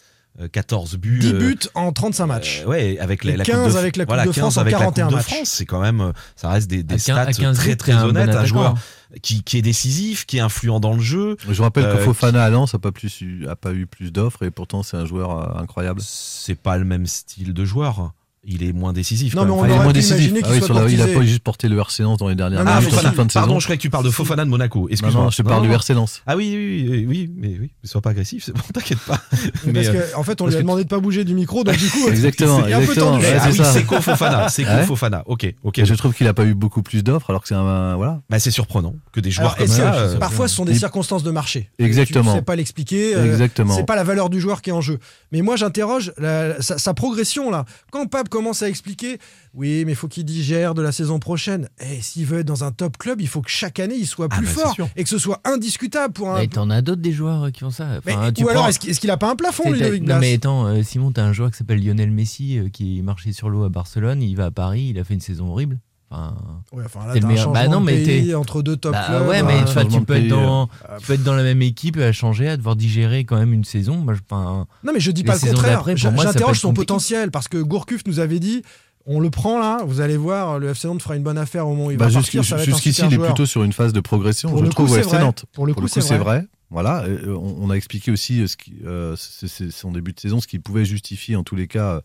14 0.51 0.95
buts. 0.97 1.19
10 1.19 1.33
euh, 1.33 1.37
buts 1.39 1.59
en 1.75 1.91
35 1.91 2.25
matchs. 2.27 2.61
euh, 2.63 2.69
ouais, 2.69 2.97
avec 2.99 3.23
la, 3.23 3.35
la 3.37 3.43
15 3.43 3.63
Coupe 3.65 3.73
de, 3.73 3.77
avec 3.77 3.95
la 3.97 4.05
Coupe 4.05 4.09
voilà, 4.09 4.25
de 4.25 4.31
France 4.31 4.55
15 4.55 4.57
en 4.57 4.61
avec 4.61 4.73
la 4.73 4.79
41 4.79 5.05
Coupe 5.05 5.11
de 5.11 5.15
matchs. 5.17 5.25
France, 5.27 5.49
c'est 5.49 5.65
quand 5.65 5.81
même, 5.81 6.01
euh, 6.01 6.11
ça 6.35 6.49
reste 6.49 6.69
des, 6.69 6.83
des 6.83 6.97
stats 6.97 7.19
à 7.21 7.33
15 7.33 7.57
très 7.57 7.75
très 7.75 7.91
un 7.93 8.05
honnêtes. 8.05 8.29
Un 8.29 8.31
attaquant. 8.31 8.45
joueur 8.45 8.75
qui, 9.21 9.43
qui 9.43 9.57
est 9.57 9.61
décisif, 9.61 10.25
qui 10.25 10.37
est 10.37 10.41
influent 10.41 10.79
dans 10.79 10.93
le 10.93 11.01
jeu. 11.01 11.35
Je 11.49 11.61
rappelle 11.61 11.85
Euh, 11.85 11.95
que 11.97 12.03
Fofana 12.03 12.43
à 12.43 12.49
Lens 12.49 12.73
n'a 12.73 12.79
pas, 12.79 12.91
plus 12.91 13.21
eu- 13.21 13.47
a 13.47 13.55
pas 13.55 13.73
eu 13.73 13.85
plus 13.87 14.11
d'offres 14.11 14.43
et 14.43 14.51
pourtant 14.51 14.83
c'est 14.83 14.97
un 14.97 15.05
joueur 15.05 15.31
euh, 15.31 15.61
incroyable. 15.61 15.99
C'est 16.03 16.55
pas 16.55 16.77
le 16.77 16.85
même 16.85 17.05
style 17.07 17.53
de 17.53 17.65
joueur. 17.65 18.13
Il 18.45 18.63
est 18.63 18.71
moins 18.71 18.93
décisif. 18.93 19.35
Non, 19.35 19.43
mais 19.43 19.51
on 19.51 19.59
Enfin, 19.59 19.67
il 19.67 19.69
est 19.71 19.73
aurait 19.73 19.83
moins 19.83 19.91
pu 19.93 19.99
décisif. 19.99 20.15
imaginer 20.17 20.39
qu'il 20.41 20.47
Ah 20.47 20.53
oui, 20.53 20.57
soit 20.59 20.65
sur 20.67 20.73
la- 20.75 20.89
il 20.89 21.01
a 21.01 21.07
pas 21.07 21.23
juste 21.25 21.43
porté 21.43 21.67
le 21.67 21.77
RC 21.77 22.03
Lens 22.03 22.17
dans 22.17 22.29
les 22.29 22.35
dernières 22.35 22.61
Ah, 22.65 22.79
de 22.79 23.31
Pardon, 23.33 23.59
je 23.59 23.65
croyais 23.65 23.77
que 23.77 23.81
tu 23.81 23.89
parles 23.89 24.05
de 24.05 24.09
Fofana 24.11 24.45
de 24.45 24.49
Monaco. 24.49 24.87
Excuse-moi. 24.89 25.25
non, 25.25 25.29
je 25.29 25.37
te 25.37 25.41
parle 25.41 25.61
Non, 25.63 25.67
du. 25.67 25.73
RC 25.75 25.93
Lens. 25.93 26.21
Ah 26.25 26.37
oui, 26.37 26.53
oui, 26.55 26.87
oui, 26.89 27.05
oui, 27.07 27.31
mais 27.35 27.57
oui, 27.59 27.71
sois 27.83 27.99
pas 28.01 28.11
agressif, 28.11 28.43
c'est 28.45 28.53
bon, 28.53 28.61
t'inquiète 28.73 28.99
pas. 28.99 29.19
Mais 29.65 29.73
Mais, 29.73 29.83
parce 29.83 29.87
euh, 29.95 30.01
qu'en 30.13 30.23
fait, 30.23 30.41
on 30.41 30.45
lui 30.47 30.53
a 30.53 30.57
que- 30.57 30.61
demandé 30.61 30.83
de 30.85 30.89
pas 30.89 30.99
bouger 30.99 31.25
du 31.25 31.33
micro, 31.35 31.65
donc 31.65 31.75
du 31.75 31.89
coup, 31.89 32.07
Exactement, 32.07 32.59
un 32.59 32.85
peu 32.85 32.95
tendu. 32.95 33.23
Ouais, 33.25 33.37
ah 33.41 33.51
c'est 33.51 33.63
c'est 33.65 33.83
Co 33.83 33.99
Fofana, 34.01 34.47
c'est 34.49 34.65
Ouais. 34.65 34.83
Fofana. 34.85 35.23
Ok, 35.25 35.53
ok. 35.63 35.83
Je 35.83 35.93
trouve 35.95 36.13
qu'il 36.13 36.25
n'a 36.25 36.33
pas 36.33 36.45
eu 36.45 36.53
beaucoup 36.53 36.81
plus 36.81 37.03
d'offres 37.03 37.29
alors 37.31 37.41
que 37.41 37.47
c'est 37.49 37.55
un. 37.55 37.95
Voilà. 37.97 38.21
Bah, 38.29 38.39
c'est 38.39 38.51
surprenant 38.51 38.95
que 39.11 39.19
des 39.19 39.31
joueurs 39.31 39.57
comme 39.57 39.67
ça. 39.67 39.93
euh, 39.95 40.17
parfois, 40.17 40.47
ce 40.47 40.55
sont 40.55 40.65
des 40.65 40.75
circonstances 40.75 41.23
de 41.23 41.31
marché? 41.31 41.69
Exactement. 41.77 42.35
Sais 42.35 42.41
pas 42.41 42.55
l'expliquer. 42.55 43.15
euh, 43.15 43.25
Exactement. 43.25 43.75
C'est 43.75 43.85
pas 43.85 43.97
la 43.97 44.03
valeur 44.05 44.29
du 44.29 44.39
joueur 44.39 44.61
qui 44.61 44.69
est 44.69 44.73
en 44.73 44.81
jeu. 44.81 44.99
Mais 45.33 45.41
moi, 45.41 45.57
j'interroge 45.57 46.13
sa 46.61 46.93
progression 46.93 47.51
là. 47.51 47.65
Quand 47.91 48.05
Pape 48.07 48.28
commence 48.29 48.63
à 48.63 48.69
expliquer, 48.69 49.19
oui, 49.53 49.83
mais 49.85 49.91
il 49.91 49.95
faut 49.95 50.07
qu'il 50.07 50.23
digère 50.23 50.73
de 50.73 50.81
la 50.81 50.91
saison 50.91 51.19
prochaine. 51.19 51.67
Et 51.81 52.01
s'il 52.01 52.25
veut 52.25 52.39
être 52.39 52.45
dans 52.47 52.63
un 52.63 52.71
top 52.71 52.97
club, 52.97 53.19
il 53.19 53.27
faut 53.27 53.41
que 53.41 53.49
chaque 53.49 53.79
année 53.79 53.95
il 53.95 54.07
soit 54.07 54.27
Ah, 54.31 54.37
plus 54.37 54.45
bah, 54.45 54.51
fort 54.75 54.75
et 54.95 55.03
que 55.03 55.09
ce 55.09 55.17
soit 55.17 55.41
indiscutable 55.43 56.13
pour 56.13 56.29
un. 56.29 56.39
Et 56.41 56.47
t'en 56.47 56.69
as 56.69 56.81
d'autres 56.81 57.01
des 57.01 57.11
joueurs 57.11 57.43
euh, 57.45 57.49
qui 57.51 57.59
font 57.61 57.71
ça? 57.71 57.99
Mais- 58.05 58.31
tu 58.33 58.43
ou 58.43 58.49
alors, 58.49 58.61
prends- 58.61 58.69
est-ce 58.69 58.79
qu'il 58.79 58.89
est-ce 58.91 58.99
qu'il 58.99 59.11
a 59.11 59.17
pas 59.17 59.29
un 59.29 59.35
plafond, 59.35 59.71
Ludovic 59.71 60.03
Non 60.03 60.19
mais 60.19 60.35
attends, 60.35 60.67
euh, 60.67 60.83
Simon, 60.83 61.11
t'as 61.11 61.23
un 61.25 61.33
joueur 61.33 61.51
qui 61.51 61.57
s'appelle 61.57 61.83
Lionel 61.83 62.11
Messi 62.11 62.57
euh, 62.59 62.69
qui 62.69 63.01
marchait 63.01 63.33
sur 63.33 63.49
l'eau 63.49 63.63
à 63.63 63.69
Barcelone, 63.69 64.21
il 64.21 64.35
va 64.35 64.45
à 64.45 64.51
Paris, 64.51 64.87
il 64.91 64.99
a 64.99 65.03
fait 65.03 65.13
une 65.15 65.19
saison 65.21 65.49
horrible. 65.51 65.79
Enfin, 66.11 66.35
Ouais, 66.71 66.83
enfin, 66.85 67.01
là, 67.05 67.13
c'est 67.13 67.19
t'as 67.19 67.27
le 67.27 67.33
meilleur. 67.33 67.51
Bah 67.51 67.67
non, 67.67 67.79
mais 67.81 68.01
t'es 68.03 68.33
entre 68.33 68.61
deux 68.61 68.75
top 68.77 68.93
Bah 68.93 69.05
clubs. 69.07 69.27
ouais, 69.27 69.43
mais 69.43 69.53
euh, 69.59 69.63
enfin, 69.63 69.81
changement 69.83 69.99
tu 69.99 70.05
peux 70.05 70.15
être 70.15 70.27
dans, 70.27 70.67
tu 70.99 71.05
peux 71.07 71.13
être 71.13 71.23
dans 71.23 71.35
la 71.35 71.43
même 71.43 71.61
équipe, 71.61 71.97
à 71.97 72.11
changer, 72.11 72.47
à 72.49 72.57
devoir 72.57 72.75
digérer 72.75 73.25
quand 73.25 73.37
même 73.37 73.53
une 73.53 73.63
saison. 73.63 73.97
Moi, 73.97 74.15
je, 74.15 74.19
enfin, 74.29 74.65
Non, 74.83 74.91
mais 74.93 74.99
je 74.99 75.11
dis 75.11 75.23
pas 75.23 75.35
le 75.35 75.39
contraire. 75.49 75.83
J'interroge 75.95 76.59
son 76.59 76.73
potentiel 76.73 77.31
parce 77.31 77.47
que 77.47 77.57
Gourcuff 77.57 78.01
nous 78.07 78.19
avait 78.19 78.39
dit 78.39 78.63
on 79.05 79.19
le 79.19 79.29
prend 79.31 79.57
là, 79.59 79.81
vous 79.85 80.01
allez 80.01 80.17
voir, 80.17 80.59
le 80.59 80.69
FC 80.69 80.87
Nantes 80.87 81.01
fera 81.01 81.15
une 81.15 81.23
bonne 81.23 81.37
affaire 81.37 81.65
au 81.67 81.71
moment 81.71 81.85
où 81.87 81.91
il 81.91 81.97
Bah, 81.97 82.09
va 82.09 82.19
Jusqu'ici, 82.21 83.01
il 83.01 83.13
est 83.13 83.15
joueur. 83.15 83.27
plutôt 83.29 83.45
sur 83.47 83.63
une 83.63 83.73
phase 83.73 83.91
de 83.91 84.01
progression, 84.01 84.49
Pour 84.49 84.59
je 84.59 84.63
le 84.65 84.69
trouve, 84.69 84.87
coup, 84.89 84.95
FC 84.97 85.09
vrai. 85.09 85.19
Nantes. 85.21 85.45
Pour 85.53 85.65
le 85.65 85.73
coup, 85.73 85.87
c'est 85.87 86.01
c'est 86.01 86.17
vrai. 86.17 86.39
vrai. 86.41 86.47
Voilà, 86.69 87.03
euh, 87.05 87.33
on, 87.35 87.55
on 87.61 87.69
a 87.71 87.73
expliqué 87.75 88.11
aussi 88.11 88.41
euh, 88.41 88.47
ce 88.47 88.55
qui, 88.57 88.73
euh, 88.85 89.15
son 89.15 89.91
début 89.91 90.13
de 90.13 90.19
saison, 90.19 90.39
ce 90.41 90.45
qui 90.47 90.59
pouvait 90.59 90.85
justifier 90.85 91.35
en 91.35 91.43
tous 91.43 91.55
les 91.55 91.65
cas 91.67 92.01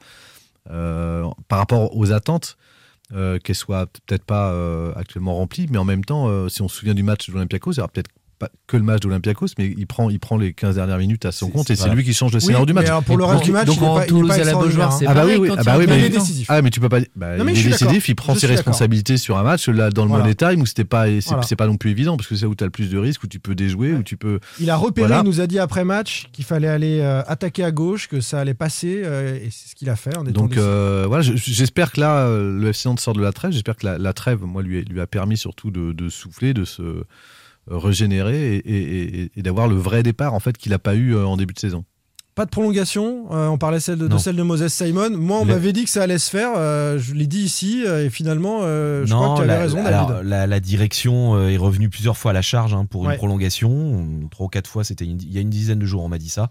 euh, 0.71 1.25
par 1.49 1.59
rapport 1.59 1.95
aux 1.97 2.13
attentes. 2.13 2.57
Euh, 3.13 3.39
qu'elles 3.39 3.55
soient 3.55 3.87
peut-être 3.87 4.25
pas 4.25 4.51
euh, 4.53 4.93
actuellement 4.97 5.37
remplies, 5.37 5.67
mais 5.71 5.79
en 5.79 5.85
même 5.85 6.05
temps, 6.05 6.29
euh, 6.29 6.49
si 6.49 6.63
on 6.63 6.69
se 6.69 6.77
souvient 6.79 6.95
du 6.95 7.03
match 7.03 7.29
de 7.29 7.35
l'Olympiakos, 7.35 7.73
il 7.73 7.77
y 7.77 7.81
aura 7.81 7.89
peut-être 7.89 8.11
pas 8.47 8.51
que 8.67 8.77
le 8.77 8.83
match 8.83 9.01
de 9.01 9.09
l'Olympiakos, 9.09 9.49
mais 9.59 9.75
il 9.77 9.87
prend, 9.87 10.11
il 10.11 10.19
prend 10.19 10.37
les 10.37 10.53
15 10.53 10.77
dernières 10.77 10.99
minutes 10.99 11.25
à 11.27 11.33
son 11.33 11.51
compte 11.51 11.71
et 11.71 11.77
c'est 11.77 11.89
lui 11.91 12.03
qui 12.05 12.15
change 12.15 12.33
le 12.33 12.39
Oui, 12.39 12.43
scénario 12.47 12.67
du 12.67 12.73
match. 12.73 12.89
pour 13.07 13.17
le 13.17 13.25
reste 13.25 13.45
du 13.45 13.53
match, 13.53 13.67
donc 13.67 13.77
il 13.77 14.27
pas, 14.27 14.37
il 14.37 14.41
à 14.41 14.45
la 14.45 14.53
Beaujoire, 14.55 14.93
hein. 14.93 14.97
c'est 14.99 15.07
Ah 15.07 15.15
bah 15.15 15.25
oui, 15.27 15.33
ah 15.51 15.57
il 15.61 15.65
bah 15.65 15.77
oui, 15.79 15.85
est 15.85 16.09
décisif. 16.09 16.47
ah, 16.51 16.63
mais 16.63 16.71
tu 16.71 16.81
peux 16.81 16.89
pas. 16.89 17.01
Bah, 17.17 17.37
Non, 17.37 17.45
mais 17.45 17.53
il 17.53 17.67
est 17.67 17.71
décisif, 17.71 18.09
il 18.09 18.15
prend 18.15 18.35
Je 18.35 18.41
ses 18.41 18.47
responsabilités 18.47 19.17
sur 19.17 19.37
un 19.39 19.43
match. 19.43 19.69
Là, 19.69 19.91
dans 19.91 20.05
le 20.05 20.09
Voilà. 20.09 20.25
Money 20.25 20.35
Time, 20.35 20.61
où 20.61 20.67
c'était 20.67 20.85
pas, 20.85 21.07
c'est 21.07 21.25
Voilà. 21.29 21.47
pas 21.57 21.67
non 21.67 21.77
plus 21.77 21.91
évident 21.91 22.17
parce 22.17 22.29
que 22.29 22.35
c'est 22.37 22.43
là 22.45 22.49
où 22.49 22.55
tu 22.55 22.65
as 22.65 22.67
le 22.67 22.71
plus 22.71 22.91
de 22.91 22.99
risques, 22.99 23.23
où 23.25 23.27
tu 23.27 23.39
peux 23.41 23.55
déjouer, 23.55 23.93
où 23.93 24.03
tu 24.03 24.17
peux. 24.17 24.41
Il 24.61 24.71
a 24.71 24.77
repéré, 24.77 25.09
Voilà. 25.09 25.23
il 25.25 25.29
nous 25.29 25.41
a 25.41 25.47
dit 25.47 25.59
après 25.59 25.85
match 25.85 26.27
qu'il 26.33 26.45
fallait 26.45 26.69
aller 26.69 27.01
euh, 27.01 27.23
attaquer 27.27 27.65
à 27.65 27.71
gauche, 27.71 28.09
que 28.09 28.21
ça 28.21 28.41
allait 28.41 28.55
passer, 28.55 29.03
euh, 29.05 29.37
et 29.37 29.49
c'est 29.51 29.71
ce 29.71 29.75
qu'il 29.75 29.89
a 29.91 29.97
fait 29.97 30.17
en 30.17 30.25
Donc 30.25 30.57
euh, 30.57 31.05
voilà, 31.09 31.23
je- 31.23 31.33
j'espère 31.37 31.93
que 31.93 32.01
là, 32.01 32.29
le 32.29 32.69
FC 32.69 32.89
Nantes 32.89 33.01
sort 33.01 33.15
de 33.15 33.23
la 33.23 33.33
trêve. 33.33 33.53
J'espère 33.53 33.77
que 33.77 33.87
la, 33.87 34.13
trêve, 34.13 34.43
moi, 34.43 34.63
lui, 34.63 34.85
a 35.01 35.07
permis 35.07 35.37
surtout 35.37 35.71
de, 35.71 36.09
souffler, 36.09 36.55
de 36.55 36.65
se 36.65 36.83
régénérer 37.67 38.57
et, 38.57 38.59
et- 38.59 39.21
et- 39.25 39.31
et 39.37 39.43
d'avoir 39.43 39.69
le 39.69 39.77
vrai 39.77 40.03
départ 40.03 40.35
en 40.35 40.41
fait 40.41 40.57
qu'il 40.57 40.71
n'a 40.73 40.79
pas 40.79 40.95
eu 40.95 41.15
euh, 41.15 41.25
en 41.27 41.37
début 41.37 41.55
de 41.55 41.59
saison. 41.59 41.85
Pas 42.35 42.45
de 42.47 42.51
prolongation. 42.51 43.27
euh, 43.33 43.47
on 43.47 43.59
parlait 43.59 43.79
celle 43.79 43.97
de, 43.99 44.19
celle 44.19 44.35
de 44.35 44.43
Moses 44.43 44.67
Simon. 44.67 45.11
Moi, 45.17 45.39
on 45.39 45.45
m'avait 45.45 45.73
dit 45.73 45.85
que 45.85 45.91
ça 45.91 46.03
allait 46.03 46.19
se 46.19 46.29
faire. 46.29 46.51
euh, 46.57 46.99
je 46.99 47.15
l'ai 47.15 47.29
dit 47.29 47.43
ici, 47.43 47.85
et 47.87 48.11
finalement, 48.11 48.59
euh, 48.63 49.07
je 49.07 49.15
crois 49.15 49.27
non, 49.29 49.35
que 49.35 49.39
tu 49.39 49.43
avais 49.45 49.53
la, 49.55 49.61
raison, 49.61 49.87
alors, 49.87 50.09
David. 50.09 50.29
la, 50.29 50.47
la 50.49 50.59
direction 50.61 51.39
est 51.49 51.57
revenue 51.57 51.89
plusieurs 51.91 52.17
fois 52.17 52.33
à 52.33 52.35
la 52.35 52.43
charge 52.43 52.75
hein, 52.75 52.87
pour 52.87 53.03
Ouais. 53.03 53.13
une 53.13 53.19
prolongation. 53.19 54.05
Trois 54.33 54.47
ou 54.47 54.49
quatre 54.49 54.69
fois, 54.69 54.83
c'était 54.83 55.05
il 55.05 55.33
y 55.33 55.39
a 55.39 55.43
une 55.43 55.51
dizaine 55.51 55.79
de 55.79 55.87
jours, 55.87 56.03
on 56.03 56.09
m'a 56.09 56.19
dit 56.19 56.29
ça. 56.29 56.49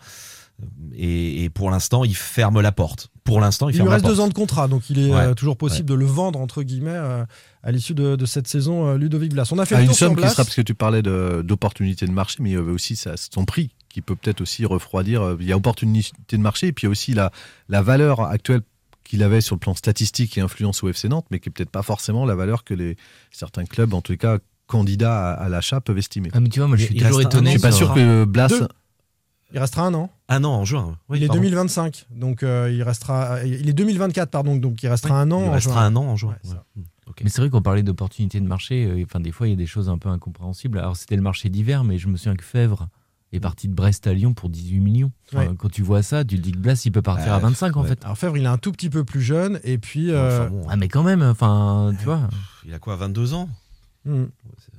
Et, 0.95 1.43
et 1.43 1.49
pour 1.49 1.71
l'instant, 1.71 2.03
il 2.03 2.15
ferme 2.15 2.61
la 2.61 2.71
porte. 2.71 3.09
Pour 3.23 3.41
l'instant, 3.41 3.67
il, 3.69 3.71
Il 3.71 3.73
lui 3.73 3.77
ferme 3.79 3.87
la 3.89 3.93
reste 3.95 4.05
porte. 4.05 4.15
deux 4.15 4.21
ans 4.21 4.27
de 4.27 4.33
contrat, 4.33 4.67
donc 4.67 4.89
il 4.89 4.99
est 4.99 5.11
Ouais. 5.11 5.19
euh, 5.21 5.33
toujours 5.33 5.57
possible 5.57 5.87
de 5.89 5.93
le 5.95 6.05
vendre 6.05 6.39
entre 6.39 6.61
guillemets 6.63 6.91
euh, 6.93 7.25
à 7.63 7.71
l'issue 7.71 7.93
de, 7.95 8.15
de 8.15 8.25
cette 8.25 8.47
saison. 8.47 8.87
euh, 8.87 8.97
Ludovic 8.97 9.33
Blas. 9.33 9.49
On 9.51 9.59
a 9.59 9.65
fait 9.65 9.75
À 9.75 9.79
le 9.79 9.85
une 9.85 9.93
sur 9.93 10.07
somme 10.07 10.15
qui 10.15 10.21
sera, 10.23 10.43
parce 10.43 10.55
que 10.55 10.61
tu 10.61 10.75
parlais 10.75 11.01
d'opportunité 11.01 12.05
de, 12.05 12.11
marché, 12.11 12.37
mais 12.41 12.51
il 12.51 12.53
y 12.53 12.57
avait 12.57 12.71
aussi 12.71 12.95
sa- 12.95 13.15
son 13.17 13.45
prix 13.45 13.71
qui 13.89 14.01
peut 14.01 14.15
peut-être 14.15 14.41
aussi 14.41 14.65
refroidir. 14.65 15.35
Il 15.39 15.45
y 15.47 15.51
a 15.51 15.57
opportunité 15.57 16.11
de 16.37 16.41
marché, 16.41 16.67
et 16.67 16.71
puis 16.73 16.83
il 16.83 16.87
y 16.87 16.89
a 16.89 16.91
aussi 16.91 17.13
la, 17.13 17.31
la 17.69 17.81
valeur 17.81 18.21
actuelle 18.21 18.61
qu'il 19.03 19.21
avait 19.23 19.41
sur 19.41 19.55
le 19.55 19.59
plan 19.59 19.73
statistique 19.75 20.37
et 20.37 20.41
influence 20.41 20.81
au 20.83 20.89
FC 20.89 21.09
Nantes, 21.09 21.25
mais 21.29 21.39
qui 21.39 21.49
est 21.49 21.51
peut-être 21.51 21.69
pas 21.71 21.83
forcément 21.83 22.25
la 22.25 22.35
valeur 22.35 22.63
que 22.63 22.73
les, 22.73 22.95
certains 23.31 23.65
clubs, 23.65 23.93
en 23.93 24.01
tous 24.01 24.13
les 24.13 24.17
cas 24.17 24.37
candidats 24.67 25.31
à, 25.31 25.33
à 25.33 25.49
l'achat, 25.49 25.81
peuvent 25.81 25.97
estimer. 25.97 26.29
ah, 26.33 26.39
mais 26.39 26.49
tu 26.49 26.59
vois, 26.59 26.67
moi, 26.67 26.77
je 26.77 26.85
suis 26.85 26.95
Il 26.95 27.03
toujours 27.03 27.21
étonné. 27.21 27.47
Je 27.51 27.57
suis 27.57 27.61
pas 27.61 27.71
sûr 27.71 27.93
que 27.93 28.23
Blas. 28.25 28.47
Deux. 28.47 28.67
Il 29.53 29.59
restera 29.59 29.85
un 29.85 29.93
an. 29.93 30.09
Un 30.29 30.43
an 30.43 30.51
en 30.51 30.65
juin. 30.65 30.97
Oui, 31.09 31.19
il 31.19 31.23
est 31.23 31.27
pardon. 31.27 31.41
2025, 31.43 32.07
donc 32.11 32.41
euh, 32.43 32.71
il 32.73 32.81
restera. 32.83 33.43
Il 33.45 33.69
est 33.69 33.73
2024, 33.73 34.29
pardon, 34.31 34.55
donc 34.55 34.81
il 34.81 34.87
restera 34.89 35.21
un 35.21 35.29
an. 35.31 35.41
Il 35.43 35.49
en 35.49 35.51
restera 35.51 35.75
juin. 35.81 35.85
un 35.85 35.95
an 35.95 36.03
en 36.05 36.15
juin. 36.15 36.35
Ouais, 36.45 36.49
ouais. 36.51 36.57
Hmm. 36.75 36.81
Mais 37.23 37.29
c'est 37.29 37.41
vrai 37.41 37.49
qu'on 37.51 37.61
parlait 37.61 37.83
d'opportunités 37.83 38.39
de 38.39 38.47
marché. 38.47 38.85
euh, 38.85 39.03
Enfin, 39.03 39.19
des 39.19 39.31
fois, 39.31 39.47
il 39.47 39.51
y 39.51 39.53
a 39.53 39.57
des 39.57 39.67
choses 39.67 39.89
un 39.89 39.97
peu 39.99 40.09
incompréhensibles. 40.09 40.79
Alors, 40.79 40.95
c'était 40.97 41.15
le 41.15 41.21
marché 41.21 41.49
d'hiver, 41.49 41.83
mais 41.83 41.97
je 41.99 42.07
me 42.07 42.17
souviens 42.17 42.35
que 42.35 42.43
Fèvre 42.43 42.87
est 43.31 43.39
parti 43.39 43.67
de 43.67 43.73
Brest 43.73 44.07
à 44.07 44.13
Lyon 44.13 44.33
pour 44.33 44.49
18 44.49 44.79
millions. 44.79 45.11
Enfin, 45.31 45.47
Ouais. 45.47 45.55
Quand 45.57 45.69
tu 45.69 45.81
vois 45.83 46.01
ça, 46.01 46.23
tu 46.25 46.37
te 46.37 46.41
dis 46.41 46.51
que 46.51 46.57
Blas, 46.57 46.81
il 46.85 46.91
peut 46.91 47.01
partir 47.01 47.33
à 47.33 47.39
25 47.39 47.75
en 47.77 47.81
ouais. 47.83 47.89
fait. 47.89 48.03
Alors 48.05 48.17
Fèvre, 48.17 48.37
il 48.37 48.43
est 48.43 48.47
un 48.47 48.57
tout 48.57 48.71
petit 48.71 48.89
peu 48.89 49.03
plus 49.03 49.21
jeune, 49.21 49.59
et 49.63 49.77
puis 49.77 50.11
euh, 50.11 50.41
Enfin, 50.45 50.49
bon, 50.49 50.65
Ah, 50.69 50.75
mais 50.77 50.87
quand 50.87 51.03
même, 51.03 51.21
enfin, 51.21 51.93
tu 51.99 52.05
vois. 52.05 52.21
il 52.65 52.73
a 52.73 52.79
quoi, 52.79 52.95
22 52.95 53.33
ans? 53.33 53.49
Hmm, 54.05 54.25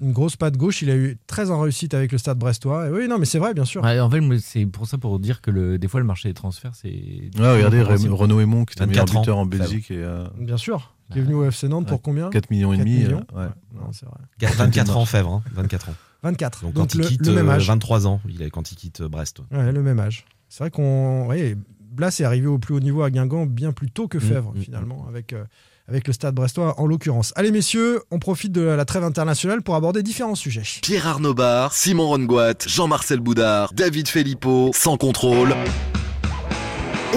une 0.01 0.13
grosse 0.13 0.37
patte 0.37 0.57
gauche. 0.57 0.83
Il 0.83 0.91
a 0.91 0.97
eu 0.97 1.17
très 1.27 1.51
en 1.51 1.61
réussite 1.61 1.95
avec 1.95 2.13
le 2.13 2.19
Stade 2.19 2.39
Brestois. 2.39 2.89
Et 2.89 2.91
oui, 2.91 3.09
non, 3.09 3.19
mais 3.19 3.25
c'est 3.27 3.39
vrai, 3.39 3.55
bien 3.55 3.65
sûr. 3.65 3.83
Ouais, 3.83 3.99
en 4.01 4.11
fait, 4.11 4.21
c'est 4.41 4.67
pour 4.67 4.87
ça 4.87 4.99
pour 4.99 5.19
dire 5.19 5.41
que 5.41 5.51
le, 5.51 5.79
des 5.79 5.89
fois, 5.89 6.01
le 6.01 6.07
marché 6.07 6.29
des 6.29 6.35
transferts, 6.35 6.75
c'est. 6.75 6.89
Ouais, 6.89 7.55
regardez, 7.57 7.79
incompréhensible. 7.79 8.13
Ré- 8.15 8.19
Renaud 8.21 8.41
Aymon, 8.41 8.65
qui 8.65 8.79
est 8.79 8.83
un 8.83 8.87
meilleur 8.87 9.05
24 9.07 9.17
ans. 9.17 9.21
buteur 9.21 9.39
en 9.39 9.47
Belgique, 9.47 9.91
et 9.91 9.99
euh, 10.03 10.27
Bien 10.39 10.57
sûr. 10.57 10.95
Qui 11.13 11.19
est 11.19 11.23
venu 11.23 11.35
au 11.35 11.45
FC 11.45 11.69
Nantes 11.69 11.87
pour 11.87 12.01
combien 12.01 12.31
4 12.31 12.51
millions 12.51 12.73
et 12.73 12.79
4 12.79 12.85
demi. 12.87 12.97
millions 12.99 13.25
euh, 13.37 13.47
ouais. 13.47 13.53
Non, 13.75 13.93
c'est 13.93 14.07
vrai. 14.07 14.17
24 14.41 14.97
ans, 14.97 15.05
Fèvre. 15.05 15.33
hein, 15.35 15.43
24 15.53 15.91
ans. 15.91 15.95
24. 16.23 16.63
Donc, 16.63 16.73
Donc, 16.73 16.89
quand 16.91 16.95
le, 16.95 17.05
il 17.05 17.09
quitte, 17.09 17.27
le 17.27 17.35
même 17.35 17.49
euh, 17.51 17.53
âge. 17.53 17.67
23 17.67 18.07
ans, 18.07 18.21
il 18.27 18.41
est, 18.41 18.49
quand 18.51 18.73
il 18.73 18.77
quitte 18.77 19.03
euh, 19.03 19.09
Brest. 19.09 19.41
Ouais, 19.53 19.71
le 19.71 19.83
même 19.83 20.01
âge. 20.01 20.25
C'est 20.49 20.61
vrai 20.65 20.71
qu'on. 20.71 21.27
ouais, 21.27 21.57
Blas 21.81 22.19
est 22.19 22.25
arrivé 22.25 22.47
au 22.47 22.59
plus 22.59 22.75
haut 22.75 22.81
niveau 22.81 23.03
à 23.03 23.11
Guingamp 23.11 23.45
bien 23.47 23.73
plus 23.73 23.91
tôt 23.91 24.09
que 24.09 24.19
Fèvre, 24.19 24.53
mm, 24.55 24.61
finalement, 24.61 25.07
avec, 25.09 25.33
euh, 25.35 25.45
avec 25.89 26.07
le 26.07 26.13
stade 26.13 26.35
brestois 26.35 26.79
en 26.81 26.87
l'occurrence. 26.87 27.33
Allez, 27.37 27.51
messieurs, 27.51 28.03
on 28.11 28.19
profite 28.19 28.53
de 28.53 28.63
la 28.63 28.85
trêve 28.85 29.05
internationale 29.05 29.63
pour 29.63 29.75
aborder 29.75 30.03
différents 30.03 30.35
sujets. 30.35 30.63
Pierre 30.83 31.07
Arnaud 31.07 31.35
Simon 31.73 32.09
Rongoat, 32.09 32.55
Jean-Marcel 32.67 33.21
Boudard, 33.21 33.73
David 33.75 34.09
Filippo, 34.09 34.71
sans 34.75 34.97
contrôle. 34.97 35.55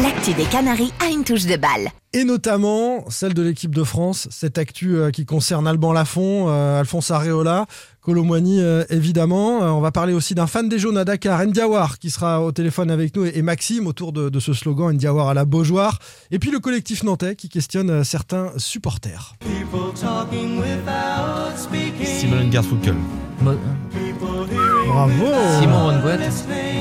L'actu 0.01 0.33
des 0.33 0.43
Canaries 0.43 0.93
a 1.03 1.09
une 1.09 1.23
touche 1.23 1.45
de 1.45 1.55
balle. 1.55 1.89
Et 2.13 2.23
notamment 2.23 3.09
celle 3.09 3.33
de 3.33 3.41
l'équipe 3.41 3.73
de 3.73 3.83
France, 3.83 4.27
cette 4.29 4.59
actu 4.59 4.95
euh, 4.95 5.09
qui 5.09 5.25
concerne 5.25 5.67
Alban 5.67 5.91
Lafont, 5.91 6.49
euh, 6.49 6.79
Alphonse 6.79 7.09
Areola, 7.09 7.65
Colomwani 8.01 8.61
euh, 8.61 8.83
évidemment. 8.91 9.63
Euh, 9.63 9.69
on 9.69 9.81
va 9.81 9.91
parler 9.91 10.13
aussi 10.13 10.35
d'un 10.35 10.45
fan 10.45 10.69
des 10.69 10.77
jaunes 10.77 10.99
à 10.99 11.05
Dakar, 11.05 11.43
Ndiawar, 11.43 11.97
qui 11.97 12.11
sera 12.11 12.43
au 12.43 12.51
téléphone 12.51 12.91
avec 12.91 13.15
nous, 13.15 13.25
et, 13.25 13.37
et 13.37 13.41
Maxime 13.41 13.87
autour 13.87 14.13
de, 14.13 14.29
de 14.29 14.39
ce 14.39 14.53
slogan 14.53 14.93
Ndiawar 14.93 15.29
à 15.29 15.33
la 15.33 15.45
Beaujoire. 15.45 15.97
Et 16.29 16.37
puis 16.37 16.51
le 16.51 16.59
collectif 16.59 17.03
nantais 17.03 17.35
qui 17.35 17.49
questionne 17.49 17.89
euh, 17.89 18.03
certains 18.03 18.51
supporters. 18.57 19.33
Simon 22.19 22.47
Garfunkel. 22.49 22.95
Bravo 23.41 25.25
Simon 25.59 25.91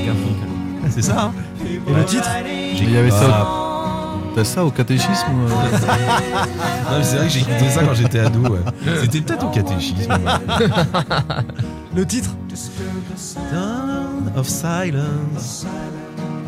Garfunkel. 0.05 0.49
C'est 0.89 1.01
ça, 1.01 1.23
hein? 1.23 1.33
Et 1.65 1.93
le 1.93 2.05
titre 2.05 2.29
Il 2.81 2.91
y 2.91 2.97
avait 2.97 3.11
ça. 3.11 3.25
Ah. 3.29 3.63
T'as 4.35 4.43
ça 4.43 4.63
au 4.63 4.69
catéchisme 4.69 5.31
euh 5.31 5.49
Non, 6.91 6.97
mais 6.99 7.03
c'est 7.03 7.15
vrai 7.17 7.25
que 7.27 7.33
j'ai 7.33 7.39
écouté 7.39 7.69
ça 7.71 7.83
quand 7.83 7.93
j'étais 7.95 8.19
ado. 8.19 8.39
ouais. 8.41 8.59
C'était 9.01 9.21
peut-être 9.21 9.45
au 9.45 9.49
catéchisme. 9.49 10.11
ouais. 10.11 10.67
Le 11.95 12.05
titre 12.05 12.29
Sound 13.15 14.31
of 14.35 14.47
silence. 14.47 15.65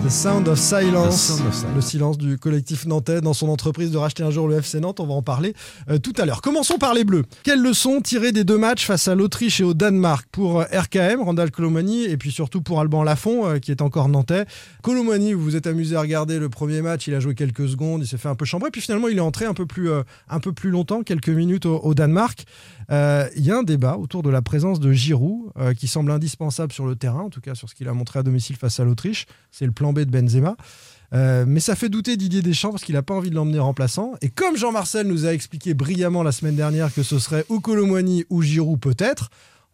The 0.02 0.10
Sound 0.10 0.48
of 0.48 0.58
Silence, 0.58 1.16
The 1.16 1.20
Sound 1.20 1.48
of 1.48 1.54
Silence. 1.54 1.76
le 1.76 1.82
silence 1.82 2.18
du 2.18 2.38
collectif 2.38 2.86
nantais 2.86 3.20
dans 3.20 3.34
son 3.34 3.50
entreprise 3.50 3.92
de 3.92 3.98
racheter 3.98 4.24
un 4.24 4.32
jour 4.32 4.48
le 4.48 4.56
FC 4.56 4.80
Nantes. 4.80 5.02
On 5.02 5.06
va 5.06 5.14
en 5.14 5.22
parler 5.22 5.54
euh, 5.90 5.98
tout 5.98 6.14
à 6.18 6.26
l'heure. 6.26 6.42
Commençons 6.42 6.78
par 6.78 6.94
les 6.94 7.04
Bleus. 7.04 7.26
Quelles 7.44 7.62
leçons 7.62 8.00
tirées 8.00 8.32
des 8.32 8.46
deux 8.46 8.58
matchs 8.58 8.86
face 8.86 9.10
à 9.10 9.16
l'Autriche 9.16 9.60
et 9.60 9.66
au 9.66 9.74
Danemark? 9.74 10.26
Pour 10.32 10.62
euh, 10.62 10.64
RKM, 10.72 11.22
Randall 11.22 11.52
Colomani, 11.52 12.06
et 12.06 12.16
puis 12.16 12.32
surtout 12.32 12.62
pour 12.62 12.80
Alban 12.80 13.04
Lafont, 13.04 13.46
euh, 13.46 13.60
qui 13.60 13.72
est 13.72 13.82
encore 13.82 14.08
nantais. 14.08 14.46
Colomani, 14.84 15.34
vous 15.34 15.44
vous 15.44 15.56
êtes 15.58 15.68
amusé 15.68 15.98
à 15.98 16.02
regarder 16.02 16.40
le 16.40 16.48
premier 16.48 16.82
match, 16.82 17.08
il 17.08 17.14
a 17.14 17.20
joué 17.20 17.36
quelques 17.36 17.68
secondes, 17.68 18.02
il 18.02 18.08
s'est 18.08 18.18
fait 18.18 18.30
un 18.30 18.36
peu 18.36 18.46
chambrer, 18.46 18.72
puis 18.72 18.82
finalement 18.82 19.10
il 19.10 19.18
est 19.18 19.22
entré 19.22 19.46
un 19.46 19.54
peu 19.54 19.66
plus, 19.66 19.92
euh, 19.92 20.04
un 20.30 20.40
peu 20.40 20.54
plus 20.54 20.70
longtemps, 20.70 21.04
quelques 21.04 21.30
minutes 21.30 21.66
au, 21.66 21.78
au 21.78 21.94
Danemark. 21.94 22.46
Il 22.92 23.46
y 23.46 23.52
a 23.52 23.58
un 23.58 23.64
débat 23.64 23.98
autour 23.98 24.24
de 24.24 24.32
la 24.32 24.42
présence 24.42 24.80
de 24.80 24.92
Giroud, 24.92 25.52
qui 25.78 25.88
semble 25.88 26.10
indispensable 26.10 26.74
sur 26.74 26.88
le 26.88 26.96
terrain, 26.96 27.22
en 27.22 27.30
tout 27.30 27.40
cas 27.40 27.54
sur 27.54 27.70
ce 27.70 27.76
qu'il 27.76 27.88
a 27.88 27.94
montré 27.94 28.18
à 28.18 28.24
domicile 28.24 28.56
face 28.56 28.80
à 28.80 28.84
l'Autriche. 28.84 29.28
C'est 29.52 29.68
le 29.68 29.72
plan 29.72 29.88
De 29.93 30.12
Benzema. 30.12 30.56
Euh, 31.13 31.43
mais 31.47 31.60
ça 31.60 31.75
fait 31.75 31.89
douter 31.89 32.17
Didier 32.17 32.41
Deschamps 32.43 32.69
parce 32.71 32.84
qu'il 32.84 32.93
n'a 32.95 33.02
pas 33.02 33.15
envie 33.15 33.32
de 33.32 33.36
l'emmener 33.36 33.58
remplaçant. 33.60 34.13
Et 34.21 34.30
comme 34.30 34.56
Jean-Marcel 34.58 35.08
nous 35.08 35.25
a 35.25 35.34
expliqué 35.34 35.73
brillamment 35.73 36.21
la 36.23 36.32
semaine 36.32 36.56
dernière 36.56 36.93
que 36.93 37.02
ce 37.02 37.17
serait 37.17 37.45
ou 37.49 37.60
Colomwani 37.60 38.25
ou 38.30 38.41
Giroud 38.43 38.80
peut-être, 38.80 39.30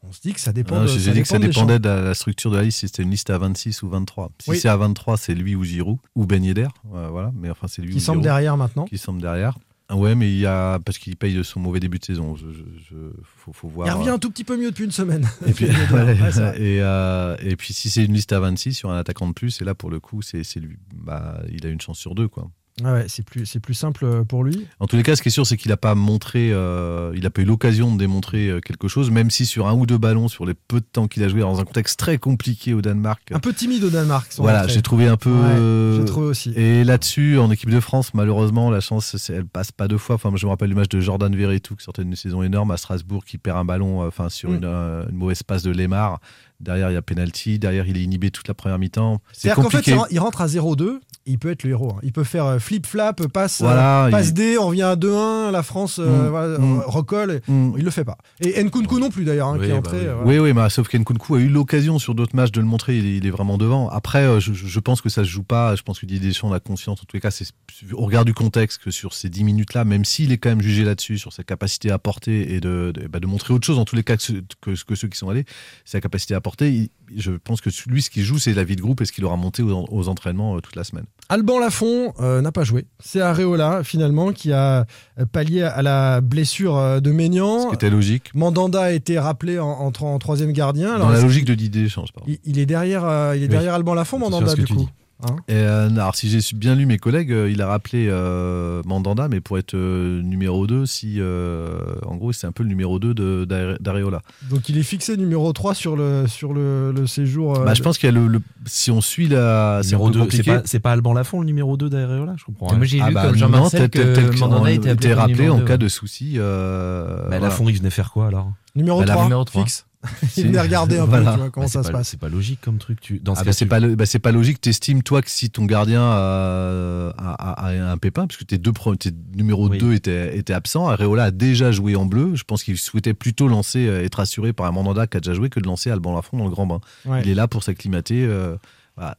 on 0.07 0.13
se 0.13 0.21
dit 0.21 0.33
que 0.33 0.39
ça 0.39 0.53
dépend 0.53 0.81
de 0.81 0.87
J'ai 0.87 1.11
dit 1.11 1.21
que 1.23 1.27
ça 1.27 1.39
dépendait 1.39 1.79
de 1.79 1.89
la, 1.89 1.99
la 2.01 2.13
structure 2.13 2.51
de 2.51 2.57
la 2.57 2.63
liste, 2.63 2.79
si 2.79 2.87
c'était 2.87 3.03
une 3.03 3.11
liste 3.11 3.29
à 3.31 3.37
26 3.37 3.81
ou 3.83 3.89
23. 3.89 4.31
Si 4.39 4.49
Oui. 4.51 4.59
c'est 4.59 4.69
à 4.69 4.77
23, 4.77 5.17
c'est 5.17 5.33
lui 5.33 5.55
ou 5.55 5.63
Giroud, 5.63 5.97
ou 6.15 6.25
Ben 6.25 6.43
Yedder, 6.43 6.67
euh, 6.93 7.07
voilà. 7.11 7.31
Mais 7.35 7.49
enfin, 7.49 7.67
c'est 7.67 7.81
lui 7.81 7.91
Qui 7.91 7.97
ou 7.97 7.99
semble 7.99 8.17
Giroud 8.19 8.23
derrière 8.23 8.55
maintenant. 8.55 8.85
Qui 8.85 8.97
semble 8.97 9.21
derrière. 9.21 9.57
Ah 9.87 9.95
ouais, 9.95 10.15
mais 10.15 10.31
il 10.31 10.39
y 10.39 10.45
a 10.47 10.79
parce 10.79 10.97
qu'il 10.97 11.15
paye 11.15 11.35
de 11.35 11.43
son 11.43 11.59
mauvais 11.59 11.79
début 11.79 11.99
de 11.99 12.05
saison. 12.05 12.35
Je, 12.35 12.47
je- 12.51 12.63
je- 12.89 13.11
faut, 13.37 13.53
faut 13.53 13.67
voir. 13.67 13.87
Il 13.87 13.91
revient 13.91 14.09
un 14.09 14.17
tout 14.17 14.31
petit 14.31 14.43
peu 14.43 14.57
mieux 14.57 14.71
depuis 14.71 14.85
une 14.85 14.91
semaine. 14.91 15.27
Et 15.45 15.51
puis, 15.53 15.65
Ouais, 15.93 16.03
ouais, 16.03 16.17
c'est 16.31 16.39
vrai. 16.41 16.59
et, 16.61 16.81
euh, 16.81 17.35
et 17.39 17.55
puis 17.55 17.71
si 17.73 17.89
c'est 17.91 18.03
une 18.03 18.13
liste 18.13 18.33
à 18.33 18.39
26 18.39 18.73
sur 18.73 18.89
un 18.89 18.97
attaquant 18.97 19.27
de 19.27 19.33
plus, 19.33 19.61
et 19.61 19.65
là 19.65 19.75
pour 19.75 19.91
le 19.91 19.99
coup, 19.99 20.21
c'est 20.23 20.41
lui. 20.55 20.77
Bah, 20.95 21.39
il 21.51 21.65
a 21.67 21.69
une 21.69 21.79
chance 21.81 21.99
sur 21.99 22.15
deux, 22.15 22.27
quoi. 22.27 22.49
Ah 22.83 22.93
ouais, 22.93 23.05
c'est 23.07 23.23
plus, 23.25 23.45
c'est 23.45 23.61
plus 23.61 23.73
simple 23.73 24.25
pour 24.25 24.43
lui. 24.43 24.67
En 24.81 24.87
tous 24.87 24.97
les 24.97 25.03
cas, 25.03 25.15
ce 25.15 25.21
qui 25.21 25.29
est 25.29 25.31
sûr, 25.31 25.47
c'est 25.47 25.55
qu'il 25.55 25.69
n'a 25.69 25.77
pas 25.77 25.95
montré, 25.95 26.49
euh, 26.51 27.13
il 27.15 27.23
n'a 27.23 27.29
pas 27.29 27.41
eu 27.41 27.45
l'occasion 27.45 27.93
de 27.93 27.97
démontrer 27.97 28.49
euh, 28.49 28.59
quelque 28.59 28.89
chose, 28.89 29.11
même 29.11 29.29
si 29.31 29.45
sur 29.45 29.67
un 29.67 29.73
ou 29.73 29.85
deux 29.85 29.97
ballons, 29.97 30.27
sur 30.27 30.45
les 30.45 30.53
peu 30.53 30.81
de 30.81 30.85
temps 30.85 31.07
qu'il 31.07 31.23
a 31.23 31.29
joué 31.29 31.39
dans 31.39 31.61
un 31.61 31.63
contexte 31.63 31.97
très 31.97 32.17
compliqué 32.17 32.73
au 32.73 32.81
Danemark. 32.81 33.31
Un 33.31 33.39
peu 33.39 33.53
timide 33.53 33.85
au 33.85 33.89
Danemark. 33.89 34.29
Voilà, 34.37 34.67
j'ai 34.67 34.81
trouvé 34.81 35.07
un 35.07 35.15
peu. 35.15 35.29
Ouais, 35.31 35.37
euh, 35.51 35.99
j'ai 35.99 36.05
trouvé 36.05 36.27
aussi. 36.27 36.49
Et 36.57 36.83
là-dessus, 36.83 37.37
en 37.39 37.49
équipe 37.49 37.69
de 37.69 37.79
France, 37.79 38.13
malheureusement, 38.13 38.69
la 38.69 38.81
chance, 38.81 39.29
elle 39.29 39.45
passe 39.45 39.71
pas 39.71 39.87
deux 39.87 39.97
fois. 39.97 40.15
Enfin, 40.15 40.31
je 40.35 40.45
me 40.45 40.49
rappelle 40.49 40.69
le 40.69 40.75
match 40.75 40.89
de 40.89 40.99
Jordan 40.99 41.33
Verretou 41.33 41.77
qui 41.77 41.83
sortait 41.85 42.03
d'une 42.03 42.15
saison 42.17 42.43
énorme 42.43 42.71
à 42.71 42.77
Strasbourg, 42.77 43.23
qui 43.23 43.37
perd 43.37 43.57
un 43.57 43.63
ballon, 43.65 44.03
euh, 44.03 44.07
enfin, 44.09 44.27
sur 44.27 44.49
Mm. 44.49 44.55
une, 44.55 44.65
euh, 44.65 45.05
une 45.09 45.15
mauvaise 45.15 45.43
passe 45.43 45.63
de 45.63 45.71
Lemar. 45.71 46.19
Derrière, 46.59 46.89
il 46.91 46.93
y 46.93 46.97
a 46.97 47.01
penalty. 47.01 47.57
Derrière, 47.59 47.87
il 47.87 47.97
est 47.97 48.01
inhibé 48.03 48.31
toute 48.31 48.47
la 48.49 48.53
première 48.53 48.79
mi-temps. 48.79 49.21
C'est 49.31 49.41
C'est-à-dire 49.43 49.63
qu'en 49.63 49.69
fait, 49.69 49.77
compliqué. 49.77 49.97
il 50.11 50.19
rentre 50.19 50.41
à 50.41 50.47
0-2, 50.47 50.99
il 51.27 51.39
peut 51.39 51.49
être 51.49 51.63
le 51.63 51.71
héros. 51.71 51.91
hein. 51.95 51.99
Il 52.03 52.11
peut 52.11 52.23
faire 52.23 52.45
euh, 52.45 52.59
flip-flap, 52.59 53.25
passe, 53.27 53.61
euh, 53.61 53.65
Voilà, 53.65 54.07
passe 54.11 54.27
il- 54.29 54.33
D, 54.33 54.57
on 54.59 54.67
revient 54.67 54.83
à 54.83 54.95
2-1, 54.95 55.51
la 55.51 55.63
France 55.63 55.99
euh, 55.99 56.27
Mm, 56.27 56.29
voilà, 56.29 56.57
mm. 56.59 56.79
recolle. 56.85 57.41
Mm. 57.47 57.71
Il 57.77 57.83
le 57.83 57.89
fait 57.91 58.03
pas. 58.05 58.17
Et 58.41 58.63
Nkunku 58.63 58.99
non 58.99 59.09
plus 59.09 59.25
d'ailleurs, 59.25 59.47
hein, 59.49 59.57
Oui, 59.59 59.65
qui 59.65 59.71
est 59.71 59.73
bah 59.73 59.79
entré. 59.79 59.97
oui. 59.99 60.05
euh, 60.05 60.15
voilà. 60.23 60.41
Oui, 60.65 60.71
sauf 60.71 60.87
qu'Nkunku 60.87 61.35
a 61.35 61.39
eu 61.39 61.47
l'occasion 61.49 61.97
sur 61.99 62.13
d'autres 62.15 62.35
matchs 62.35 62.51
de 62.51 62.59
le 62.61 62.67
montrer, 62.67 62.97
il 62.97 63.05
est, 63.07 63.17
il 63.17 63.25
est 63.25 63.31
vraiment 63.31 63.57
devant. 63.57 63.89
Après, 63.89 64.39
je, 64.39 64.53
je 64.53 64.79
pense 64.79 65.01
que 65.01 65.09
ça 65.09 65.23
se 65.23 65.29
joue 65.29 65.43
pas, 65.43 65.75
je 65.75 65.81
pense 65.81 65.99
que 65.99 66.05
Didier 66.05 66.29
Deschamps 66.29 66.51
a 66.53 66.59
conscience, 66.59 67.01
en 67.01 67.05
tous 67.05 67.15
les 67.15 67.21
cas, 67.21 67.31
c'est 67.31 67.45
au 67.93 68.05
regard 68.05 68.25
du 68.25 68.33
contexte 68.33 68.81
que 68.83 68.91
sur 68.91 69.13
ces 69.13 69.29
10 69.29 69.43
minutes-là, 69.43 69.83
même 69.85 70.05
s'il 70.05 70.31
est 70.31 70.37
quand 70.37 70.49
même 70.49 70.61
jugé 70.61 70.83
là-dessus, 70.83 71.17
sur 71.17 71.33
sa 71.33 71.43
capacité 71.43 71.89
à 71.91 71.97
porter 71.97 72.53
et 72.53 72.59
de, 72.59 72.91
de, 72.93 73.07
bah, 73.07 73.19
de 73.19 73.27
montrer 73.27 73.53
autre 73.53 73.65
chose, 73.65 73.79
en 73.79 73.85
tous 73.85 73.95
les 73.95 74.03
cas, 74.03 74.17
que, 74.17 74.23
ceux- 74.23 74.43
que, 74.61 74.71
que 74.83 74.95
ceux 74.95 75.07
qui 75.07 75.17
sont 75.17 75.29
allés, 75.29 75.45
sa 75.85 75.99
capacité 76.01 76.35
à 76.35 76.41
porter, 76.41 76.71
il- 76.71 76.89
je 77.17 77.31
pense 77.31 77.61
que 77.61 77.69
lui, 77.87 78.01
ce 78.01 78.09
qu'il 78.09 78.23
joue, 78.23 78.39
c'est 78.39 78.53
la 78.53 78.63
vie 78.63 78.75
de 78.75 78.81
groupe 78.81 79.01
et 79.01 79.05
ce 79.05 79.11
qu'il 79.11 79.25
aura 79.25 79.35
monté 79.37 79.61
aux, 79.61 79.85
aux 79.91 80.07
entraînements 80.07 80.55
euh, 80.57 80.59
toute 80.59 80.75
la 80.75 80.83
semaine. 80.83 81.05
Alban 81.27 81.59
Lafont 81.59 82.13
euh, 82.19 82.41
n'a 82.41 82.51
pas 82.51 82.63
joué. 82.63 82.85
C'est 83.03 83.19
Areola 83.21 83.83
finalement 83.83 84.31
qui 84.31 84.51
a 84.53 84.85
euh, 85.19 85.25
pallié 85.31 85.63
à 85.63 85.81
la 85.81 86.21
blessure 86.21 86.77
euh, 86.77 86.99
de 86.99 87.11
Maignan. 87.11 87.63
Ce 87.63 87.67
qui 87.69 87.73
était 87.75 87.89
logique. 87.89 88.29
Mandanda 88.35 88.81
a 88.83 88.91
été 88.91 89.17
rappelé 89.17 89.57
en, 89.59 89.67
en, 89.67 89.91
en 90.05 90.19
troisième 90.19 90.51
gardien. 90.51 90.99
Dans 90.99 91.09
la 91.09 91.19
logique 91.21 91.45
de 91.45 91.55
Didier 91.55 91.83
Deschamps, 91.83 92.05
pardon. 92.13 92.29
Il, 92.31 92.39
il 92.45 92.59
est 92.59 92.65
derrière, 92.67 93.05
euh, 93.05 93.33
il 93.35 93.39
est 93.41 93.45
Oui. 93.45 93.49
derrière 93.49 93.73
Alban 93.73 93.93
Lafont, 93.95 94.19
Mandanda 94.19 94.53
du 94.53 94.65
coup. 94.67 94.75
dis. 94.75 94.87
Hein 95.23 95.37
Et, 95.47 95.53
euh, 95.55 95.89
alors, 95.89 96.13
si 96.15 96.29
j'ai 96.29 96.39
bien 96.57 96.75
lu 96.75 96.85
mes 96.85 96.97
collègues, 96.97 97.31
euh, 97.31 97.49
il 97.49 97.61
a 97.61 97.67
rappelé 97.67 98.07
euh, 98.09 98.81
Mandanda, 98.85 99.27
mais 99.29 99.39
pour 99.39 99.57
être 99.57 99.73
euh, 99.73 100.21
numéro 100.21 100.67
2, 100.67 100.85
si, 100.85 101.15
euh, 101.19 101.79
en 102.05 102.15
gros, 102.17 102.33
c'est 102.33 102.47
un 102.47 102.51
peu 102.51 102.63
le 102.63 102.69
numéro 102.69 102.99
2 102.99 103.13
de- 103.13 103.45
d'Are- 103.45 103.77
d'Areola. 103.79 104.21
Donc 104.49 104.67
il 104.67 104.77
est 104.77 104.83
fixé 104.83 105.15
numéro 105.15 105.51
3 105.53 105.73
sur 105.73 105.95
le, 105.95 106.27
sur 106.27 106.53
le, 106.53 106.91
le 106.91 107.07
séjour. 107.07 107.57
euh, 107.59 107.63
Bah, 107.65 107.73
je 107.73 107.81
pense 107.81 107.97
qu'il 107.97 108.07
y 108.07 108.11
a 108.11 108.15
le, 108.19 108.27
le- 108.27 108.41
si 108.65 108.91
on 108.91 108.99
suit 108.99 109.29
la, 109.29 109.79
c'est 109.83 109.91
Numéro 109.95 110.09
2, 110.09 110.27
pas, 110.43 110.79
pas 110.83 110.91
Alban 110.91 111.13
Lafont 111.13 111.39
le 111.39 111.45
numéro 111.45 111.77
2 111.77 111.89
d'Areola 111.89 112.33
Je 112.37 112.43
comprends. 112.43 112.65
Moi, 112.67 112.75
rien. 112.79 112.83
j'ai 112.85 112.99
Ah 113.01 113.07
lu 113.09 113.13
bah, 113.13 113.21
comme 113.23 113.31
non, 113.31 113.37
Jean-Marcel 113.37 113.89
que 113.89 114.29
qu'il 114.29 114.39
Mandanda 114.39 114.91
était 114.91 115.13
rappelé 115.13 115.47
en 115.49 115.59
deux. 115.59 115.65
cas 115.65 115.77
de 115.77 115.87
souci. 115.87 116.33
euh, 116.37 117.05
Bah, 117.07 117.23
voilà. 117.27 117.39
Lafont, 117.45 117.69
il 117.69 117.77
venait 117.77 117.89
faire 117.89 118.11
quoi 118.11 118.27
alors? 118.27 118.51
Numéro 118.75 118.99
bah, 118.99 119.05
la 119.05 119.13
3, 119.13 119.23
numéro 119.23 119.43
trois. 119.45 119.61
fixe. 119.63 119.85
Il 120.37 120.47
venait 120.47 120.61
regarder 120.61 120.97
un 120.97 121.05
Voilà. 121.05 121.25
peu 121.25 121.31
tu 121.33 121.37
vois, 121.39 121.49
comment 121.51 121.65
Bah, 121.65 121.71
ça 121.71 121.81
c'est 121.81 121.87
se 121.87 121.91
pas- 121.91 121.97
passe. 121.99 122.07
C'est 122.09 122.19
pas 122.19 122.29
logique 122.29 122.59
comme 122.61 122.77
truc. 122.77 122.99
Tu... 123.01 123.19
Dans 123.19 123.35
ce 123.35 123.39
Ah 123.39 123.43
cas, 123.43 123.49
bah, 123.49 123.53
c'est 123.53 123.65
tu- 123.65 123.69
pas, 123.69 123.79
bah, 123.79 124.05
c'est 124.05 124.19
pas 124.19 124.31
logique. 124.31 124.61
T'estimes 124.61 125.03
toi 125.03 125.21
que 125.21 125.29
si 125.29 125.49
ton 125.49 125.65
gardien 125.65 126.01
a, 126.01 127.13
a- 127.17 127.67
a 127.67 127.91
un 127.91 127.97
pépin, 127.97 128.27
parce 128.27 128.37
que 128.37 128.43
tes 128.43 128.57
deux 128.57 128.71
tes 128.99 129.11
numéros 129.35 129.69
Oui. 129.69 129.77
2 129.77 129.93
étaient, 129.93 130.37
étaient 130.37 130.53
absents, 130.53 130.87
Areola 130.87 131.25
a 131.25 131.31
déjà 131.31 131.71
joué 131.71 131.95
en 131.95 132.05
bleu. 132.05 132.35
Je 132.35 132.43
pense 132.43 132.63
qu'il 132.63 132.77
souhaitait 132.77 133.13
plutôt 133.13 133.47
lancer, 133.47 133.87
euh, 133.87 134.03
être 134.03 134.19
assuré 134.19 134.53
par 134.53 134.65
un 134.67 134.71
Mandanda 134.71 135.07
qui 135.07 135.17
a 135.17 135.19
déjà 135.19 135.33
joué 135.33 135.49
que 135.49 135.59
de 135.59 135.65
lancer 135.65 135.89
Alban 135.91 136.13
Lafont 136.15 136.37
dans 136.37 136.45
le 136.45 136.49
grand 136.51 136.65
bain. 136.67 136.79
Ouais. 137.05 137.21
Il 137.23 137.29
est 137.29 137.35
là 137.35 137.47
pour 137.47 137.63
s'acclimater. 137.63 138.25
euh, 138.25 138.55
voilà. 138.97 139.17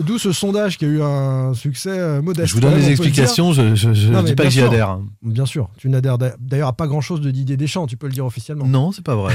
D'où 0.00 0.18
ce 0.18 0.32
sondage 0.32 0.76
qui 0.76 0.84
a 0.84 0.88
eu 0.88 1.00
un 1.02 1.54
succès 1.54 1.90
euh, 1.98 2.20
modeste. 2.20 2.48
Je 2.48 2.54
vous 2.54 2.60
donne 2.60 2.72
quand 2.72 2.76
même, 2.76 2.86
des 2.86 2.92
on 2.92 2.96
peut 2.98 3.02
le 3.04 3.08
explications, 3.08 3.52
je 3.54 3.62
ne 3.62 4.22
dis 4.22 4.34
pas 4.34 4.42
bien 4.42 4.44
que 4.44 4.50
j'y 4.50 4.58
sûr. 4.58 4.66
adhère. 4.68 4.90
hein. 4.90 5.06
Bien 5.22 5.46
sûr, 5.46 5.70
tu 5.78 5.88
n'adhères 5.88 6.18
d'a- 6.18 6.34
d'ailleurs 6.38 6.68
à 6.68 6.72
pas 6.74 6.86
grand 6.86 7.00
chose 7.00 7.20
de 7.22 7.30
Didier 7.30 7.56
Deschamps, 7.56 7.86
tu 7.86 7.96
peux 7.96 8.06
le 8.06 8.12
dire 8.12 8.26
officiellement. 8.26 8.66
Non, 8.66 8.92
c'est 8.92 9.04
pas 9.04 9.14
vrai. 9.16 9.34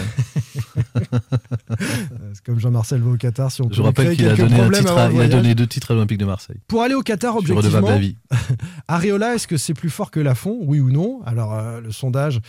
C'est 2.34 2.44
comme 2.46 2.60
Jean-Marcel 2.60 3.02
va 3.02 3.12
au 3.12 3.18
Qatar, 3.18 3.52
si 3.52 3.62
on 3.62 3.68
peut 3.68 3.74
Je 3.76 3.82
rappelle 3.82 4.16
qu'il 4.16 4.28
a 4.28 4.36
donné, 4.36 4.54
un 4.56 4.58
problèmes 4.58 4.82
titre 4.82 4.92
avant 4.92 5.02
à- 5.02 5.08
le 5.08 5.14
il 5.14 5.16
a 5.16 5.24
voyage. 5.26 5.42
donné 5.42 5.56
deux 5.56 5.68
titres 5.68 5.92
à 5.92 5.94
l'Olympique 5.94 6.18
de 6.18 6.26
Marseille. 6.26 6.58
Pour 6.68 6.82
aller 6.82 6.96
au 6.96 7.02
Qatar, 7.02 7.36
objectivement. 7.36 7.88
Areola, 8.88 9.36
est-ce 9.36 9.48
que 9.48 9.58
c'est 9.58 9.74
plus 9.74 9.90
fort 9.90 10.12
que 10.12 10.20
Lafont? 10.20 10.58
Oui 10.62 10.80
ou 10.80 10.92
non? 10.92 11.22
Alors, 11.26 11.54
euh, 11.54 11.82
le 11.82 11.92
sondage 11.92 12.40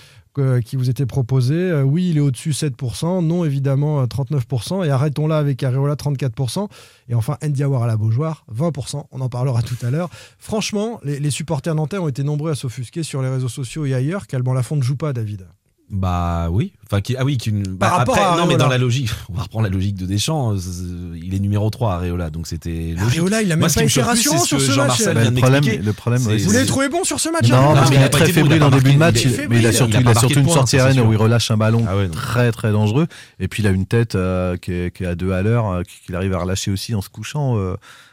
qui 0.61 0.77
vous 0.77 0.90
était 0.90 1.07
proposé, 1.07 1.55
euh, 1.55 1.83
oui, 1.83 2.11
il 2.11 2.16
est 2.18 2.20
au-dessus 2.20 2.51
7%, 2.51 3.25
non, 3.25 3.44
évidemment, 3.44 4.01
euh, 4.01 4.07
39%, 4.07 4.85
et 4.85 4.90
arrêtons 4.90 5.27
là 5.27 5.38
avec 5.38 5.62
Areola, 5.62 5.94
34%, 5.94 6.68
et 7.09 7.14
enfin, 7.14 7.37
Ndiawar 7.42 7.85
à 7.85 7.87
la 7.87 7.96
Beaujoire, 7.96 8.44
20%, 8.55 9.07
on 9.11 9.20
en 9.20 9.29
parlera 9.29 9.62
tout 9.62 9.77
à 9.83 9.90
l'heure. 9.90 10.11
Franchement, 10.38 11.01
les, 11.05 11.18
les 11.18 11.31
supporters 11.31 11.75
nantais 11.75 11.99
ont 11.99 12.09
été 12.09 12.22
nombreux 12.22 12.51
à 12.51 12.55
s'offusquer 12.55 13.03
sur 13.03 13.22
les 13.22 13.29
réseaux 13.29 13.49
sociaux 13.49 13.87
et 13.87 13.94
ailleurs 13.94 14.27
qu'Alban 14.27 14.53
Lafont 14.53 14.77
ne 14.77 14.83
joue 14.83 14.96
pas, 14.96 15.12
David. 15.12 15.46
Bah 15.90 16.49
oui, 16.51 16.72
Enfin, 16.88 17.01
qui, 17.01 17.16
ah 17.16 17.25
oui, 17.25 17.37
qui, 17.37 17.51
bah, 17.51 17.88
Par 17.88 17.99
rapport 17.99 18.16
après, 18.16 18.27
à 18.27 18.37
non, 18.37 18.46
mais 18.46 18.57
dans 18.57 18.68
la 18.68 18.79
logique, 18.79 19.11
on 19.29 19.35
va 19.35 19.42
reprendre 19.42 19.64
la 19.64 19.70
logique 19.70 19.96
de 19.96 20.07
Deschamps. 20.07 20.55
euh, 20.55 21.18
Il 21.20 21.35
est 21.35 21.40
numéro 21.40 21.68
3 21.68 21.94
Areola, 21.94 22.31
donc 22.31 22.46
c'était 22.46 22.94
logique. 22.96 23.18
Areola, 23.18 23.42
il 23.42 23.51
a 23.51 23.57
même 23.57 23.61
Moi, 23.61 23.68
pas 23.75 23.83
été 23.83 24.03
rassurant 24.03 24.38
sur 24.38 24.60
ce 24.60 24.77
match. 24.77 25.04
Bah, 25.04 25.15
le 25.15 25.31
de 25.31 25.40
problème, 25.40 25.65
le 25.83 25.92
problème, 25.92 26.23
Vous 26.23 26.52
l'avez 26.52 26.67
trouvé 26.67 26.88
bon 26.88 27.02
sur 27.02 27.19
ce 27.19 27.29
match 27.29 27.48
Non, 27.48 27.71
hein 27.71 27.75
parce 27.75 27.90
qu'il 27.90 28.00
est 28.00 28.08
très 28.08 28.33
fébrile 28.33 28.63
en 28.63 28.71
début 28.71 28.92
de 28.92 28.98
match, 28.98 29.27
mais 29.48 29.58
il 29.58 29.67
a 29.67 29.73
surtout, 29.73 29.98
il 30.00 30.08
a 30.08 30.15
surtout 30.15 30.35
de 30.35 30.40
une 30.40 30.48
sortie 30.48 30.79
arène 30.79 31.00
où 31.00 31.13
il 31.13 31.19
relâche 31.19 31.50
un 31.50 31.56
ballon 31.56 31.85
Ah 31.88 31.94
très 32.13 32.52
très 32.52 32.71
dangereux. 32.71 33.06
Et 33.40 33.48
puis 33.48 33.63
il 33.63 33.67
a 33.67 33.71
une 33.71 33.87
tête 33.87 34.15
euh, 34.15 34.56
qui, 34.56 34.73
est, 34.73 34.96
qui 34.96 35.02
est 35.04 35.08
à 35.08 35.15
deux 35.17 35.33
à 35.33 35.42
l'heure, 35.42 35.71
euh, 35.71 35.83
qu'il 36.04 36.15
arrive 36.15 36.35
à 36.35 36.38
relâcher 36.38 36.71
aussi 36.71 36.94
en 36.94 37.00
se 37.00 37.08
couchant. 37.08 37.56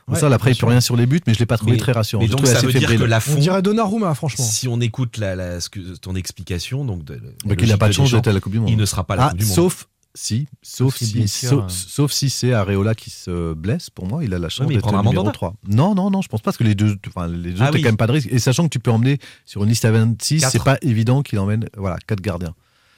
Bon, 0.08 0.14
Ouais, 0.16 0.20
ça, 0.20 0.28
après, 0.28 0.52
il 0.52 0.58
peut 0.58 0.66
rien 0.66 0.82
sur 0.82 0.98
les 0.98 1.06
buts, 1.06 1.22
mais 1.26 1.34
je 1.34 1.40
l'ai 1.40 1.46
pas 1.46 1.56
trouvé 1.58 1.74
Mais- 1.74 1.78
très 1.78 1.94
rassurant. 1.94 2.24
le 2.24 2.28
donc 2.30 2.46
ça 2.46 2.58
assez 2.58 2.66
veut 2.68 2.74
dire 2.74 2.90
que 2.90 3.04
la 3.04 3.18
On 3.18 3.20
fond, 3.22 3.36
dirait 3.36 3.62
Donnarumma, 3.62 4.14
franchement. 4.16 4.44
si 4.44 4.68
on 4.68 4.82
écoute 4.82 5.18
la, 5.18 5.36
la- 5.36 5.62
ce 5.62 5.70
que- 5.70 5.96
ton 5.98 6.16
explication, 6.16 6.84
donc 6.84 7.06
de, 7.06 7.14
la 7.14 7.20
Mais 7.46 7.56
qu'il 7.56 7.70
n'a 7.70 7.78
pas 7.78 7.88
de 7.88 7.94
chance 7.94 8.12
d'être 8.12 8.28
à 8.28 8.34
la 8.34 8.40
Coupe 8.42 8.52
du 8.52 8.60
Monde. 8.60 8.70
il 8.70 8.76
ne 8.78 8.86
sera 8.86 9.06
pas 9.06 9.14
à 9.14 9.18
la 9.18 9.26
Ah, 9.26 9.30
Coupe 9.30 9.40
du 9.40 9.46
Monde. 9.46 9.56
sauf 9.56 9.88
si, 10.16 10.48
sauf 10.62 10.96
si 10.98 11.06
si, 11.08 11.14
blessure, 11.20 11.50
sauf, 11.50 11.64
hein. 11.64 11.68
sauf 11.70 12.12
si 12.12 12.30
c'est 12.30 12.52
Areola 12.54 12.96
qui 12.96 13.10
se 13.12 13.54
blesse. 13.54 13.90
Pour 13.90 14.06
moi, 14.06 14.24
il 14.26 14.34
a 14.34 14.40
la 14.40 14.50
chance 14.50 14.68
il 14.70 14.76
d'être 14.76 14.92
numéro 14.92 15.14
mandat. 15.24 15.32
3. 15.32 15.56
Non, 15.70 15.96
non, 15.96 16.12
non, 16.12 16.22
je 16.22 16.28
pense 16.28 16.42
pas 16.42 16.46
parce 16.46 16.58
que 16.58 16.64
les 16.66 16.76
deux, 16.76 16.98
enfin, 17.08 17.28
les 17.28 17.54
autres, 17.54 17.62
Ah 17.64 17.68
t'as 17.68 17.74
oui. 17.78 17.82
quand 17.82 17.88
même 17.88 17.98
pas 17.98 18.08
de 18.08 18.12
risque. 18.12 18.28
Et 18.30 18.40
sachant 18.40 18.64
que 18.66 18.70
tu 18.70 18.80
peux 18.80 18.92
emmener 18.92 19.20
sur 19.46 19.64
une 19.64 19.70
liste 19.70 19.86
à 19.86 19.92
26, 19.92 20.42
Quatre. 20.42 20.52
c'est 20.52 20.64
pas 20.64 20.78
évident 20.82 21.22
qu'il 21.24 21.40
emmène, 21.40 21.68
voilà, 21.78 21.98
quatre 22.06 22.22
gardiens. 22.22 22.54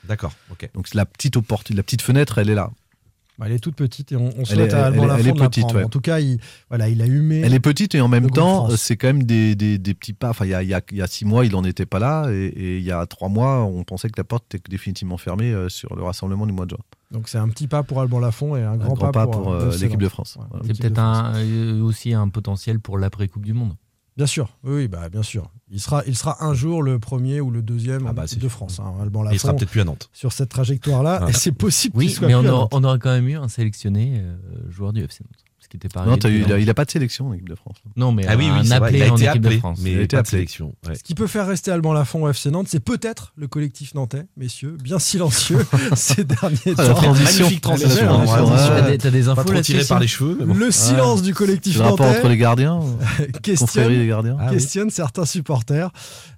D'accord, 0.06 0.34
ok. 0.51 0.70
Donc 0.74 0.93
la 0.93 1.06
petite 1.06 1.38
opportunité, 1.38 1.78
la 1.78 1.84
petite 1.84 2.01
fenêtre, 2.01 2.38
elle 2.39 2.49
est 2.49 2.56
là. 2.56 2.72
Bah, 3.38 3.46
elle 3.48 3.54
est 3.54 3.60
toute 3.60 3.76
petite 3.76 4.12
et 4.14 4.16
on, 4.16 4.28
on 4.28 4.32
Elle 4.40 4.46
souhaite 4.46 4.72
est- 4.72 4.74
à 4.76 4.86
Alban 4.86 5.04
elle 5.04 5.08
Lafont 5.10 5.20
elle 5.22 5.28
est 5.28 5.34
de 5.34 5.40
la 5.40 5.50
petite, 5.50 5.74
ouais. 5.74 5.84
En 5.84 5.90
tout 5.90 6.00
cas, 6.00 6.20
il, 6.20 6.40
voilà, 6.70 6.88
il 6.88 7.02
a 7.02 7.06
humé. 7.06 7.42
Elle 7.44 7.54
est 7.54 7.60
petite 7.60 7.94
et 7.94 8.00
en 8.02 8.08
même 8.08 8.30
temps, 8.30 8.70
c'est 8.78 8.96
quand 8.96 9.08
même 9.08 9.24
des, 9.24 9.56
des, 9.56 9.78
des 9.78 9.94
petits 9.94 10.14
pas. 10.14 10.30
Enfin, 10.30 10.46
il 10.46 10.52
y 10.52 10.54
a, 10.54 10.64
il 10.64 10.70
y, 10.70 10.74
a, 10.74 10.82
il 10.92 10.98
y 10.98 11.02
a 11.02 11.08
six 11.08 11.26
mois, 11.26 11.46
il 11.46 11.52
n'en 11.52 11.64
était 11.66 11.86
pas 11.86 12.00
là. 12.00 12.30
Et, 12.32 12.46
et 12.46 12.78
il 12.78 12.84
y 12.84 12.92
a 12.92 13.06
trois 13.06 13.28
mois, 13.28 13.64
on 13.66 13.84
pensait 13.84 14.08
que 14.10 14.18
la 14.18 14.24
porte 14.24 14.56
était 14.56 14.70
définitivement 14.70 15.18
fermée 15.18 15.52
euh, 15.52 15.68
sur 15.70 15.96
le 15.96 16.04
rassemblement 16.04 16.46
du 16.46 16.54
mois 16.54 16.66
de 16.66 16.72
juin. 16.72 16.80
Donc 17.12 17.28
c'est 17.30 17.38
un 17.38 17.48
petit 17.50 17.68
pas 17.68 17.84
pour 17.84 18.00
Alban 18.02 18.20
Lafont 18.20 18.56
et 18.56 18.64
un 18.64 18.78
grand, 18.78 18.94
grand 18.94 19.12
pas 19.12 19.28
pour, 19.28 19.52
euh, 19.54 19.70
euh, 19.72 19.78
l'équipe 19.80 20.00
de. 20.02 20.08
France. 20.10 20.38
Ouais, 20.40 20.46
Voilà. 20.50 20.66
C'est 20.68 20.80
peut-être 20.82 21.02
euh, 21.36 21.82
aussi 21.84 22.14
un 22.14 22.30
potentiel 22.30 22.80
pour 22.80 22.98
l'après-Coupe 22.98 23.46
du 23.46 23.54
Monde. 23.54 23.74
Bien 24.18 24.28
sûr, 24.28 24.49
oui, 24.63 24.88
bah, 24.88 25.09
bien 25.09 25.24
sûr. 25.24 25.51
Il 25.70 25.80
sera, 25.82 26.03
il 26.07 26.16
sera 26.16 26.43
un 26.45 26.53
jour 26.53 26.82
le 26.84 26.99
premier 26.99 27.41
ou 27.41 27.51
le 27.51 27.61
deuxième 27.61 28.05
Ah 28.07 28.13
bah, 28.13 28.26
de. 28.26 28.47
France. 28.47 28.80
hein, 28.80 28.93
Alban 29.01 29.30
Et 29.30 29.34
il 29.34 29.39
sera 29.39 29.49
Lafont 29.49 29.57
peut-être 29.59 29.70
plus 29.72 29.82
à 29.82 29.84
Nantes. 29.84 30.09
sur 30.13 30.32
cette 30.32 30.49
trajectoire-là. 30.49 31.20
Ah. 31.24 31.34
C'est 31.34 31.51
possible 31.51 31.97
Oui, 31.97 32.05
qu'il 32.07 32.16
soit 32.16 32.28
mais 32.28 32.34
plus 32.34 32.39
on 32.41 32.49
à 32.49 32.51
aura, 32.51 32.61
Nantes. 32.61 32.70
on 32.74 32.84
aura 32.84 32.97
quand 32.99 33.11
même 33.11 33.28
eu 33.28 33.36
un 33.36 33.47
sélectionné 33.49 34.20
euh, 34.22 34.36
joueur 34.70 34.93
du 34.93 35.03
FC 35.03 35.24
Nantes. 35.24 35.45
Ce 35.66 35.70
qui 35.70 35.78
n'était 35.78 35.89
pas 35.89 36.05
Non, 36.05 36.16
eu- 36.16 36.20
il 36.20 36.26
a, 36.28 36.39
longtemps. 36.41 36.55
il 36.57 36.70
a 36.70 36.74
pas 36.76 36.86
de 36.86 36.91
sélection 36.91 37.30
en 37.30 37.34
équipe 37.34 37.49
de 37.49 37.55
France. 37.55 37.78
Non, 37.95 38.11
mais 38.11 38.24
Ah 38.28 38.36
oui, 38.38 38.45
oui, 38.45 38.59
un 38.59 38.63
c'est 38.63 38.68
vrai, 38.68 38.76
appelé 38.76 38.97
il 38.99 39.03
a 39.03 39.11
en 39.11 39.16
été 39.16 39.26
équipe 39.26 39.38
appelé, 39.38 39.55
de 39.55 39.59
France. 39.59 39.80
mais 39.82 39.91
Il 39.93 39.97
a 39.97 40.01
été 40.03 40.16
pas 40.16 40.22
de 40.22 40.28
appelé. 40.28 40.38
sélection. 40.38 40.76
ouais. 40.88 40.93
Ce 40.95 41.01
qui 41.01 41.16
peut 41.16 41.26
faire 41.26 41.47
rester 41.47 41.72
Alban 41.72 41.91
Lafont 41.93 42.22
au 42.24 42.30
FC 42.30 42.51
Nantes, 42.51 42.68
c'est 42.70 42.80
peut-être 42.80 43.34
le 43.36 43.47
collectif 43.47 43.95
nantais, 43.95 44.26
messieurs, 44.38 44.78
bien 44.80 44.99
silencieux 44.99 45.66
ces 45.95 46.24
derniers 46.24 46.57
Ah, 46.78 46.86
temps. 46.88 46.93
transition. 46.93 47.43
Magnifique 47.45 47.61
transition. 47.61 48.11
hein, 48.22 48.26
hein. 48.28 48.82
T'as 48.99 49.09
des- 49.09 49.11
des 49.11 49.24
Pas 49.24 49.32
infos 49.32 49.43
trop 49.43 49.61
tiré 49.61 49.84
par 49.86 49.99
les 49.99 50.07
cheveux, 50.07 50.38
mais 50.39 50.45
bon. 50.45 50.53
Le 50.53 50.70
silence 50.70 51.24
du 51.24 51.34
collectif 51.34 51.78
le 51.78 51.82
rapport 51.82 52.01
entre 52.05 52.16
nantais 52.18 52.30
les 52.30 52.38
gardiens, 52.38 52.80
questionne, 53.41 53.89
des 53.97 54.05
gardiens. 54.07 54.38
Ah 54.39 54.45
oui. 54.49 54.53
questionne 54.57 54.91
certains 54.91 55.26
supporters. 55.26 55.89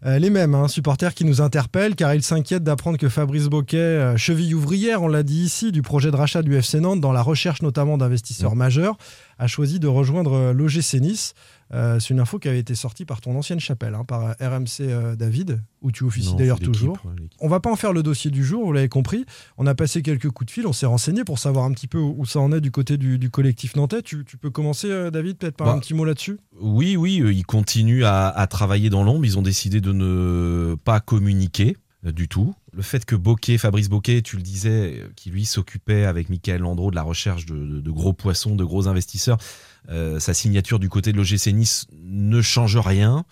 Euh, 0.06 0.20
les 0.20 0.30
mêmes, 0.30 0.56
hein, 0.56 0.70
supporters 0.70 1.14
qui 1.14 1.26
nous 1.26 1.42
interpellent 1.42 1.96
car 1.96 2.14
ils 2.14 2.24
s'inquiètent 2.24 2.64
d'apprendre 2.64 2.98
que 2.98 3.10
Fabrice 3.10 3.48
Boquet, 3.48 3.78
euh, 3.78 4.16
cheville 4.18 4.56
ouvrière, 4.56 5.02
on 5.02 5.08
l'a 5.10 5.24
dit 5.24 5.42
ici, 5.44 5.72
du 5.74 5.82
projet 5.82 6.12
de 6.12 6.16
rachat 6.16 6.44
du 6.44 6.56
FC 6.56 6.80
Nantes, 6.80 7.02
dans 7.02 7.12
la 7.12 7.22
recherche 7.22 7.62
notamment 7.62 7.98
d'investisseurs 7.98 8.56
majeurs, 8.56 8.98
a 9.40 9.48
choisi 9.48 9.80
de 9.80 9.88
rejoindre 9.88 10.34
euh, 10.34 10.54
l'OGC 10.54 10.96
Nice. 11.02 11.34
Euh, 11.74 12.00
c'est 12.00 12.12
une 12.14 12.22
info 12.22 12.40
qui 12.40 12.48
avait 12.48 12.60
été 12.60 12.76
sortie 12.76 13.04
par 13.04 13.20
ton 13.20 13.36
ancienne 13.38 13.60
chapelle, 13.60 13.94
hein, 13.94 14.06
par 14.06 14.24
euh, 14.24 14.32
RMC 14.40 14.68
euh, 14.82 15.16
David, 15.18 15.62
où 15.82 15.92
tu 15.92 16.06
officies 16.06 16.34
d'ailleurs 16.36 16.60
toujours. 16.62 16.98
l'équipe. 17.18 17.32
On 17.42 17.50
va 17.50 17.60
pas 17.60 17.70
en 17.70 17.76
faire 17.76 17.92
le 17.92 18.04
dossier 18.04 18.32
du 18.32 18.46
jour, 18.46 18.64
vous 18.66 18.72
l'avez 18.72 18.88
compris. 18.88 19.26
On 19.58 19.68
a 19.68 19.76
passé 19.76 20.02
quelques 20.02 20.30
coups 20.30 20.46
de 20.48 20.52
fil, 20.52 20.66
on 20.66 20.72
s'est 20.72 20.86
renseigné 20.86 21.26
pour 21.26 21.40
savoir 21.40 21.66
un 21.66 21.74
petit 21.74 21.88
peu 21.88 21.98
où 22.00 22.26
ça 22.26 22.40
en 22.40 22.54
est 22.54 22.62
du 22.62 22.72
côté 22.72 22.98
du, 22.98 23.20
du 23.20 23.30
collectif 23.30 23.76
nantais. 23.76 24.02
Tu, 24.02 24.24
tu 24.24 24.38
peux 24.38 24.50
commencer, 24.50 24.88
euh, 24.90 25.12
David, 25.12 25.38
peut-être 25.38 25.58
par 25.58 25.68
Bah, 25.68 25.74
un 25.74 25.80
petit 25.80 25.94
mot 25.94 26.06
là-dessus? 26.06 26.40
Oui, 26.62 26.96
oui, 26.96 27.22
ils 27.36 27.46
continuent 27.46 28.06
à, 28.06 28.30
à 28.30 28.48
travailler 28.48 28.90
dans 28.90 29.04
l'ombre. 29.04 29.26
Ils 29.26 29.38
ont 29.38 29.42
décidé 29.42 29.82
de 29.82 29.92
ne 29.92 30.76
pas 30.86 31.02
communiquer 31.02 31.76
du 32.04 32.28
tout. 32.28 32.54
Le 32.74 32.82
fait 32.82 33.06
que 33.06 33.16
Fabrice 33.58 33.90
Bocquet, 33.90 34.22
tu 34.22 34.38
le 34.38 34.42
disais, 34.42 35.00
euh, 35.00 35.12
qui 35.16 35.30
lui 35.30 35.46
s'occupait 35.46 36.06
avec 36.06 36.30
Michael 36.30 36.62
Landreau 36.62 36.92
de 36.92 36.96
la 36.96 37.04
recherche 37.04 37.46
de 37.46 37.92
gros 37.92 38.14
poissons, 38.14 38.56
de 38.56 38.64
gros 38.64 38.88
investisseurs, 38.88 39.38
euh, 39.90 40.20
sa 40.20 40.34
signature 40.34 40.80
du 40.80 40.90
côté 40.90 41.12
de 41.12 41.18
l'OGC 41.18 41.48
Nice 41.54 41.88
ne 41.92 42.42
change 42.42 42.78
rien. 42.78 43.26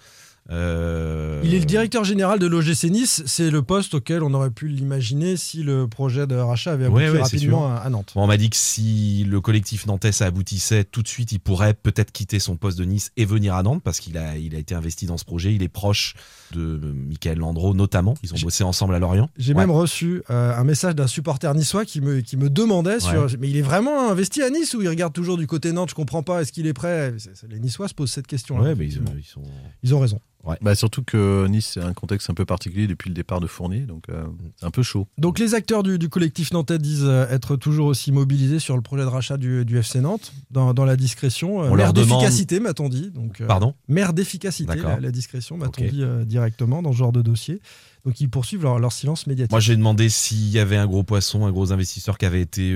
Euh, 0.52 1.42
Il 1.44 1.54
est 1.54 1.60
le 1.60 1.66
directeur 1.66 2.04
général 2.04 2.38
de 2.40 2.46
l'OGC 2.46 2.84
Nice, 2.92 3.24
c'est 3.26 3.50
le 3.50 3.62
poste 3.64 3.96
auquel 3.96 4.22
on 4.24 4.34
aurait 4.34 4.52
pu 4.52 4.68
l'imaginer 4.68 5.38
si 5.38 5.64
le 5.64 5.88
projet 5.88 6.28
de 6.28 6.36
rachat 6.36 6.74
avait 6.74 6.86
abouti 6.86 7.04
Ouais, 7.04 7.10
ouais, 7.10 7.18
c'est 7.18 7.38
rapidement 7.38 7.68
à, 7.68 7.78
à 7.78 7.90
Nantes. 7.90 8.12
Bon, 8.16 8.24
on 8.24 8.28
m'a 8.28 8.38
dit 8.38 8.50
que 8.50 8.56
si 8.56 9.24
le 9.28 9.42
collectif 9.42 9.86
nantais 9.88 10.12
ça 10.12 10.26
aboutissait 10.28 10.84
tout 10.84 11.02
de 11.02 11.08
suite, 11.08 11.32
il 11.32 11.40
pourrait 11.40 11.74
peut-être 11.74 12.12
quitter 12.12 12.40
son 12.40 12.58
poste 12.58 12.78
de 12.78 12.86
Nice 12.86 13.12
et 13.18 13.26
venir 13.26 13.56
à 13.56 13.64
Nantes 13.64 13.82
parce 13.84 14.00
qu'il 14.00 14.18
a, 14.18 14.38
il 14.38 14.56
a 14.56 14.60
été 14.60 14.76
investi 14.76 15.06
dans 15.08 15.18
ce 15.18 15.26
projet. 15.26 15.54
Il 15.56 15.64
est 15.64 15.68
proche 15.68 16.14
de 16.54 16.62
euh, 16.62 16.94
Michael 16.94 17.40
Landreau 17.40 17.74
notamment. 17.74 18.14
Ils 18.24 18.34
ont 18.34 18.38
bossé 18.42 18.64
ensemble 18.64 18.94
à 18.96 19.00
Lorient. 19.00 19.30
J'ai 19.38 19.54
Ouais. 19.54 19.62
même 19.62 19.72
reçu 19.72 20.22
euh, 20.30 20.54
un 20.56 20.64
message 20.64 20.96
d'un 20.96 21.08
supporter 21.08 21.54
niçois 21.56 21.86
qui 21.86 22.02
me, 22.02 22.22
qui 22.22 22.38
me 22.38 22.50
demandait 22.50 23.00
sur. 23.00 23.28
Mais 23.40 23.50
il 23.50 23.58
est 23.58 23.62
vraiment 23.64 24.12
investi 24.12 24.42
à 24.44 24.50
Nice 24.50 24.74
ou 24.76 24.82
il 24.82 24.90
regarde 24.90 25.14
toujours 25.14 25.38
du 25.38 25.48
côté 25.48 25.72
Nantes? 25.72 25.90
Je 25.90 25.96
comprends 25.96 26.24
pas. 26.24 26.42
Est-ce 26.42 26.52
qu'il 26.52 26.68
est 26.68 26.74
prêt? 26.74 27.14
Les 27.50 27.60
Niçois 27.60 27.88
se 27.88 27.94
posent 27.94 28.12
cette 28.12 28.28
question. 28.28 28.60
Ouais, 28.60 28.76
mais 28.76 28.86
ils, 28.86 29.02
ils 29.18 29.24
sont. 29.26 29.42
Ils 29.84 29.96
ont 29.96 30.00
raison. 30.00 30.20
Bah, 30.62 30.76
surtout 30.76 31.04
que 31.04 31.48
Nice, 31.48 31.72
c'est 31.74 31.82
un 31.82 31.94
contexte 31.94 32.30
un 32.30 32.34
peu 32.34 32.46
particulier 32.46 32.88
depuis 32.88 33.10
le 33.10 33.16
départ 33.16 33.40
de 33.40 33.48
Fournier, 33.48 33.82
donc 33.82 34.10
euh, 34.10 34.24
c'est 34.58 34.66
un 34.66 34.72
peu 34.72 34.84
chaud. 34.84 35.08
Donc 35.18 35.40
les 35.40 35.56
acteurs 35.56 35.82
du, 35.84 35.98
du 35.98 36.08
collectif 36.10 36.52
nantais 36.54 36.78
disent 36.78 37.04
euh, 37.04 37.28
être 37.30 37.56
toujours 37.56 37.88
aussi 37.88 38.12
mobilisés 38.12 38.60
sur 38.60 38.76
le 38.76 38.82
projet 38.82 39.04
de 39.04 39.08
rachat 39.08 39.38
du, 39.38 39.66
du 39.66 39.78
FC 39.78 40.02
Nantes, 40.02 40.34
dans, 40.52 40.74
dans 40.74 40.86
la 40.86 40.96
discrétion. 40.96 41.64
Euh, 41.64 41.70
On 41.72 41.76
mère 41.76 41.94
demande- 41.94 42.10
d'efficacité, 42.20 42.60
m'a-t-on 42.60 42.90
dit. 42.90 43.12
Donc, 43.12 43.42
euh, 43.42 43.48
Pardon? 43.48 43.74
Mère 43.88 44.14
d'efficacité, 44.14 44.76
la, 44.76 45.00
la 45.00 45.12
discrétion, 45.12 45.58
m'a-t-on 45.58 45.84
dit 45.88 46.04
euh, 46.04 46.26
directement 46.26 46.82
dans 46.82 46.92
ce 46.92 46.98
genre 46.98 47.12
de 47.12 47.22
dossier. 47.22 47.60
Donc 48.06 48.22
ils 48.22 48.30
poursuivent 48.30 48.62
leur, 48.64 48.78
leur 48.78 48.92
silence 48.92 49.26
médiatique. 49.26 49.52
Moi, 49.52 49.60
j'ai 49.60 49.76
demandé 49.76 50.10
s'il 50.10 50.50
y 50.50 50.60
avait 50.60 50.78
un 50.78 50.86
gros 50.86 51.04
poisson, 51.04 51.46
un 51.48 51.52
gros 51.52 51.72
investisseur 51.72 52.20
qui 52.20 52.26
avait 52.26 52.42
été 52.42 52.76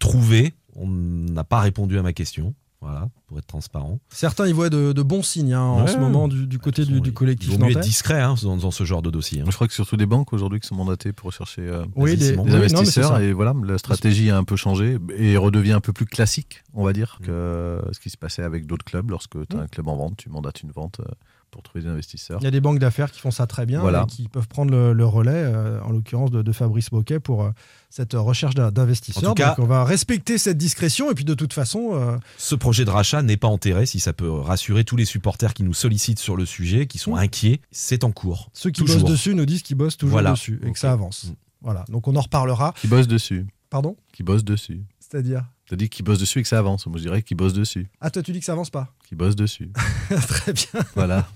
trouvé. 0.00 0.54
On 0.74 0.86
n'a 0.88 1.44
pas 1.44 1.60
répondu 1.60 1.96
à 1.98 2.02
ma 2.02 2.12
question. 2.12 2.54
Voilà, 2.80 3.08
pour 3.26 3.36
être 3.38 3.46
transparent. 3.46 3.98
Certains 4.08 4.46
y 4.46 4.52
voient 4.52 4.70
de, 4.70 4.92
de 4.92 5.02
bons 5.02 5.22
signes 5.24 5.52
hein, 5.52 5.60
en 5.62 5.82
Ouais. 5.82 5.90
ce 5.92 5.96
moment 5.98 6.28
du, 6.28 6.46
du 6.46 6.60
côté 6.60 6.84
du, 6.84 7.00
du 7.00 7.08
Il 7.08 7.12
collectif 7.12 7.50
vaut 7.50 7.58
mieux 7.58 7.70
être 7.70 7.74
nantais. 7.74 7.88
discret 7.88 8.20
hein, 8.22 8.36
dans, 8.40 8.56
dans 8.56 8.70
ce 8.70 8.84
genre 8.84 9.02
de 9.02 9.10
dossier. 9.10 9.40
hein. 9.40 9.44
Je 9.48 9.54
crois 9.54 9.66
que 9.66 9.72
c'est 9.72 9.78
surtout 9.82 9.96
des 9.96 10.06
banques 10.06 10.32
aujourd'hui 10.32 10.60
qui 10.60 10.68
sont 10.68 10.76
mandatées 10.76 11.12
pour 11.12 11.32
chercher 11.32 11.62
euh, 11.62 11.84
Oui, 11.96 12.16
des, 12.16 12.36
non, 12.36 12.46
investisseurs. 12.46 13.18
et 13.20 13.32
voilà, 13.32 13.52
la 13.64 13.78
stratégie 13.78 14.30
a 14.30 14.36
un 14.36 14.44
peu 14.44 14.54
changé 14.54 14.96
et 15.16 15.36
redevient 15.36 15.72
un 15.72 15.80
peu 15.80 15.92
plus 15.92 16.06
classique, 16.06 16.62
on 16.72 16.84
va 16.84 16.92
dire, 16.92 17.18
que 17.24 17.80
Mm. 17.84 17.92
ce 17.94 17.98
qui 17.98 18.10
se 18.10 18.16
passait 18.16 18.42
avec 18.44 18.64
d'autres 18.66 18.84
clubs. 18.84 19.10
Lorsque 19.10 19.44
tu 19.48 19.56
as 19.56 19.60
un 19.60 19.66
club 19.66 19.88
en 19.88 19.96
vente, 19.96 20.16
tu 20.16 20.28
mandates 20.30 20.62
une 20.62 20.70
vente 20.70 21.00
euh, 21.00 21.04
pour 21.50 21.62
trouver 21.62 21.82
des 21.84 21.90
investisseurs. 21.90 22.38
Il 22.40 22.44
y 22.44 22.46
a 22.46 22.50
des 22.50 22.60
banques 22.60 22.78
d'affaires 22.78 23.10
qui 23.10 23.20
font 23.20 23.30
ça 23.30 23.46
très 23.46 23.66
bien 23.66 23.80
Voilà. 23.80 24.02
et 24.02 24.06
qui 24.10 24.28
peuvent 24.28 24.48
prendre 24.48 24.70
le, 24.70 24.92
le 24.92 25.04
relais, 25.06 25.30
euh, 25.34 25.80
en 25.82 25.90
l'occurrence 25.90 26.30
de, 26.30 26.42
de 26.42 26.52
Fabrice 26.52 26.90
Boquet, 26.90 27.20
pour 27.20 27.42
euh, 27.44 27.50
cette 27.90 28.12
recherche 28.14 28.54
d'in- 28.54 28.70
d'investisseurs. 28.70 29.24
En 29.24 29.34
tout 29.34 29.42
cas- 29.42 29.50
Donc 29.56 29.60
on 29.60 29.66
va 29.66 29.84
respecter 29.84 30.38
cette 30.38 30.58
discrétion 30.58 31.10
et 31.10 31.14
puis 31.14 31.24
de 31.24 31.34
toute 31.34 31.52
façon, 31.52 31.90
euh, 31.94 32.16
Ce 32.36 32.54
projet 32.54 32.84
de 32.84 32.90
rachat 32.90 33.22
n'est 33.22 33.36
pas 33.36 33.48
enterré, 33.48 33.86
si 33.86 34.00
ça 34.00 34.12
peut 34.12 34.30
rassurer 34.30 34.84
tous 34.84 34.96
les 34.96 35.04
supporters 35.04 35.54
qui 35.54 35.62
nous 35.62 35.74
sollicitent 35.74 36.18
sur 36.18 36.36
le 36.36 36.44
sujet, 36.46 36.86
qui 36.86 36.98
sont 36.98 37.16
inquiets. 37.16 37.60
C'est 37.70 38.04
en 38.04 38.12
cours. 38.12 38.50
ceux 38.52 38.70
qui 38.70 38.82
Toujours. 38.82 39.00
bossent 39.02 39.10
dessus 39.10 39.34
nous 39.34 39.46
disent 39.46 39.62
qu'ils 39.62 39.76
bossent 39.76 39.96
toujours 39.96 40.12
Voilà. 40.12 40.32
dessus 40.32 40.60
et 40.64 40.72
que 40.72 40.78
ça 40.78 40.92
avance. 40.92 41.32
Voilà, 41.62 41.84
donc 41.88 42.06
on 42.08 42.14
en 42.14 42.20
reparlera. 42.20 42.72
Qui 42.80 42.86
bossent 42.86 43.08
dessus. 43.08 43.46
Pardon? 43.70 43.96
Qui 44.12 44.22
bossent 44.22 44.44
dessus. 44.44 44.82
C'est-à-dire? 45.00 45.44
T'as 45.68 45.76
dit 45.76 45.88
qu'ils 45.88 46.04
bossent 46.04 46.18
dessus 46.20 46.38
et 46.38 46.42
que 46.42 46.48
ça 46.48 46.58
avance. 46.58 46.86
Moi, 46.86 46.96
je 46.98 47.02
dirais 47.02 47.22
qu'ils 47.22 47.36
bossent 47.36 47.52
dessus. 47.54 47.88
Ah, 48.00 48.10
toi 48.10 48.22
tu 48.22 48.32
dis 48.32 48.38
que 48.38 48.44
ça 48.44 48.52
avance 48.52 48.70
pas? 48.70 48.94
Qui 49.08 49.14
bossent 49.14 49.36
dessus. 49.36 49.70
Très 50.28 50.52
bien. 50.52 50.82
voilà. 50.94 51.26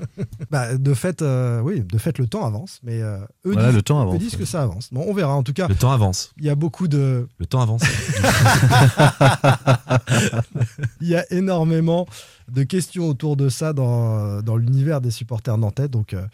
Bah, 0.51 0.77
de 0.77 0.93
fait, 0.93 1.23
euh, 1.23 1.63
oui, 1.63 1.81
de 1.81 1.97
fait, 1.97 2.19
le 2.19 2.27
temps 2.27 2.45
avance, 2.45 2.79
mais 2.83 3.01
euh, 3.01 3.17
eux, 3.47 3.53
Voilà, 3.55 3.69
disent, 3.69 3.77
le 3.77 3.83
temps 3.83 3.99
eux 4.01 4.03
avance, 4.03 4.19
disent 4.19 4.35
ouais. 4.35 4.41
que 4.41 4.45
ça 4.45 4.61
avance. 4.61 4.91
Bon, 4.93 5.03
on 5.09 5.15
verra. 5.15 5.35
En 5.35 5.43
tout 5.43 5.55
cas, 5.55 5.69
Le 5.69 5.75
temps 5.75 5.91
avance. 5.91 6.35
il 6.37 6.45
y 6.45 6.51
a 6.51 6.55
beaucoup 6.55 6.87
de, 6.87 7.27
Le 7.39 7.47
temps 7.47 7.63
avance. 7.63 7.81
il 11.01 11.09
y 11.09 11.17
a 11.17 11.25
énormément 11.33 12.07
de 12.51 12.63
questions 12.63 13.09
autour 13.09 13.37
de 13.37 13.49
ça 13.49 13.73
dans, 13.73 14.43
dans 14.43 14.57
l'univers 14.57 15.01
des 15.01 15.11
supporters 15.11 15.57
nantais. 15.57 15.89
Donc, 15.89 16.13
euh, 16.13 16.27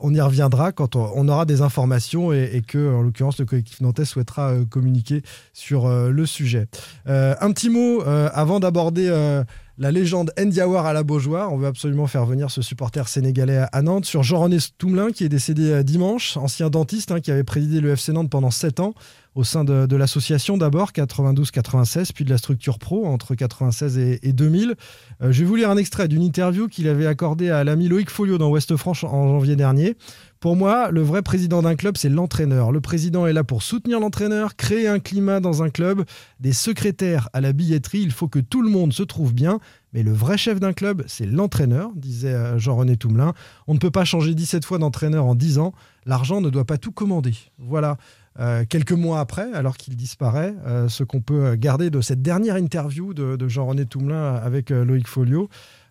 on 0.00 0.14
y 0.14 0.20
reviendra 0.20 0.70
quand 0.70 0.94
on, 0.94 1.10
on 1.16 1.28
aura 1.28 1.46
des 1.46 1.62
informations 1.62 2.32
et, 2.32 2.50
et 2.52 2.62
que, 2.62 2.94
en 2.94 3.02
l'occurrence, 3.02 3.40
le 3.40 3.46
collectif 3.46 3.80
nantais 3.80 4.04
souhaitera 4.04 4.50
euh, 4.52 4.64
communiquer 4.64 5.22
sur 5.52 5.86
euh, 5.86 6.10
le 6.10 6.26
sujet. 6.26 6.68
Un 7.06 7.50
petit 7.52 7.70
mot 7.70 8.02
avant 8.02 8.60
d'aborder. 8.60 9.42
La 9.78 9.92
légende 9.92 10.32
Ndiawar 10.38 10.86
à 10.86 10.92
la 10.92 11.02
Beaujoire. 11.02 11.52
On 11.52 11.58
veut 11.58 11.66
absolument 11.66 12.06
faire 12.06 12.24
venir 12.24 12.50
ce 12.50 12.62
supporter 12.62 13.08
sénégalais 13.08 13.64
à- 13.72 13.82
Nantes 13.82 14.06
sur 14.06 14.22
Jean-René 14.22 14.58
Toumelin 14.78 15.10
qui 15.12 15.24
est 15.24 15.28
décédé 15.28 15.70
euh, 15.70 15.82
dimanche, 15.82 16.36
ancien 16.36 16.70
dentiste 16.70 17.12
hein, 17.12 17.20
qui 17.20 17.30
avait 17.30 17.44
présidé 17.44 17.80
le 17.80 17.90
FC 17.90 18.12
Nantes 18.12 18.30
pendant 18.30 18.50
7 18.50 18.80
ans 18.80 18.94
au 19.34 19.44
sein 19.44 19.64
de, 19.64 19.96
l'association 19.96 20.56
d'abord 20.56 20.92
92-96 20.92 22.12
puis 22.14 22.24
de 22.24 22.30
la 22.30 22.38
structure 22.38 22.78
pro 22.78 23.06
entre 23.06 23.34
96 23.34 23.98
et, 23.98 24.18
et 24.22 24.32
2000. 24.32 24.74
Euh, 25.22 25.30
je 25.30 25.40
vais 25.40 25.44
vous 25.44 25.56
lire 25.56 25.70
un 25.70 25.76
extrait 25.76 26.08
d'une 26.08 26.22
interview 26.22 26.68
qu'il 26.68 26.88
avait 26.88 27.06
accordée 27.06 27.50
à 27.50 27.62
l'ami 27.62 27.88
Loïc 27.88 28.08
Folio 28.08 28.38
dans 28.38 28.48
Ouest 28.48 28.76
France 28.76 29.04
en 29.04 29.28
janvier 29.28 29.56
dernier. 29.56 29.94
Pour 30.40 30.54
moi, 30.54 30.90
le 30.90 31.00
vrai 31.00 31.22
président 31.22 31.62
d'un 31.62 31.76
club, 31.76 31.96
c'est 31.96 32.08
l'entraîneur. 32.08 32.70
Le 32.70 32.80
président 32.80 33.26
est 33.26 33.32
là 33.32 33.42
pour 33.42 33.62
soutenir 33.62 34.00
l'entraîneur, 34.00 34.56
créer 34.56 34.86
un 34.86 34.98
climat 34.98 35.40
dans 35.40 35.62
un 35.62 35.70
club, 35.70 36.04
des 36.40 36.52
secrétaires 36.52 37.28
à 37.32 37.40
la 37.40 37.52
billetterie. 37.52 38.00
Il 38.00 38.12
faut 38.12 38.28
que 38.28 38.38
tout 38.38 38.62
le 38.62 38.68
monde 38.68 38.92
se 38.92 39.02
trouve 39.02 39.32
bien. 39.32 39.60
Mais 39.92 40.02
le 40.02 40.12
vrai 40.12 40.36
chef 40.36 40.60
d'un 40.60 40.74
club, 40.74 41.04
c'est 41.06 41.24
l'entraîneur, 41.24 41.90
disait 41.96 42.34
euh, 42.34 42.58
Jean-René 42.58 42.98
Toumelin. 42.98 43.32
On 43.66 43.72
ne 43.72 43.78
peut 43.78 43.90
pas 43.90 44.04
changer 44.04 44.34
17 44.34 44.64
fois 44.66 44.76
d'entraîneur 44.76 45.24
en 45.24 45.34
10 45.34 45.58
ans. 45.58 45.72
L'argent 46.04 46.42
ne 46.42 46.50
doit 46.50 46.66
pas 46.66 46.76
tout 46.76 46.92
commander. 46.92 47.34
Voilà. 47.58 47.96
Euh, 48.38 48.66
quelques 48.68 48.92
mois 48.92 49.20
après, 49.20 49.50
alors 49.54 49.78
qu'il 49.78 49.96
disparaît, 49.96 50.54
euh, 50.66 50.90
ce 50.90 51.02
qu'on 51.02 51.22
peut 51.22 51.54
garder 51.54 51.88
de 51.88 52.02
cette 52.02 52.20
dernière 52.20 52.56
interview 52.56 53.14
de, 53.14 53.48
Jean-René 53.48 53.86
Toumelin 53.86 54.34
avec 54.34 54.68
Loïc 54.68 55.08
Folio. 55.08 55.48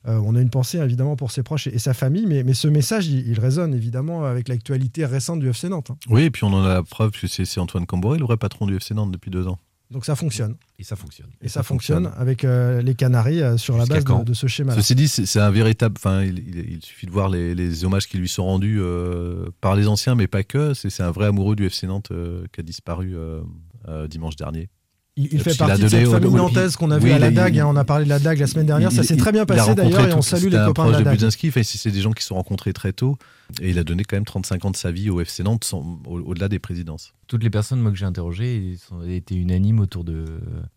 Euh, 0.07 0.19
on 0.23 0.35
a 0.35 0.41
une 0.41 0.49
pensée 0.51 0.77
évidemment 0.77 1.15
pour 1.15 1.31
ses 1.31 1.41
proches 1.41 1.67
et, 1.67 1.75
et 1.75 1.79
sa 1.79 1.93
famille, 1.93 2.25
mais, 2.27 2.43
mais 2.43 2.53
ce 2.53 2.67
message, 2.67 3.07
il, 3.07 3.27
il 3.27 3.39
résonne 3.39 3.73
évidemment 3.73 4.23
avec 4.25 4.47
l'actualité 4.47 5.05
récente 5.05 5.39
du 5.39 5.49
FC 5.49 5.67
Nantes. 5.69 5.89
hein. 5.91 5.97
Oui, 6.09 6.23
et 6.23 6.31
puis 6.31 6.43
on 6.43 6.53
en 6.53 6.63
a 6.63 6.73
la 6.75 6.83
preuve 6.83 7.11
que 7.11 7.25
c'est 7.27 7.45
c'est 7.45 7.59
Antoine 7.59 7.85
Camboré, 7.85 8.19
le 8.19 8.25
vrai 8.25 8.37
patron 8.37 8.67
du 8.67 8.75
FC 8.75 8.93
Nantes 8.93 9.11
depuis 9.11 9.31
deux 9.31 9.47
ans. 9.47 9.57
Donc 9.91 10.03
ça 10.03 10.15
fonctionne. 10.15 10.55
Et 10.79 10.83
ça 10.83 10.95
fonctionne. 10.95 11.27
Et 11.41 11.47
ça 11.47 11.61
fonctionne 11.61 12.09
avec 12.17 12.43
euh, 12.43 12.81
les 12.81 12.95
Canaries 12.95 13.41
euh, 13.43 13.55
sur 13.57 13.77
la 13.77 13.85
base 13.85 14.03
de, 14.03 14.23
de 14.25 14.33
ce 14.33 14.47
schéma. 14.47 14.73
Ceci 14.75 14.95
dit, 14.95 15.07
c'est 15.07 15.39
un 15.39 15.51
véritable. 15.51 15.95
Enfin, 15.97 16.23
il, 16.23 16.39
il- 16.39 16.73
il 16.73 16.81
suffit 16.83 17.05
de 17.05 17.11
voir 17.11 17.29
les, 17.29 17.53
les 17.53 17.85
hommages 17.85 18.07
qui 18.07 18.17
lui 18.17 18.27
sont 18.27 18.45
rendus 18.45 18.79
euh, 18.79 19.45
par 19.61 19.75
les 19.75 19.87
anciens, 19.87 20.15
mais 20.15 20.25
pas 20.27 20.43
que. 20.43 20.73
C'est 20.73 20.89
c'est 20.89 21.03
un 21.03 21.11
vrai 21.11 21.27
amoureux 21.27 21.55
du 21.55 21.65
FC 21.67 21.85
Nantes 21.85 22.09
euh, 22.11 22.45
qui 22.51 22.61
a 22.61 22.63
disparu 22.63 23.15
euh, 23.15 23.41
euh, 23.87 24.07
dimanche 24.07 24.35
dernier. 24.35 24.69
Il, 25.17 25.29
il 25.31 25.39
fait 25.41 25.51
il 25.53 25.57
partie 25.57 25.81
de 25.81 25.87
cette 25.87 26.07
famille 26.09 26.29
nantaise 26.33 26.75
qu'on 26.75 26.91
a 26.91 26.97
oui, 26.97 27.05
vu 27.05 27.11
à 27.11 27.15
il- 27.15 27.21
la 27.21 27.29
il- 27.29 27.33
DAG. 27.33 27.59
hein, 27.59 27.67
on 27.69 27.75
a 27.77 27.85
parlé 27.85 28.03
de 28.03 28.09
la 28.09 28.19
DAG 28.19 28.37
la 28.37 28.47
semaine 28.47 28.65
dernière. 28.65 28.89
Il- 28.91 28.95
ça 28.97 29.03
s'est 29.03 29.13
il- 29.13 29.17
très 29.19 29.31
bien 29.31 29.43
il 29.43 29.45
passé 29.45 29.73
d'ailleurs 29.73 30.09
et 30.09 30.13
on 30.13 30.21
salue 30.21 30.49
les 30.49 30.57
copains 30.65 30.87
de 30.87 30.91
la 30.91 30.97
de 30.99 31.03
DAG. 31.05 31.63
C'est 31.63 31.91
des 31.91 32.01
gens 32.01 32.11
qui 32.11 32.21
se 32.21 32.27
sont 32.29 32.35
rencontrés 32.35 32.73
très 32.73 32.91
tôt. 32.91 33.17
Et 33.61 33.69
il 33.69 33.79
a 33.79 33.83
donné 33.85 34.03
quand 34.03 34.17
même 34.17 34.25
35 34.25 34.65
ans 34.65 34.71
de 34.71 34.75
sa 34.75 34.91
vie 34.91 35.09
au 35.09 35.21
FC 35.21 35.43
Nantes 35.43 35.71
au- 35.73 36.19
au-delà 36.19 36.49
des 36.49 36.59
présidences. 36.59 37.13
Toutes 37.27 37.43
les 37.43 37.49
personnes 37.49 37.79
moi, 37.79 37.91
que 37.91 37.97
j'ai 37.97 38.05
interrogées 38.05 38.75
étaient 39.07 39.35
unanimes 39.35 39.79
autour 39.79 40.03
de, 40.03 40.25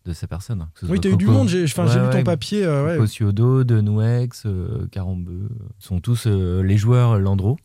de 0.05 0.13
sa 0.13 0.27
personne. 0.27 0.67
Que 0.75 0.81
ce 0.81 0.85
Oui, 0.85 0.97
soit 0.97 1.01
t'as 1.01 1.09
eu 1.09 1.17
du 1.17 1.25
monde, 1.25 1.49
j'ai 1.49 1.63
Ouais, 1.63 1.65
lu 1.65 2.09
ton 2.11 2.17
ouais, 2.17 2.23
papier. 2.23 2.63
euh, 2.63 2.85
ouais. 2.85 2.95
Coco 2.97 3.07
Ciodo, 3.07 3.63
Denouex, 3.65 4.43
euh, 4.45 4.87
Carambeu, 4.91 5.49
sont 5.79 5.99
tous 5.99 6.27
euh, 6.27 6.61
les 6.63 6.77
joueurs 6.77 7.17
Landreau. 7.19 7.57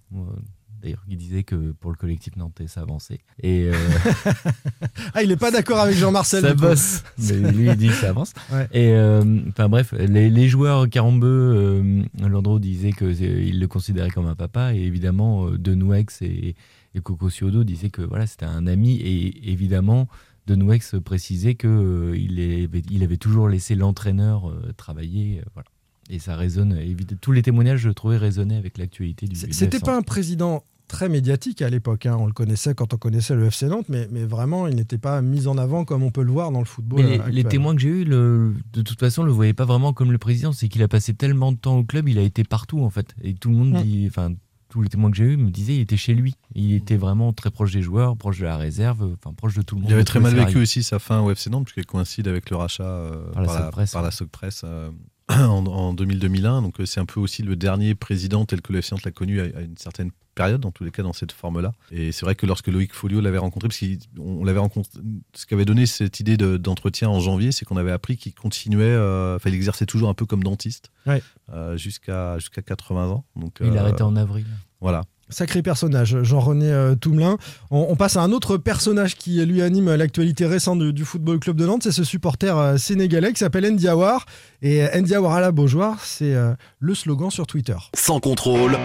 D'ailleurs, 0.85 1.03
qui 1.09 1.17
disait 1.17 1.43
que 1.43 1.73
pour 1.73 1.91
le 1.91 1.97
collectif 1.97 2.37
nantais, 2.37 2.69
ça 2.69 2.83
avançait. 2.83 3.19
Et 3.43 3.65
euh, 3.65 3.75
Ah, 5.15 5.25
il 5.25 5.33
est 5.33 5.37
pas 5.37 5.51
d'accord 5.51 5.81
avec 5.81 5.97
Jean-Marcel. 5.97 6.43
ça 6.43 6.55
bosse. 6.55 7.03
Mais 7.19 7.53
lui, 7.53 7.67
il 7.69 7.77
dit 7.77 7.89
que 7.89 7.95
ça 7.95 8.11
avance. 8.11 8.33
Ouais. 8.53 8.69
Et 8.73 8.91
euh, 8.93 9.41
enfin 9.49 9.69
bref, 9.69 9.93
les, 9.93 10.29
les 10.29 10.49
joueurs 10.49 10.89
Carambeu, 10.89 11.27
euh, 11.27 12.03
Landreau 12.21 12.59
disait 12.59 12.93
qu'il 12.93 13.59
le 13.59 13.67
considérait 13.67 14.11
comme 14.11 14.27
un 14.27 14.35
papa, 14.35 14.75
et 14.75 14.83
évidemment 14.83 15.51
Denouex 15.51 16.21
et, 16.23 16.55
et 16.95 17.01
Coco 17.01 17.31
Ciodo 17.31 17.65
disaient 17.65 17.91
que 17.91 18.03
voilà, 18.03 18.27
c'était 18.27 18.45
un 18.45 18.67
ami, 18.67 19.01
et 19.01 19.51
évidemment 19.51 20.09
Denouex 20.47 20.97
précisait 21.05 21.55
que 21.55 21.67
euh, 21.67 22.17
il, 22.17 22.39
avait, 22.65 22.83
il 22.91 23.03
avait 23.03 23.17
toujours 23.17 23.49
laissé 23.49 23.75
l'entraîneur 23.75 24.51
euh, 24.51 24.73
travailler, 24.77 25.41
euh, 25.41 25.45
voilà. 25.55 25.69
Et 26.11 26.19
ça 26.19 26.37
résonne, 26.37 26.77
évidemment, 26.77 27.19
tous 27.23 27.33
les 27.33 27.41
témoignages, 27.41 27.81
je 27.81 27.89
trouvais, 27.89 28.19
résonnaient 28.19 28.59
avec 28.59 28.77
l'actualité 28.77 29.27
du. 29.27 29.37
C'était 29.37 29.81
pas 29.81 29.97
un 29.97 30.03
président 30.03 30.63
très 30.89 31.09
médiatique 31.09 31.63
à 31.63 31.71
l'époque. 31.71 32.07
hein. 32.07 32.17
On 32.19 32.27
le 32.27 32.33
connaissait 32.33 32.75
quand 32.75 32.95
on 32.95 32.97
connaissait 32.97 33.35
le 33.35 33.47
FC 33.47 33.67
Nantes, 33.67 33.87
mais, 33.89 34.07
mais 34.11 34.25
vraiment, 34.25 34.67
il 34.67 34.77
n'était 34.77 34.99
pas 34.99 35.21
mis 35.23 35.47
en 35.47 35.59
avant 35.59 35.85
comme 35.85 36.03
on 36.03 36.11
peut 36.11 36.23
le 36.23 36.33
voir 36.33 36.51
dans 36.53 36.59
le 36.61 36.65
football. 36.65 37.03
Mais 37.03 37.11
les, 37.19 37.21
euh, 37.21 37.29
les 37.29 37.45
témoins 37.45 37.75
que 37.75 37.81
j'ai 37.81 37.89
eus, 37.89 38.05
le- 38.05 38.55
de 38.73 38.83
toute 38.83 39.01
façon, 39.01 39.23
le 39.23 39.33
voyaient 39.33 39.55
pas 39.55 39.65
vraiment 39.65 39.93
comme 39.93 40.13
le 40.13 40.19
président. 40.19 40.53
C'est 40.53 40.69
qu'il 40.69 40.83
a 40.83 40.89
passé 40.89 41.15
tellement 41.15 41.53
de 41.53 41.57
temps 41.57 41.77
au 41.79 41.85
club, 41.85 42.09
il 42.09 42.19
a 42.19 42.23
été 42.23 42.45
partout 42.45 42.81
en 42.83 42.91
fait. 42.91 43.15
Et 43.23 43.35
tout 43.35 43.51
le 43.51 43.57
monde 43.57 43.73
Mm. 43.75 43.83
dit, 43.83 44.07
enfin, 44.09 44.33
tous 44.69 44.83
les 44.83 44.89
témoins 44.89 45.11
que 45.11 45.17
j'ai 45.17 45.25
eus 45.25 45.37
me 45.37 45.51
disaient, 45.51 45.77
il 45.77 45.81
était 45.81 45.97
chez 45.97 46.15
lui. 46.15 46.35
Il 46.57 46.73
était 46.75 46.97
vraiment 46.97 47.33
très 47.33 47.51
proche 47.51 47.73
des 47.73 47.83
joueurs, 47.83 48.17
proche 48.17 48.41
de 48.41 48.45
la 48.45 48.57
réserve, 48.57 49.09
enfin 49.15 49.33
proche 49.35 49.55
de 49.55 49.63
tout 49.63 49.77
le 49.77 49.83
monde. 49.83 49.91
Il 49.91 49.95
avait 49.95 50.05
très 50.05 50.19
mal 50.21 50.35
vécu 50.35 50.59
aussi 50.59 50.83
sa 50.83 50.99
fin 50.99 51.21
au 51.21 51.31
FC 51.31 51.49
Nantes, 51.51 51.65
puisqu'il 51.67 51.87
coïncide 51.87 52.27
avec 52.29 52.51
le 52.51 52.57
rachat 52.57 52.83
euh, 52.85 53.31
Par 53.33 53.43
la 53.43 53.71
par 53.71 53.79
ouais. 53.79 54.03
la 54.03 54.11
Socpresse, 54.11 54.63
euh, 54.65 54.91
en, 55.29 55.65
en 55.67 55.95
2000-2001. 55.95 56.61
Donc 56.63 56.75
c'est 56.87 56.99
un 57.01 57.07
peu 57.07 57.21
aussi 57.21 57.43
le 57.43 57.55
dernier 57.57 57.95
président 57.95 58.45
tel 58.47 58.61
que 58.63 58.73
le 58.73 58.81
FC 58.81 58.95
Nantes 58.95 59.05
l'a 59.05 59.13
connu 59.13 59.41
à, 59.41 59.45
à 59.45 59.61
une 59.61 59.77
certaine 59.79 60.11
période, 60.35 60.61
dans 60.61 60.71
tous 60.71 60.85
les 60.85 60.91
cas 60.91 61.03
dans 61.03 61.13
cette 61.13 61.33
forme-là. 61.33 61.73
Et 61.91 62.13
c'est 62.13 62.25
vrai 62.27 62.35
que 62.35 62.47
lorsque 62.47 62.69
Loïc 62.69 62.93
Folio 62.93 63.21
l'avait 63.21 63.39
rencontré, 63.39 63.69
parce 63.69 63.81
qu'on 64.17 64.45
l'avait 64.45 64.59
rencontré, 64.59 64.91
ce 65.35 65.47
qui 65.47 65.55
avait 65.55 65.65
donné 65.65 65.87
cette 65.87 66.21
idée 66.21 66.37
de- 66.37 66.57
d'entretien 66.57 67.09
en 67.09 67.21
janvier, 67.21 67.53
c'est 67.53 67.65
qu'on 67.65 67.77
avait 67.77 67.93
appris 67.93 68.17
qu'il 68.17 68.35
continuait, 68.35 68.85
euh, 68.85 69.37
enfin 69.37 69.51
il 69.51 69.55
exerçait 69.57 69.87
toujours 69.87 70.09
un 70.09 70.15
peu 70.15 70.27
comme 70.27 70.43
dentiste 70.43 70.91
Ouais. 71.07 71.23
euh, 71.53 71.77
jusqu'à 71.77 72.39
jusqu'à 72.39 72.63
80 72.63 73.09
ans. 73.09 73.25
Donc, 73.37 73.57
Il 73.61 73.67
euh, 73.69 73.77
a 73.77 73.81
arrêté 73.81 74.03
en 74.03 74.17
avril. 74.17 74.47
Voilà. 74.81 75.03
Sacré 75.31 75.63
personnage, 75.63 76.23
Jean-René 76.23 76.71
euh, 76.71 76.95
Toumelin. 76.97 77.39
On, 77.71 77.87
on 77.89 77.97
passe 77.97 78.17
à 78.19 78.23
un 78.23 78.31
autre 78.31 78.59
personnage 78.59 79.17
qui 79.17 79.43
lui 79.47 79.63
anime 79.63 79.95
l'actualité 79.95 80.45
récente 80.47 80.81
du, 80.81 80.93
du 80.93 81.05
Football 81.07 81.39
Club 81.41 81.57
de 81.57 81.65
Nantes, 81.65 81.83
c'est 81.85 81.93
ce 81.93 82.05
supporter 82.05 82.57
euh, 82.59 82.77
sénégalais 82.77 83.33
qui 83.33 83.39
s'appelle 83.39 83.65
Ndiawar. 83.73 84.27
Et 84.61 84.85
euh, 84.85 85.01
Ndiawar 85.01 85.33
à 85.33 85.41
la 85.41 85.51
Beaujoire, 85.51 86.05
c'est 86.05 86.35
euh, 86.35 86.53
le 86.79 86.95
slogan 86.95 87.31
sur 87.31 87.47
Twitter. 87.47 87.77
Sans 87.95 88.21
contrôle. 88.21 88.77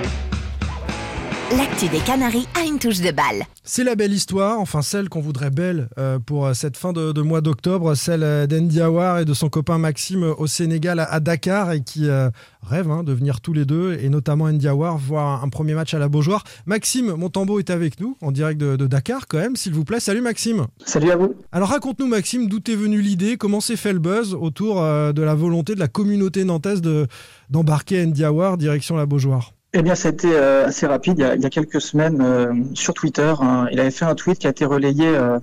L'actu 1.57 1.87
des 1.89 1.97
Canaries 1.99 2.47
a 2.59 2.63
une 2.65 2.77
touche 2.77 2.99
de 3.01 3.11
balle. 3.11 3.43
C'est 3.63 3.83
la 3.83 3.95
belle 3.95 4.13
histoire, 4.13 4.59
enfin 4.59 4.81
celle 4.83 5.09
qu'on 5.09 5.19
voudrait 5.21 5.49
belle 5.49 5.89
euh, 5.97 6.19
pour 6.19 6.45
euh, 6.45 6.53
cette 6.53 6.77
fin 6.77 6.93
de, 6.93 7.11
de 7.11 7.21
mois 7.21 7.41
d'octobre, 7.41 7.95
celle 7.95 8.21
euh, 8.23 8.45
d'Ndiawar 8.45 9.19
et 9.19 9.25
de 9.25 9.33
son 9.33 9.49
copain 9.49 9.77
Maxime 9.79 10.23
au 10.37 10.45
Sénégal, 10.45 10.99
à, 10.99 11.05
à 11.05 11.19
Dakar, 11.19 11.71
et 11.71 11.81
qui 11.81 12.07
euh, 12.07 12.29
rêvent 12.61 12.91
hein, 12.91 13.03
de 13.03 13.13
venir 13.13 13.41
tous 13.41 13.53
les 13.53 13.65
deux, 13.65 13.97
et 13.99 14.09
notamment 14.09 14.47
Ndiawar, 14.51 14.97
voir 14.99 15.41
un, 15.41 15.45
un 15.45 15.49
premier 15.49 15.73
match 15.73 15.93
à 15.95 15.99
la 15.99 16.07
Beaujoire. 16.07 16.43
Maxime 16.67 17.13
Montambeau 17.15 17.57
est 17.57 17.71
avec 17.71 17.99
nous, 17.99 18.15
en 18.21 18.31
direct 18.31 18.59
de, 18.61 18.75
de 18.75 18.85
Dakar 18.87 19.27
quand 19.27 19.39
même, 19.39 19.55
s'il 19.55 19.73
vous 19.73 19.85
plaît. 19.85 19.99
Salut 19.99 20.21
Maxime 20.21 20.67
Salut 20.85 21.09
à 21.11 21.15
vous 21.17 21.33
Alors 21.51 21.69
raconte-nous 21.69 22.07
Maxime, 22.07 22.47
d'où 22.47 22.59
t'es 22.59 22.75
venu 22.75 23.01
l'idée, 23.01 23.37
comment 23.37 23.59
s'est 23.61 23.75
fait 23.75 23.93
le 23.93 23.99
buzz 23.99 24.35
autour 24.35 24.81
euh, 24.83 25.13
de 25.13 25.23
la 25.23 25.33
volonté 25.33 25.73
de 25.73 25.79
la 25.79 25.87
communauté 25.87 26.43
nantaise 26.43 26.81
de- 26.81 27.07
d'embarquer 27.49 28.05
Ndiawar 28.05 28.57
direction 28.57 28.95
la 28.97 29.05
Beaujoire? 29.07 29.53
Eh 29.73 29.83
bien, 29.83 29.93
ça 29.95 30.09
a 30.09 30.11
été 30.11 30.35
assez 30.35 30.87
rapide. 30.87 31.19
Il 31.19 31.21
y 31.21 31.23
a, 31.25 31.35
il 31.35 31.41
y 31.41 31.45
a 31.45 31.49
quelques 31.49 31.79
semaines, 31.79 32.21
euh, 32.21 32.53
sur 32.73 32.93
Twitter, 32.95 33.33
hein, 33.39 33.67
il 33.71 33.79
avait 33.79 33.91
fait 33.91 34.05
un 34.05 34.15
tweet 34.15 34.39
qui 34.39 34.47
a 34.47 34.49
été 34.49 34.65
relayé 34.65 35.07
euh, 35.07 35.39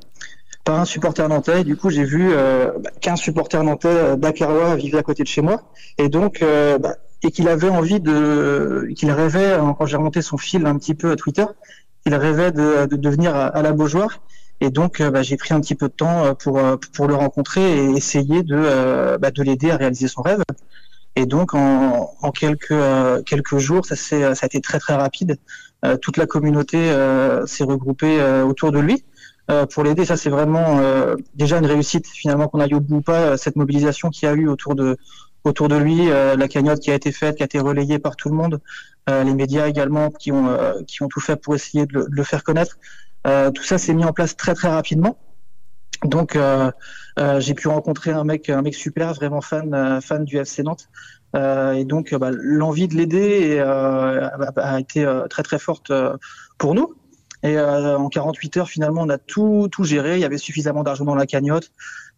par 0.67 0.81
un 0.81 0.85
supporter 0.85 1.27
nantais. 1.29 1.65
Du 1.65 1.77
coup, 1.77 1.89
j'ai 1.91 2.05
vu 2.05 2.33
euh, 2.33 2.73
bah, 2.81 2.91
qu'un 3.01 3.17
supporter 3.17 3.63
nantais 3.63 3.89
euh, 3.89 4.75
vivait 4.77 4.99
à 4.99 5.03
côté 5.03 5.23
de 5.23 5.29
chez 5.29 5.41
moi. 5.41 5.63
Et 5.97 6.09
donc, 6.09 6.43
euh, 6.43 6.77
bah, 6.77 6.97
et 7.23 7.31
qu'il 7.31 7.49
avait 7.49 7.69
envie 7.69 8.01
de, 8.01 8.89
qu'il 8.97 9.11
rêvait, 9.13 9.53
hein, 9.55 9.75
quand 9.79 9.87
j'ai 9.87 9.97
remonté 9.97 10.21
son 10.23 10.37
fil 10.37 10.67
un 10.67 10.77
petit 10.77 10.95
peu 10.95 11.13
à 11.13 11.17
Twitter, 11.17 11.47
il 12.05 12.15
rêvait 12.15 12.53
de, 12.53 12.87
de 12.87 12.97
devenir 12.97 13.35
à, 13.35 13.63
la 13.63 13.73
Beaujoire. 13.73 14.21
Et 14.61 14.71
donc, 14.71 15.01
bah, 15.03 15.23
j'ai 15.23 15.37
pris 15.37 15.55
un 15.55 15.61
petit 15.61 15.75
peu 15.75 15.89
de 15.89 15.93
temps 15.93 16.35
pour, 16.35 16.61
pour 16.93 17.07
le 17.07 17.15
rencontrer 17.15 17.63
et 17.63 17.91
essayer 17.97 18.43
de, 18.43 19.17
bah, 19.19 19.31
de 19.31 19.43
l'aider 19.43 19.71
à 19.71 19.77
réaliser 19.77 20.09
son 20.09 20.23
rêve. 20.23 20.43
Et 21.17 21.27
donc, 21.27 21.55
en, 21.55 22.11
en 22.21 22.31
quelques, 22.31 22.71
euh, 22.73 23.23
quelques 23.23 23.59
jours, 23.59 23.85
ça, 23.87 23.97
s'est- 23.97 24.35
ça 24.35 24.45
a 24.45 24.47
été 24.47 24.61
très, 24.61 24.79
très 24.79 24.95
rapide. 24.95 25.39
Euh, 25.85 25.97
toute 25.97 26.17
la 26.17 26.27
communauté 26.27 26.77
euh, 26.91 27.47
s'est 27.47 27.65
regroupée 27.65 28.21
euh, 28.21 28.45
autour 28.45 28.73
de 28.73 28.79
lui 28.79 29.05
euh, 29.51 29.67
pour 29.67 29.83
l'aider. 29.85 30.05
Ça, 30.05 30.17
c'est 30.17 30.31
vraiment 30.31 30.79
euh, 30.81 31.17
déjà 31.35 31.59
une 31.59 31.67
réussite, 31.67 32.07
finalement, 32.07 32.49
qu'on 32.49 32.61
aille 32.61 32.75
au 32.75 32.81
bout 32.81 32.97
ou 32.97 33.03
pas, 33.03 33.21
euh, 33.33 33.37
cette 33.37 33.57
mobilisation 33.57 34.11
qu'il 34.11 34.29
y 34.29 34.33
a 34.33 34.35
eu 34.35 34.49
autour 34.49 34.75
de, 34.75 34.97
autour 35.45 35.69
de 35.69 35.77
lui, 35.77 36.11
euh, 36.11 36.37
la 36.37 36.49
cagnotte 36.49 36.81
qui 36.81 36.91
a 36.91 36.95
été 36.95 37.13
faite, 37.13 37.37
qui 37.37 37.43
a 37.43 37.47
été 37.47 37.59
relayée 37.61 37.99
par 37.99 38.17
tout 38.17 38.29
le 38.29 38.35
monde, 38.37 38.61
euh, 39.09 39.23
les 39.25 39.35
médias 39.35 39.69
également 39.69 40.11
qui 40.11 40.33
ont, 40.33 40.49
euh, 40.49 40.83
qui 40.87 41.03
ont 41.03 41.09
tout 41.09 41.21
fait 41.21 41.37
pour 41.37 41.55
essayer 41.55 41.87
de 41.87 41.95
le, 41.95 42.05
de 42.09 42.15
le 42.15 42.25
faire 42.25 42.43
connaître. 42.45 42.77
Euh, 43.27 43.51
tout 43.51 43.63
ça 43.63 43.79
s'est 43.79 43.95
mis 43.95 44.05
en 44.05 44.13
place 44.13 44.37
très, 44.37 44.55
très 44.55 44.69
rapidement. 44.69 45.19
Donc, 46.05 46.37
euh, 46.37 46.71
euh, 47.19 47.41
j'ai 47.41 47.55
pu 47.55 47.69
rencontrer 47.69 48.11
un 48.11 48.25
mec, 48.25 48.49
un 48.51 48.63
mec 48.63 48.75
super, 48.75 49.15
vraiment 49.15 49.41
fan, 49.41 49.73
euh, 49.75 50.01
fan 50.01 50.25
du 50.25 50.37
FC 50.39 50.63
Nantes. 50.63 50.89
Et 51.35 51.85
donc, 51.85 52.15
bah, 52.15 52.31
l'envie 52.33 52.89
de 52.89 52.95
l'aider 52.95 53.59
a, 53.59 54.81
été 54.81 55.07
très 55.29 55.43
très 55.43 55.59
forte 55.59 55.93
pour 56.57 56.75
nous. 56.75 56.95
Et 57.43 57.59
euh, 57.59 57.99
en 57.99 58.09
48 58.09 58.57
heures, 58.57 58.69
finalement, 58.71 59.03
on 59.03 59.11
a 59.11 59.19
tout 59.19 59.69
tout 59.71 59.85
géré. 59.85 60.15
Il 60.15 60.21
y 60.21 60.25
avait 60.25 60.39
suffisamment 60.39 60.83
d'argent 60.83 61.05
dans 61.05 61.15
la 61.15 61.27
cagnotte. 61.27 61.73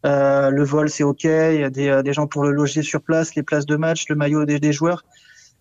Euh, 0.07 0.51
le 0.51 0.63
vol, 0.63 0.89
c'est 0.89 1.03
ok. 1.03 1.25
Il 1.25 1.61
y 1.61 1.65
a 1.65 1.71
des, 1.71 2.01
des 2.05 2.13
gens 2.13 2.29
pour 2.29 2.45
le 2.45 2.53
loger 2.53 2.83
sur 2.83 3.03
place, 3.03 3.35
les 3.35 3.43
places 3.43 3.67
de 3.67 3.75
match, 3.75 4.05
le 4.09 4.15
maillot 4.15 4.45
des, 4.45 4.61
des 4.61 4.73
joueurs. 4.73 5.05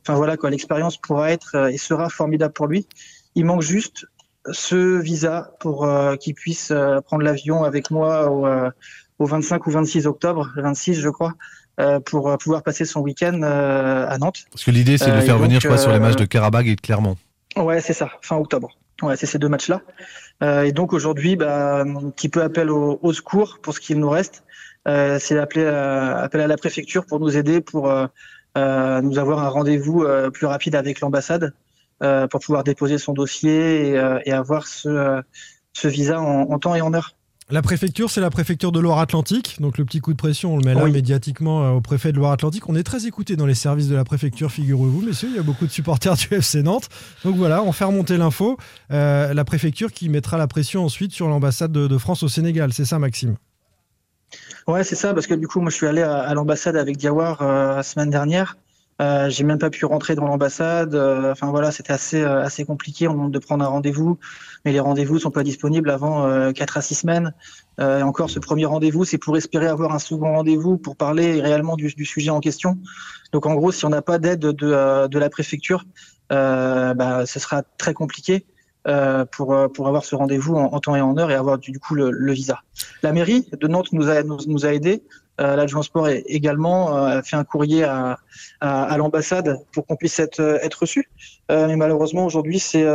Enfin 0.03 0.13
voilà 0.13 0.37
quoi, 0.37 0.51
l'expérience 0.51 0.97
pourra 0.97 1.31
être 1.31 1.69
et 1.71 1.77
sera 1.77 2.09
formidable 2.09 2.53
pour 2.53 2.67
lui. 2.67 2.87
Il 3.33 3.45
manque 3.45 3.63
juste 3.63 4.05
ce 4.51 4.99
visa 4.99 5.51
pour 5.59 5.85
euh, 5.85 6.15
qu'il 6.15 6.33
puisse 6.33 6.71
euh, 6.71 7.01
prendre 7.01 7.23
l'avion 7.23 7.63
avec 7.63 7.91
moi 7.91 8.29
au, 8.29 8.45
euh, 8.45 8.69
au 9.19 9.25
25 9.25 9.65
ou 9.67 9.71
26 9.71 10.07
octobre, 10.07 10.49
le 10.55 10.63
26 10.63 10.95
je 10.99 11.09
crois, 11.09 11.33
euh, 11.79 11.99
pour 11.99 12.29
euh, 12.29 12.37
pouvoir 12.37 12.63
passer 12.63 12.85
son 12.85 13.01
week-end 13.01 13.41
euh, 13.43 14.07
à 14.07 14.17
Nantes. 14.17 14.45
Parce 14.51 14.63
que 14.63 14.71
l'idée, 14.71 14.97
c'est 14.97 15.07
de 15.07 15.11
Euh, 15.11 15.15
le 15.15 15.21
faire 15.21 15.35
donc, 15.35 15.43
venir, 15.43 15.59
je 15.59 15.67
crois, 15.67 15.77
sur 15.77 15.91
les 15.91 15.97
euh, 15.97 15.99
matchs 15.99 16.15
de 16.15 16.25
Karabag 16.25 16.67
et 16.67 16.75
de 16.75 16.81
Clermont. 16.81 17.17
Ouais, 17.55 17.81
c'est 17.81 17.93
ça, 17.93 18.09
fin 18.21 18.35
octobre. 18.37 18.77
Ouais, 19.01 19.15
c'est 19.15 19.25
ces 19.27 19.37
deux 19.39 19.49
matchs-là. 19.49 19.81
Euh, 20.43 20.63
et 20.63 20.71
donc 20.71 20.93
aujourd'hui, 20.93 21.35
bah, 21.35 21.81
un 21.81 22.09
petit 22.09 22.29
peu 22.29 22.41
appel 22.41 22.69
au, 22.71 22.99
au 23.01 23.13
secours 23.13 23.59
pour 23.61 23.73
ce 23.75 23.79
qu'il 23.79 23.99
nous 23.99 24.09
reste. 24.09 24.43
Euh, 24.87 25.17
c'est 25.19 25.37
appel 25.37 25.67
à, 25.67 26.19
appel 26.19 26.41
à 26.41 26.47
la 26.47 26.57
préfecture 26.57 27.05
pour 27.05 27.19
nous 27.19 27.35
aider, 27.37 27.61
pour 27.61 27.89
euh, 27.91 28.07
euh, 28.57 29.01
nous 29.01 29.19
avoir 29.19 29.39
un 29.43 29.49
rendez-vous 29.49 30.03
euh, 30.03 30.29
plus 30.31 30.47
rapide 30.47 30.75
avec 30.75 30.99
l'ambassade, 31.01 31.43
euh, 31.43 31.49
pour 31.99 32.39
pouvoir 32.41 32.63
déposer 32.63 32.97
son 32.97 33.13
dossier 33.13 33.89
et, 33.89 33.97
euh, 33.97 34.19
et 34.25 34.31
avoir 34.31 34.67
ce, 34.67 34.87
euh, 34.89 35.21
ce 35.73 35.87
visa 35.87 36.21
en, 36.21 36.51
en 36.51 36.59
temps 36.59 36.75
et 36.75 36.81
en 36.81 36.93
heure. 36.93 37.13
La 37.49 37.61
préfecture, 37.61 38.09
c'est 38.11 38.19
la 38.19 38.29
préfecture 38.29 38.73
de 38.73 38.79
Loire-Atlantique. 38.81 39.55
Donc 39.61 39.77
le 39.77 39.85
petit 39.85 40.01
coup 40.01 40.11
de 40.11 40.17
pression, 40.17 40.55
on 40.55 40.57
le 40.57 40.65
met 40.65 40.73
là 40.73 40.83
Oui. 40.83 40.91
médiatiquement 40.91 41.63
euh, 41.63 41.69
au 41.71 41.79
préfet 41.81 42.11
de 42.11 42.17
Loire-Atlantique. 42.17 42.67
On 42.67 42.75
est 42.75 42.83
très 42.83 43.05
écouté 43.07 43.37
dans 43.37 43.45
les 43.45 43.53
services 43.55 43.87
de 43.87 43.95
la 43.95 44.03
préfecture, 44.03 44.51
figurez-vous, 44.51 45.01
messieurs. 45.01 45.29
Il 45.31 45.35
y 45.37 45.39
a 45.39 45.43
beaucoup 45.43 45.65
de 45.65 45.71
supporters 45.71 46.15
du 46.15 46.27
FC 46.31 46.61
Nantes. 46.61 46.89
Donc 47.23 47.37
voilà, 47.37 47.63
on 47.63 47.71
fait 47.71 47.85
remonter 47.85 48.17
l'info. 48.17 48.57
Euh, 48.91 49.33
la 49.33 49.45
préfecture 49.45 49.93
qui 49.93 50.09
mettra 50.09 50.37
la 50.37 50.47
pression 50.47 50.83
ensuite 50.83 51.13
sur 51.13 51.29
l'ambassade 51.29 51.71
de, 51.71 51.87
de 51.87 51.97
France 51.97 52.21
au 52.21 52.27
Sénégal. 52.27 52.73
C'est 52.73 52.83
ça, 52.85 52.99
Maxime? 52.99 53.37
Ouais, 54.67 54.83
c'est 54.83 54.95
ça, 54.95 55.13
parce 55.13 55.25
que 55.25 55.33
du 55.33 55.47
coup, 55.47 55.61
moi, 55.61 55.69
je 55.69 55.75
suis 55.77 55.87
allé 55.87 56.01
à, 56.01 56.17
à 56.19 56.33
l'ambassade 56.33 56.75
avec 56.75 56.97
Diawar 56.97 57.41
euh, 57.41 57.77
la 57.77 57.83
semaine 57.83 58.09
dernière. 58.09 58.57
Euh, 58.99 59.29
j'ai 59.29 59.43
même 59.43 59.59
pas 59.59 59.69
pu 59.69 59.85
rentrer 59.85 60.15
dans 60.15 60.25
l'ambassade. 60.25 60.95
Euh, 60.95 61.31
Enfin 61.31 61.51
voilà, 61.51 61.71
c'était 61.71 61.93
assez 61.93 62.21
euh, 62.21 62.41
assez 62.41 62.65
compliqué. 62.65 63.07
On 63.07 63.13
demande 63.13 63.31
de 63.31 63.39
prendre 63.39 63.63
un 63.63 63.67
rendez-vous, 63.67 64.17
mais 64.65 64.71
les 64.71 64.79
rendez-vous 64.79 65.19
sont 65.19 65.31
pas 65.31 65.43
disponibles 65.43 65.89
avant 65.89 66.25
euh, 66.25 66.51
4 66.51 66.77
à 66.77 66.81
6 66.81 66.95
semaines. 66.95 67.33
Euh, 67.79 67.99
et 67.99 68.03
encore, 68.03 68.29
ce 68.29 68.39
premier 68.39 68.65
rendez-vous, 68.65 69.05
c'est 69.05 69.19
pour 69.19 69.37
espérer 69.37 69.67
avoir 69.67 69.93
un 69.93 69.99
second 69.99 70.33
rendez-vous 70.33 70.77
pour 70.77 70.95
parler 70.95 71.41
réellement 71.41 71.75
du, 71.75 71.93
du 71.93 72.05
sujet 72.05 72.31
en 72.31 72.39
question. 72.39 72.77
Donc 73.31 73.45
en 73.45 73.53
gros, 73.53 73.71
si 73.71 73.85
on 73.85 73.89
n'a 73.89 74.01
pas 74.01 74.17
d'aide 74.17 74.39
de, 74.39 74.67
euh, 74.67 75.07
de 75.07 75.19
la 75.19 75.29
préfecture, 75.29 75.85
euh, 76.31 76.93
bah, 76.93 77.25
ce 77.25 77.39
sera 77.39 77.63
très 77.77 77.93
compliqué 77.93 78.45
euh, 78.87 79.25
pour, 79.25 79.53
euh, 79.53 79.67
pour 79.67 79.87
avoir 79.87 80.05
ce 80.05 80.15
rendez-vous 80.15 80.55
en, 80.55 80.79
temps 80.79 80.95
et 80.95 81.01
en 81.01 81.17
heure 81.17 81.29
et 81.29 81.35
avoir 81.35 81.57
du, 81.57 81.71
du 81.71 81.79
coup 81.79 81.93
le, 81.93 82.09
le 82.09 82.31
visa. 82.33 82.61
La 83.03 83.11
mairie 83.11 83.47
de 83.51 83.67
Nantes 83.67 83.91
nous 83.91 84.09
a, 84.09 84.23
nous, 84.23 84.37
nous 84.47 84.65
a 84.65 84.73
aidés. 84.73 85.03
Euh, 85.39 85.55
L'adjoint 85.55 85.83
sport 85.83 86.07
est- 86.07 86.23
également 86.27 86.95
euh, 86.97 87.19
a 87.19 87.23
fait 87.23 87.35
un 87.35 87.43
courrier 87.43 87.83
à, 87.83 88.17
à, 88.59 88.83
à 88.83 88.97
l'ambassade 88.97 89.59
pour 89.71 89.85
qu'on 89.85 89.95
puisse 89.95 90.17
être, 90.19 90.39
euh, 90.39 90.57
être 90.63 90.75
reçu. 90.81 91.09
Euh, 91.51 91.67
mais 91.67 91.75
malheureusement, 91.75 92.25
aujourd'hui, 92.25 92.59
c'est 92.59 92.85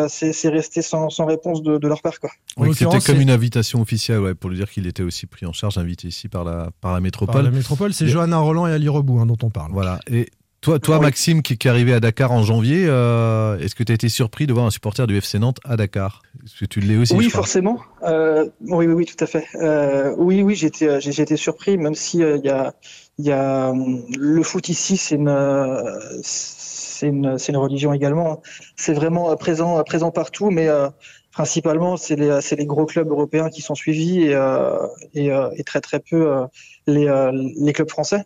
resté 0.48 0.82
sans, 0.82 1.08
sans 1.08 1.24
réponse 1.26 1.62
de, 1.62 1.78
de 1.78 1.88
leur 1.88 2.02
part. 2.02 2.18
Quoi. 2.20 2.30
Oui, 2.56 2.74
c'était 2.74 2.98
comme 3.00 3.20
une 3.20 3.30
invitation 3.30 3.80
officielle, 3.80 4.18
ouais, 4.20 4.34
pour 4.34 4.50
lui 4.50 4.56
dire 4.56 4.70
qu'il 4.70 4.86
était 4.86 5.02
aussi 5.02 5.26
pris 5.26 5.46
en 5.46 5.52
charge, 5.52 5.78
invité 5.78 6.08
ici 6.08 6.28
par 6.28 6.44
la, 6.44 6.70
par 6.80 6.92
la 6.92 7.00
métropole. 7.00 7.32
Par 7.34 7.42
la 7.42 7.50
métropole, 7.50 7.92
c'est 7.94 8.04
Et- 8.04 8.08
Johanna 8.08 8.38
Roland 8.38 8.66
et 8.66 8.72
Ali 8.72 8.88
Rebou 8.88 9.20
hein, 9.20 9.26
dont 9.26 9.38
on 9.42 9.50
parle. 9.50 9.72
Voilà. 9.72 10.00
Et 10.10 10.28
toi, 10.62 10.78
toi 10.78 11.00
Maxime, 11.00 11.42
qui, 11.42 11.58
qui 11.58 11.66
est 11.66 11.70
arrivé 11.70 11.92
à 11.92 11.98
Dakar 11.98 12.30
en 12.30 12.44
janvier, 12.44 12.86
euh, 12.86 13.58
est-ce 13.58 13.74
que 13.74 13.82
tu 13.82 13.90
as 13.90 13.96
été 13.96 14.08
surpris 14.08 14.46
de 14.46 14.52
voir 14.52 14.64
un 14.64 14.70
supporter 14.70 15.08
du 15.08 15.16
FC 15.16 15.40
Nantes 15.40 15.58
à 15.64 15.76
Dakar? 15.76 16.22
Est-ce 16.44 16.60
que 16.60 16.64
tu 16.66 16.78
l'es 16.78 16.96
aussi 16.96 17.14
oui, 17.14 17.28
forcément. 17.30 17.80
Euh, 18.04 18.48
oui, 18.60 18.86
oui, 18.86 18.94
oui, 18.94 19.04
tout 19.04 19.22
à 19.22 19.26
fait. 19.26 19.44
Euh, 19.56 20.14
oui, 20.16 20.40
oui, 20.42 20.54
j'étais, 20.54 20.86
euh, 20.86 21.00
j'ai 21.00 21.20
été 21.20 21.36
surpris, 21.36 21.76
même 21.76 21.96
si 21.96 22.22
euh, 22.22 22.36
il 22.36 22.44
y 22.44 22.48
a, 22.48 22.74
y 23.18 23.32
a 23.32 23.70
hum, 23.70 24.04
le 24.16 24.42
foot 24.44 24.68
ici, 24.68 24.96
c'est 24.96 25.16
une, 25.16 25.28
euh, 25.28 25.98
c'est 26.22 27.08
une, 27.08 27.36
une 27.48 27.56
religion 27.56 27.92
également. 27.92 28.40
C'est 28.76 28.94
vraiment 28.94 29.34
présent, 29.36 29.82
présent 29.82 30.12
partout, 30.12 30.50
mais 30.50 30.68
euh, 30.68 30.88
principalement, 31.32 31.96
c'est 31.96 32.14
les, 32.14 32.38
les 32.56 32.66
gros 32.66 32.86
clubs 32.86 33.10
européens 33.10 33.50
qui 33.50 33.62
sont 33.62 33.74
suivis 33.74 34.26
et, 34.26 34.34
euh, 34.34 34.86
et, 35.12 35.32
euh, 35.32 35.50
et 35.56 35.64
très 35.64 35.80
très 35.80 35.98
peu 35.98 36.30
euh, 36.30 36.46
les, 36.86 37.08
euh, 37.08 37.32
les 37.32 37.72
clubs 37.72 37.90
français. 37.90 38.24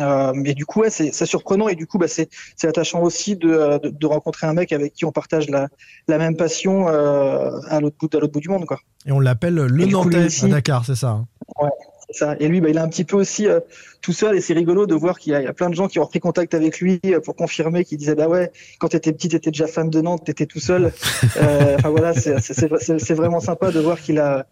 Euh, 0.00 0.32
mais 0.34 0.54
du 0.54 0.66
coup, 0.66 0.80
ouais, 0.80 0.90
c'est 0.90 1.12
c'est 1.12 1.26
surprenant 1.26 1.68
et 1.68 1.74
du 1.74 1.86
coup, 1.86 1.98
bah, 1.98 2.08
c'est 2.08 2.28
c'est 2.56 2.68
attachant 2.68 3.02
aussi 3.02 3.36
de, 3.36 3.48
euh, 3.50 3.78
de, 3.78 3.88
de 3.88 4.06
rencontrer 4.06 4.46
un 4.46 4.52
mec 4.52 4.72
avec 4.72 4.92
qui 4.92 5.04
on 5.04 5.12
partage 5.12 5.48
la, 5.48 5.68
la 6.08 6.18
même 6.18 6.36
passion 6.36 6.88
euh, 6.88 7.50
à 7.68 7.80
l'autre 7.80 7.96
bout, 7.98 8.14
à 8.14 8.18
l'autre 8.20 8.32
bout 8.32 8.40
du 8.40 8.48
monde, 8.48 8.66
quoi. 8.66 8.78
Et 9.06 9.12
on 9.12 9.20
l'appelle 9.20 9.54
le 9.54 9.84
coup, 9.84 9.90
Nantais 9.90 10.26
aussi- 10.26 10.44
à 10.44 10.48
Dakar, 10.48 10.84
c'est 10.84 10.96
ça 10.96 11.08
hein 11.10 11.26
Ouais, 11.62 11.70
c'est 12.10 12.18
ça. 12.18 12.36
Et 12.40 12.48
lui, 12.48 12.60
bah, 12.60 12.68
il 12.68 12.76
est 12.76 12.80
un 12.80 12.88
petit 12.88 13.04
peu 13.04 13.16
aussi 13.16 13.46
euh, 13.46 13.60
tout 14.02 14.12
seul 14.12 14.36
et 14.36 14.40
c'est 14.40 14.52
rigolo 14.52 14.86
de 14.86 14.94
voir 14.94 15.18
qu'il 15.18 15.32
y, 15.32 15.36
a- 15.36 15.40
il 15.40 15.44
y 15.44 15.48
a 15.48 15.52
plein 15.54 15.70
de 15.70 15.74
gens 15.74 15.88
qui 15.88 15.98
ont 15.98 16.04
repris 16.04 16.20
contact 16.20 16.52
avec 16.54 16.80
lui 16.80 17.00
euh, 17.06 17.20
pour 17.20 17.34
confirmer, 17.36 17.84
qui 17.84 17.96
disaient 17.96 18.14
bah 18.14 18.28
ouais, 18.28 18.52
quand 18.78 18.88
t'étais 18.88 19.12
petit, 19.12 19.28
t'étais 19.28 19.50
déjà 19.50 19.66
fan 19.66 19.88
de 19.88 20.00
Nantes, 20.00 20.24
t'étais 20.26 20.46
tout 20.46 20.60
seul. 20.60 20.92
Euh, 21.38 21.76
Enfin 21.78 21.90
voilà, 21.90 22.12
c'est 22.14 23.14
vraiment 23.14 23.40
sympa 23.40 23.70
de 23.70 23.80
voir 23.80 24.00
qu'il 24.00 24.18
a, 24.18 24.46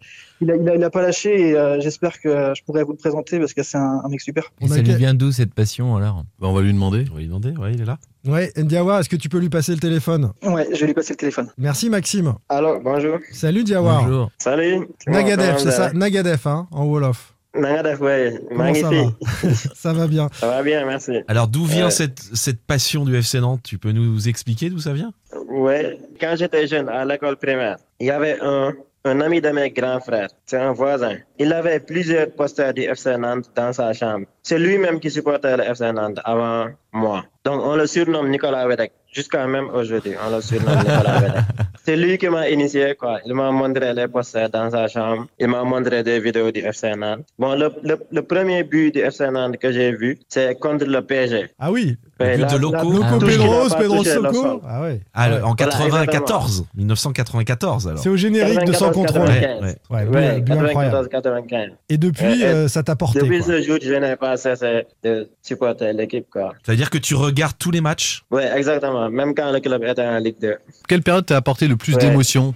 il 0.45 0.51
a, 0.51 0.57
il 0.57 0.69
a, 0.69 0.75
il 0.77 0.85
a 0.85 0.91
pas 0.91 1.03
lâché 1.03 1.49
et 1.51 1.57
euh, 1.57 1.81
j'espère 1.81 2.21
que 2.21 2.53
je 2.57 2.63
pourrais 2.65 2.83
vous 2.85 2.93
le 2.93 2.97
présenter 2.99 3.39
parce 3.39 3.53
que 3.55 3.63
c'est 3.63 3.77
un, 3.79 4.01
un 4.05 4.09
mec 4.09 4.21
super. 4.21 4.45
Et 4.61 4.69
ça 4.69 4.81
lui 4.81 4.95
vient 4.95 5.15
d'où 5.15 5.33
cette 5.33 5.55
passion 5.55 5.97
alors? 5.97 6.25
Bah, 6.39 6.49
On 6.49 6.53
va 6.53 6.61
lui 6.63 6.73
demander. 6.73 7.05
On 7.11 7.15
va 7.15 7.21
lui 7.21 7.27
demander, 7.27 7.51
ouais, 7.51 7.73
il 7.75 7.81
est 7.83 7.85
là. 7.85 7.99
Ouais, 8.27 8.53
Ndiawa, 8.57 9.01
est-ce 9.01 9.09
que 9.09 9.17
tu 9.17 9.29
peux 9.29 9.39
lui 9.39 9.51
passer 9.51 9.73
le 9.73 9.79
téléphone? 9.79 10.33
Ouais, 10.43 10.67
je 10.73 10.81
vais 10.81 10.87
lui 10.87 10.95
passer 10.95 11.13
le 11.13 11.19
téléphone. 11.19 11.49
Merci 11.59 11.91
Maxime. 11.91 12.35
Alors, 12.49 12.81
bonjour. 12.81 13.19
Salut 13.33 13.65
Diawar. 13.65 14.05
Bonjour. 14.05 14.31
Salut. 14.39 14.87
Nagadef, 15.07 15.59
c'est 15.59 15.71
ça 15.73 15.93
Nagadef, 15.93 16.47
hein, 16.47 16.67
en 16.71 16.85
Wolof. 16.87 17.35
Nagadef, 17.57 18.01
ouais. 18.01 18.41
Comment 18.49 18.75
ça 18.75 18.91
Magnifique. 18.91 19.15
va? 19.43 19.55
Ça 19.75 19.93
va 19.93 20.07
bien. 20.09 20.29
Ça 20.33 20.49
va 20.49 20.63
bien, 20.63 20.85
merci. 20.87 21.13
Alors 21.29 21.47
d'où 21.49 21.65
vient 21.67 21.87
Euh, 21.87 21.91
cette, 21.91 22.19
cette 22.33 22.61
passion 22.61 23.05
du 23.05 23.15
FC 23.17 23.39
Nantes? 23.41 23.61
Tu 23.63 23.79
peux 23.79 23.93
nous 23.93 24.27
expliquer 24.29 24.71
d'où 24.71 24.79
ça 24.81 24.93
vient? 24.93 25.13
Ouais, 25.51 25.99
quand 26.21 26.35
j'étais 26.37 26.67
jeune 26.67 26.89
à 26.89 27.05
l'école 27.05 27.37
primaire, 27.37 27.77
il 28.01 28.07
y 28.07 28.11
avait 28.11 28.39
un, 28.43 28.73
un 29.07 29.21
ami 29.21 29.41
de 29.41 29.51
mes 29.51 29.71
grands 29.71 30.01
frères, 30.01 30.29
c'est 30.47 30.57
un 30.57 30.73
voisin. 30.73 31.17
Il 31.39 31.53
avait 31.53 31.79
plusieurs 31.81 32.31
posters 32.31 32.73
du 32.73 32.83
FC 32.83 33.17
Nantes 33.19 33.51
dans 33.55 33.73
sa 33.73 33.93
chambre. 33.93 34.25
C'est 34.43 34.59
lui-même 34.59 34.99
qui 34.99 35.11
supportait 35.11 35.57
le 35.59 35.65
FC 35.65 35.93
Nantes 35.93 36.21
avant 36.25 36.69
moi. 36.93 37.25
Donc 37.45 37.61
on 37.63 37.77
le 37.77 37.87
surnomme 37.87 38.31
Nicolas 38.31 38.67
Wedek. 38.67 38.93
Jusqu'à 39.13 39.47
même 39.47 39.69
aujourd'hui, 39.69 40.15
on 40.27 40.35
le 40.35 40.41
surnomme 40.41 40.79
Nicolas 40.89 41.21
Wedek. 41.21 41.43
C'est 41.85 41.97
lui 41.97 42.17
qui 42.17 42.29
m'a 42.31 42.49
initié, 42.49 42.95
quoi. 42.95 43.19
Il 43.27 43.35
m'a 43.35 43.51
montré 43.51 43.93
les 43.93 44.09
posters 44.09 44.49
dans 44.49 44.71
sa 44.71 44.89
chambre. 44.89 45.27
Il 45.39 45.49
m'a 45.49 45.63
montré 45.65 46.03
des 46.03 46.19
vidéos 46.19 46.51
du 46.51 46.61
FC 46.61 46.93
Nantes. 46.97 47.27
Bon, 47.39 47.55
le, 47.55 47.71
le, 47.83 47.99
le 48.11 48.23
premier 48.23 48.63
but 48.65 48.95
du 48.95 49.01
FC 49.01 49.29
Nantes 49.31 49.59
que 49.59 49.71
j'ai 49.71 49.93
vu, 49.93 50.19
c'est 50.29 50.59
contre 50.59 50.87
le 50.87 51.03
PSG. 51.03 51.51
Ah 51.59 51.71
oui? 51.71 51.99
Le 52.21 52.27
Ouais, 52.27 52.37
but 52.37 52.51
de 52.53 52.57
Loco. 52.59 52.93
Loco 52.93 53.19
Pedros, 53.27 53.69
pas 53.71 53.75
Pedro 53.77 53.97
touché 53.99 54.15
le 54.15 54.23
Socco. 54.23 54.33
sol. 54.43 54.61
Ah 54.69 54.83
ouais. 54.83 55.01
Ah, 55.15 55.27
en 55.27 55.55
Voilà, 55.55 55.55
94, 55.57 56.65
1994 56.77 57.89
alors. 57.89 57.99
C'est 57.99 58.09
au 58.09 58.17
générique 58.17 58.65
de 58.65 58.73
Sans 58.73 58.91
94, 58.93 58.95
contrôle. 58.95 59.27
95. 59.41 59.63
Ouais, 59.63 59.77
Ouais, 59.91 60.07
Ouais, 60.09 60.41
but- 60.41 60.45
but 60.45 60.53
incroyable. 60.53 61.09
94-95. 61.09 61.71
Et 61.89 61.99
depuis, 61.99 62.45
euh, 62.45 62.69
ça 62.69 62.83
t'a 62.85 62.95
porté. 62.95 63.19
Depuis 63.21 63.39
quoi. 63.39 63.47
ce 63.49 63.63
jour, 63.63 63.79
je 63.83 63.95
n'ai 63.95 64.15
pas 64.17 64.37
cessé 64.37 64.87
de 65.03 65.29
supporter 65.43 65.93
l'équipe. 65.93 66.27
quoi. 66.31 66.53
C'est-à-dire 66.65 66.89
que 66.91 66.99
tu 66.99 67.15
regardes 67.17 67.59
tous 67.59 67.71
les 67.73 67.81
matchs? 67.81 68.23
Ouais, 68.31 68.49
exactement. 68.57 69.11
Même 69.11 69.35
quand 69.35 69.51
le 69.51 69.59
club 69.61 69.83
était 69.83 70.03
en 70.07 70.19
Ligue 70.19 70.37
2. 70.41 70.57
Quelle 70.89 71.03
période 71.03 71.27
t'a 71.27 71.37
apporté 71.37 71.67
le 71.67 71.77
plus 71.77 71.95
Ouais. 71.95 72.01
d'émotion? 72.01 72.55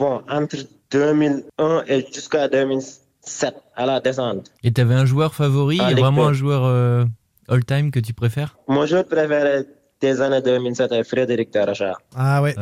Bon, 0.00 0.22
entre 0.28 0.56
2001 0.90 1.84
et 1.86 2.04
jusqu'à 2.12 2.48
2007, 2.48 3.54
à 3.76 3.86
la 3.86 4.00
descente. 4.00 4.50
Et 4.64 4.72
t'avais 4.72 4.94
un 4.94 5.04
joueur 5.04 5.34
favori, 5.34 5.78
Ah, 5.80 5.92
vraiment 5.94 6.26
un 6.28 6.32
joueur 6.32 6.62
euh, 6.64 7.04
all-time 7.48 7.90
que 7.90 8.00
tu 8.00 8.12
préfères 8.14 8.56
Mon 8.68 8.86
joueur 8.86 9.04
préféré 9.04 9.64
des 10.00 10.20
années 10.20 10.42
2007 10.42 10.92
est 10.92 11.04
Frédéric 11.04 11.50
Taracha. 11.50 11.94
Ah 12.16 12.40
ouais. 12.42 12.54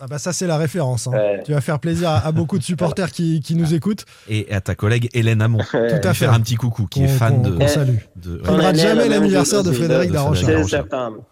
Ah 0.00 0.06
bah 0.08 0.18
ça 0.18 0.32
c'est 0.32 0.46
la 0.46 0.56
référence. 0.58 1.06
hein. 1.06 1.12
Ouais. 1.12 1.42
Tu 1.44 1.52
vas 1.52 1.60
faire 1.60 1.78
plaisir 1.78 2.10
à, 2.10 2.26
à 2.26 2.32
beaucoup 2.32 2.58
de 2.58 2.64
supporters 2.64 3.10
qui, 3.12 3.40
qui 3.40 3.54
nous 3.54 3.74
écoutent. 3.74 4.04
et 4.28 4.52
à 4.52 4.60
ta 4.60 4.74
collègue 4.74 5.08
Hélène 5.14 5.40
Hamon. 5.40 5.58
Tout 5.70 5.76
à 5.76 6.12
fait. 6.12 6.14
faire 6.14 6.32
un 6.32 6.40
petit 6.40 6.56
coucou 6.56 6.86
qui 6.86 7.04
est 7.04 7.08
fan 7.08 7.42
de. 7.42 7.66
salue. 7.66 7.96
de- 8.16 8.42
On 8.46 8.56
ne 8.56 8.62
rate 8.62 8.76
jamais 8.76 9.08
l'anniversaire 9.08 9.62
de 9.62 9.72
Frédéric. 9.72 10.10
16 10.12 10.68
septembre. 10.68 11.24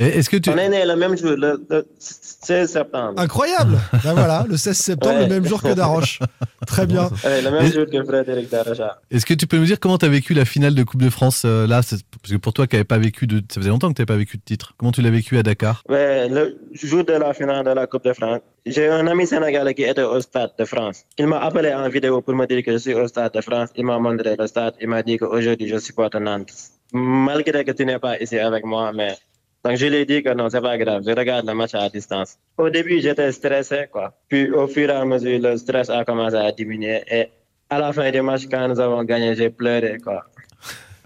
Est-ce 0.00 0.28
que 0.30 0.36
tu... 0.36 0.50
On 0.50 0.56
est 0.56 0.68
né 0.68 0.84
le 0.84 0.96
même 0.96 1.16
jour, 1.16 1.32
le, 1.36 1.64
le 1.70 1.86
16 1.98 2.70
septembre. 2.70 3.14
Incroyable 3.20 3.78
Ben 4.04 4.14
voilà, 4.14 4.44
le 4.48 4.56
16 4.56 4.76
septembre, 4.76 5.14
Ouais. 5.16 5.26
le 5.28 5.34
même 5.34 5.46
jour 5.46 5.62
que 5.62 5.72
Daroche. 5.74 6.18
Très 6.66 6.86
bien. 6.86 7.08
Ouais, 7.24 7.42
le 7.42 7.50
même 7.50 7.66
Et- 7.66 7.72
jour 7.72 7.86
que 7.90 8.04
Frédéric 8.04 8.50
Taracha. 8.50 9.00
Est-ce 9.10 9.26
que 9.26 9.34
tu 9.34 9.46
peux 9.46 9.58
nous 9.58 9.64
dire 9.64 9.78
comment 9.80 9.98
tu 9.98 10.06
as 10.06 10.08
vécu 10.08 10.34
la 10.34 10.44
finale 10.44 10.74
de 10.74 10.82
Coupe 10.82 11.02
de 11.02 11.10
France 11.10 11.42
euh, 11.44 11.66
là 11.66 11.80
Parce 11.88 12.02
que 12.30 12.36
pour 12.36 12.52
toi 12.52 12.66
qui 12.66 12.76
n'avais 12.76 12.84
pas 12.84 12.98
vécu 12.98 13.26
de. 13.26 13.42
Ça 13.52 13.60
faisait 13.60 13.70
longtemps 13.70 13.88
que 13.88 13.94
tu 13.94 14.00
n'avais 14.02 14.06
pas 14.14 14.16
vécu 14.16 14.36
de 14.38 14.42
titre. 14.42 14.74
Comment 14.76 14.92
tu 14.92 15.02
l'as 15.02 15.10
vécu 15.10 15.38
à 15.38 15.42
Dakar? 15.42 15.82
Ouais, 15.88 16.28
le 16.28 16.58
jour 16.72 17.04
de 17.04 17.12
la 17.12 17.34
finale 17.34 17.64
de 17.64 17.70
la 17.70 17.86
Coupe 17.86 18.04
de 18.04 18.12
France, 18.12 18.40
j'ai 18.66 18.88
un 18.88 19.06
ami 19.06 19.26
sénégalais 19.26 19.74
qui 19.74 19.82
était 19.82 20.02
au 20.02 20.20
stade 20.20 20.52
de 20.58 20.64
France. 20.64 21.04
Il 21.18 21.26
m'a 21.26 21.38
appelé 21.40 21.72
en 21.74 21.88
vidéo 21.88 22.20
pour 22.22 22.34
me 22.34 22.46
dire 22.46 22.62
que 22.64 22.72
je 22.72 22.78
suis 22.78 22.94
au 22.94 23.06
stade 23.08 23.32
de 23.34 23.40
France. 23.40 23.70
Il 23.76 23.84
m'a 23.84 23.98
montré 23.98 24.36
le 24.38 24.46
stade. 24.46 24.74
Il 24.80 24.88
m'a 24.88 25.02
dit 25.02 25.16
qu'aujourd'hui 25.18 25.68
je 25.68 25.78
supporte 25.78 26.14
Nantes. 26.16 26.52
Malgré 26.92 27.64
que 27.64 27.72
tu 27.72 27.84
n'es 27.86 27.98
pas 27.98 28.18
ici 28.20 28.38
avec 28.38 28.64
moi, 28.64 28.92
mais. 28.94 29.14
Donc 29.64 29.76
je 29.76 29.86
lui 29.86 29.96
ai 29.96 30.04
dit 30.06 30.22
que 30.22 30.32
non, 30.34 30.48
c'est 30.50 30.60
pas 30.60 30.76
grave. 30.76 31.02
Je 31.06 31.12
regarde 31.12 31.46
le 31.46 31.54
match 31.54 31.74
à 31.74 31.88
distance. 31.88 32.36
Au 32.58 32.68
début, 32.68 33.00
j'étais 33.00 33.30
stressé, 33.32 33.86
quoi. 33.92 34.12
Puis 34.28 34.50
au 34.50 34.66
fur 34.66 34.88
et 34.90 34.92
à 34.92 35.04
mesure, 35.04 35.38
le 35.40 35.56
stress 35.56 35.88
a 35.90 36.04
commencé 36.04 36.36
à 36.36 36.50
diminuer. 36.50 37.02
Et 37.10 37.28
à 37.70 37.78
la 37.78 37.92
fin 37.92 38.10
du 38.10 38.20
match, 38.22 38.42
quand 38.50 38.66
nous 38.68 38.80
avons 38.80 39.04
gagné, 39.04 39.34
j'ai 39.36 39.50
pleuré, 39.50 39.98
quoi. 40.02 40.24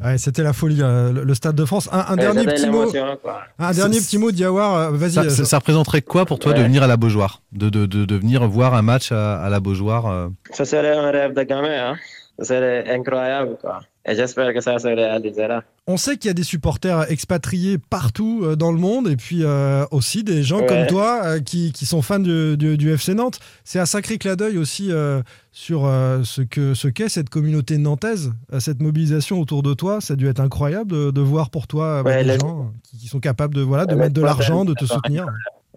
Ouais, 0.05 0.19
c'était 0.19 0.43
la 0.43 0.53
folie, 0.53 0.83
euh, 0.83 1.11
le, 1.11 1.25
le 1.25 1.35
Stade 1.35 1.55
de 1.55 1.65
France. 1.65 1.89
Un, 1.91 2.17
dernier 2.17 2.45
petit 2.45 2.69
mot. 2.69 2.85
quoi. 3.23 3.45
Un 3.59 3.73
dernier 3.73 3.99
petit 3.99 4.19
mot, 4.19 4.31
Diawar. 4.31 4.75
euh, 4.77 4.91
Vas-y. 4.91 5.11
ça, 5.13 5.23
euh, 5.23 5.31
ça- 5.31 5.45
ça 5.47 5.59
représenterait 5.59 6.03
quoi 6.03 6.27
pour 6.27 6.39
toi 6.39 6.53
de 6.53 6.61
venir 6.63 6.83
à 6.83 6.87
la 6.87 6.99
Beaujoire? 6.99 7.41
De, 7.53 7.71
de, 7.71 7.87
de, 7.87 8.05
de 8.05 8.15
venir 8.17 8.47
voir 8.47 8.75
un 8.75 8.83
match 8.83 9.11
à, 9.11 9.39
à 9.43 9.49
la 9.49 9.59
Beaujoire 9.61 10.07
euh? 10.07 10.29
Ce 10.53 10.65
serait 10.67 10.95
un 10.97 11.11
rêve 11.11 11.33
de 11.33 11.43
gamin, 11.45 11.93
hein. 11.93 11.97
c'est 12.41 12.87
incroyable, 12.91 13.57
quoi. 13.61 13.81
Et 14.09 14.15
j'espère 14.15 14.55
que 14.55 14.61
ça 14.61 14.79
se 14.79 14.87
réalisera. 14.87 15.65
On 15.89 15.97
sait 15.97 16.17
qu'il 16.17 16.29
y 16.29 16.31
a 16.31 16.35
des 16.35 16.45
supporters 16.45 17.11
expatriés 17.11 17.77
partout 17.79 18.43
euh, 18.45 18.55
dans 18.55 18.71
le 18.71 18.79
monde 18.79 19.09
et 19.09 19.17
puis 19.17 19.41
euh, 19.43 19.85
aussi 19.91 20.23
des 20.23 20.43
gens 20.45 20.61
Ouais. 20.61 20.67
comme 20.67 20.87
toi 20.87 21.23
euh, 21.25 21.41
qui, 21.41 21.73
qui 21.73 21.87
sont 21.87 22.03
fans 22.03 22.21
du, 22.21 22.57
du- 22.57 22.77
du 22.77 22.93
FC 22.93 23.15
Nantes. 23.15 23.41
C'est 23.65 23.81
un 23.81 23.87
sacré 23.87 24.19
clin 24.19 24.37
d'œil 24.37 24.59
aussi 24.59 24.93
euh, 24.93 25.23
sur 25.51 25.83
ce 26.23 26.43
que 26.43 26.75
ce 26.75 26.87
qu'est 26.89 27.09
cette 27.09 27.31
communauté 27.31 27.79
nantaise, 27.79 28.33
cette 28.61 28.81
mobilisation 28.81 29.41
autour 29.41 29.63
de 29.65 29.75
toi. 29.75 30.01
Ça 30.01 30.13
a 30.15 30.17
dû 30.17 30.29
être 30.29 30.41
incroyable 30.41 30.91
de, 30.93 31.11
de 31.11 31.21
voir 31.21 31.51
pour 31.51 31.67
toi 31.67 32.03
Ouais, 32.03 32.23
des 32.23 32.33
les- 32.35 32.39
gens 32.39 32.73
qui, 32.85 32.99
qui 32.99 33.09
sont 33.09 33.21
capables 33.21 33.55
de, 33.55 33.63
voilà, 33.63 33.87
de 33.87 33.95
Ouais, 33.95 34.03
mettre 34.03 34.15
de 34.15 34.23
l'argent, 34.23 34.65
de 34.65 34.75
te 34.75 34.85
soutenir. 34.85 35.27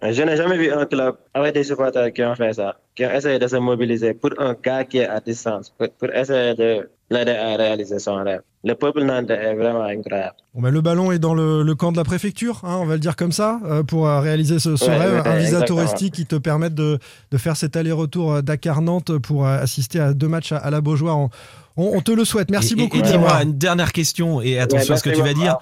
Je 0.02 0.22
n'ai 0.22 0.36
jamais 0.36 0.56
vu 0.56 0.70
un 0.72 0.86
club 0.86 1.16
avec 1.34 1.54
des 1.54 1.64
supporters 1.64 2.12
qui 2.12 2.22
ont 2.22 2.34
fait 2.34 2.52
ça, 2.54 2.76
qui 2.94 3.04
ont 3.04 3.10
essayé 3.10 3.38
de 3.38 3.46
se 3.46 3.56
mobiliser 3.56 4.14
pour 4.14 4.30
un 4.38 4.54
gars 4.54 4.84
qui 4.84 4.98
est 4.98 5.06
à 5.08 5.20
distance, 5.20 5.70
pour, 5.76 5.88
pour 5.90 6.08
essayer 6.14 6.54
de 6.54 6.88
rêve. 7.10 8.40
Le 8.62 8.74
peuple 8.74 9.02
nantais 9.04 9.34
est 9.34 9.54
vraiment 9.54 9.82
incroyable. 9.82 10.34
Bon, 10.54 10.70
le 10.70 10.80
ballon 10.80 11.12
est 11.12 11.18
dans 11.18 11.34
le, 11.34 11.62
le 11.62 11.74
camp 11.74 11.92
de 11.92 11.96
la 11.96 12.04
préfecture, 12.04 12.60
hein, 12.64 12.76
on 12.80 12.86
va 12.86 12.94
le 12.94 13.00
dire 13.00 13.16
comme 13.16 13.32
ça, 13.32 13.58
euh, 13.64 13.82
pour 13.82 14.06
euh, 14.06 14.20
réaliser 14.20 14.58
ce, 14.58 14.76
ce 14.76 14.84
Ouais, 14.84 14.96
rêve. 14.98 15.12
ouais, 15.14 15.28
un 15.28 15.36
visa 15.36 15.48
exactement. 15.58 15.80
touristique 15.84 16.14
qui 16.14 16.26
te 16.26 16.36
permette 16.36 16.74
de, 16.74 16.98
de 17.30 17.38
faire 17.38 17.56
cet 17.56 17.76
aller-retour 17.76 18.34
euh, 18.34 18.42
Dakar-Nantes 18.42 19.16
pour 19.18 19.46
euh, 19.46 19.58
assister 19.62 19.98
à 20.00 20.12
deux 20.12 20.28
matchs 20.28 20.52
à, 20.52 20.58
à 20.58 20.70
la 20.70 20.80
Beaujoire. 20.80 21.16
On, 21.18 21.30
on- 21.76 21.96
on 21.96 22.00
te 22.02 22.10
le 22.10 22.24
souhaite. 22.26 22.50
Merci 22.50 22.74
Et- 22.74 22.76
beaucoup. 22.76 22.98
Et, 22.98 23.02
dis-moi 23.02 23.42
une 23.42 23.56
dernière 23.56 23.92
question 23.92 24.42
et 24.42 24.58
attention 24.58 24.88
Ouais, 24.88 24.94
à 24.94 24.96
ce 24.98 25.02
que 25.08 25.14
tu 25.14 25.22
vas 25.22 25.32
dire. 25.34 25.56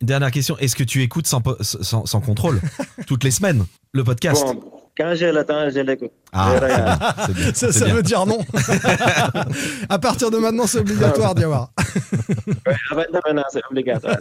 dernière 0.00 0.30
question. 0.30 0.56
Est-ce 0.58 0.74
que 0.76 0.84
tu 0.84 1.02
écoutes 1.02 1.26
sans, 1.26 1.40
po- 1.42 1.56
sans, 1.60 2.06
sans 2.06 2.20
contrôle? 2.20 2.60
Toutes 3.06 3.24
les 3.24 3.30
semaines 3.30 3.64
le 3.92 4.04
podcast 4.04 4.44
Bon, 4.46 4.60
quand 4.98 5.14
j'ai 5.14 5.30
le 5.32 5.44
temps, 5.44 5.70
je 5.72 5.80
l'écoute. 5.80 6.10
Ah, 6.32 7.16
c'est 7.26 7.34
bien, 7.34 7.54
Ça, 7.54 7.72
ça 7.72 7.86
veut 7.86 8.02
dire 8.02 8.26
non. 8.26 8.40
à 9.88 9.98
partir 9.98 10.30
de 10.30 10.36
maintenant, 10.38 10.66
c'est 10.66 10.78
obligatoire, 10.80 11.34
de 11.34 11.44
maintenant, 13.26 13.44
c'est 13.50 13.60
obligatoire. 13.70 14.16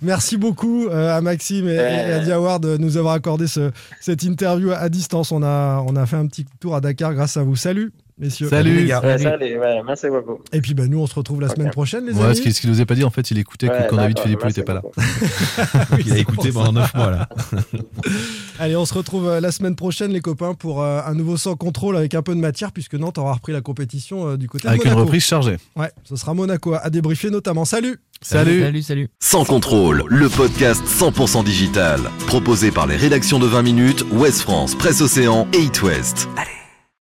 Merci 0.00 0.36
beaucoup 0.36 0.86
euh, 0.88 1.16
à 1.16 1.20
Maxime 1.20 1.68
et, 1.68 1.74
et 1.74 2.12
à 2.12 2.18
Diawar 2.20 2.60
de 2.60 2.76
nous 2.76 2.96
avoir 2.96 3.14
accordé 3.14 3.46
ce- 3.46 3.70
cette 4.00 4.22
interview 4.22 4.70
à 4.72 4.88
distance. 4.88 5.32
On 5.32 5.42
a, 5.42 5.82
on 5.86 5.96
a 5.96 6.06
fait 6.06 6.16
un 6.16 6.26
petit 6.26 6.46
tour 6.60 6.74
à 6.74 6.80
Dakar 6.80 7.14
grâce 7.14 7.36
à 7.36 7.42
vous. 7.42 7.56
Salut, 7.56 7.92
messieurs. 8.22 8.48
Salut. 8.48 8.86
Ouais, 8.90 9.18
salut, 9.18 9.58
ouais, 9.58 9.82
merci 9.86 10.08
beaucoup. 10.08 10.38
Et 10.52 10.60
puis 10.60 10.72
bah, 10.74 10.86
nous, 10.86 10.98
on 11.00 11.06
se 11.06 11.14
retrouve 11.14 11.40
la 11.40 11.48
semaine 11.48 11.70
prochaine, 11.70 12.06
les 12.06 12.12
Ouais, 12.14 12.24
amis. 12.24 12.36
ce 12.36 12.40
qu'il 12.42 12.54
ce 12.54 12.60
qu'il 12.60 12.70
nous 12.70 12.80
a 12.80 12.86
pas 12.86 12.94
dit, 12.94 13.04
en 13.04 13.10
fait, 13.10 13.30
il 13.30 13.38
écoutait 13.38 13.68
Ouais, 13.68 13.84
que 13.84 13.90
quand 13.90 13.96
David 13.96 14.18
Philippot 14.20 14.46
n'était 14.46 14.62
pas 14.62 14.74
là. 14.74 14.82
Il 15.98 16.12
a 16.12 16.18
écouté 16.18 16.50
pendant 16.52 16.72
9 16.72 16.94
mois 16.94 17.10
là. 17.10 17.28
Allez, 18.58 18.76
on 18.76 18.84
se 18.86 18.94
retrouve 18.94 19.28
euh, 19.28 19.40
la 19.40 19.50
semaine 19.52 19.74
prochaine, 19.76 20.12
les 20.12 20.20
copains, 20.20 20.54
pour 20.54 20.82
euh, 20.82 21.00
un 21.04 21.14
nouveau 21.14 21.36
sans 21.36 21.56
contrôle 21.56 21.96
avec 21.96 22.14
un 22.14 22.22
peu 22.22 22.34
de 22.34 22.40
matière, 22.40 22.72
puisque 22.72 22.94
Nantes 22.94 23.18
aura 23.18 23.34
repris 23.34 23.52
la 23.52 23.60
compétition 23.60 24.28
euh, 24.28 24.36
du 24.36 24.48
côté 24.48 24.68
Avec 24.68 24.80
de 24.80 24.86
une 24.86 24.90
Monaco. 24.92 25.06
reprise 25.06 25.24
chargée. 25.24 25.56
Ouais, 25.76 25.90
ce 26.04 26.16
sera 26.16 26.34
Monaco 26.34 26.74
à 26.74 26.88
débriefer 26.90 27.30
notamment. 27.30 27.64
Salut 27.64 27.98
Salut. 28.20 28.60
Salut, 28.62 28.82
salut. 28.82 29.08
Sans 29.18 29.44
contrôle, 29.44 30.04
le 30.06 30.28
podcast 30.28 30.80
100% 30.86 31.42
digital. 31.44 31.98
Proposé 32.28 32.70
par 32.70 32.86
les 32.86 32.94
rédactions 32.96 33.40
de 33.40 33.46
20 33.46 33.62
minutes, 33.62 34.04
Ouest 34.12 34.42
France, 34.42 34.76
Presse 34.76 35.00
Océan 35.00 35.48
et 35.52 35.58
It 35.62 35.82
West. 35.82 36.28
Allez. 36.36 36.61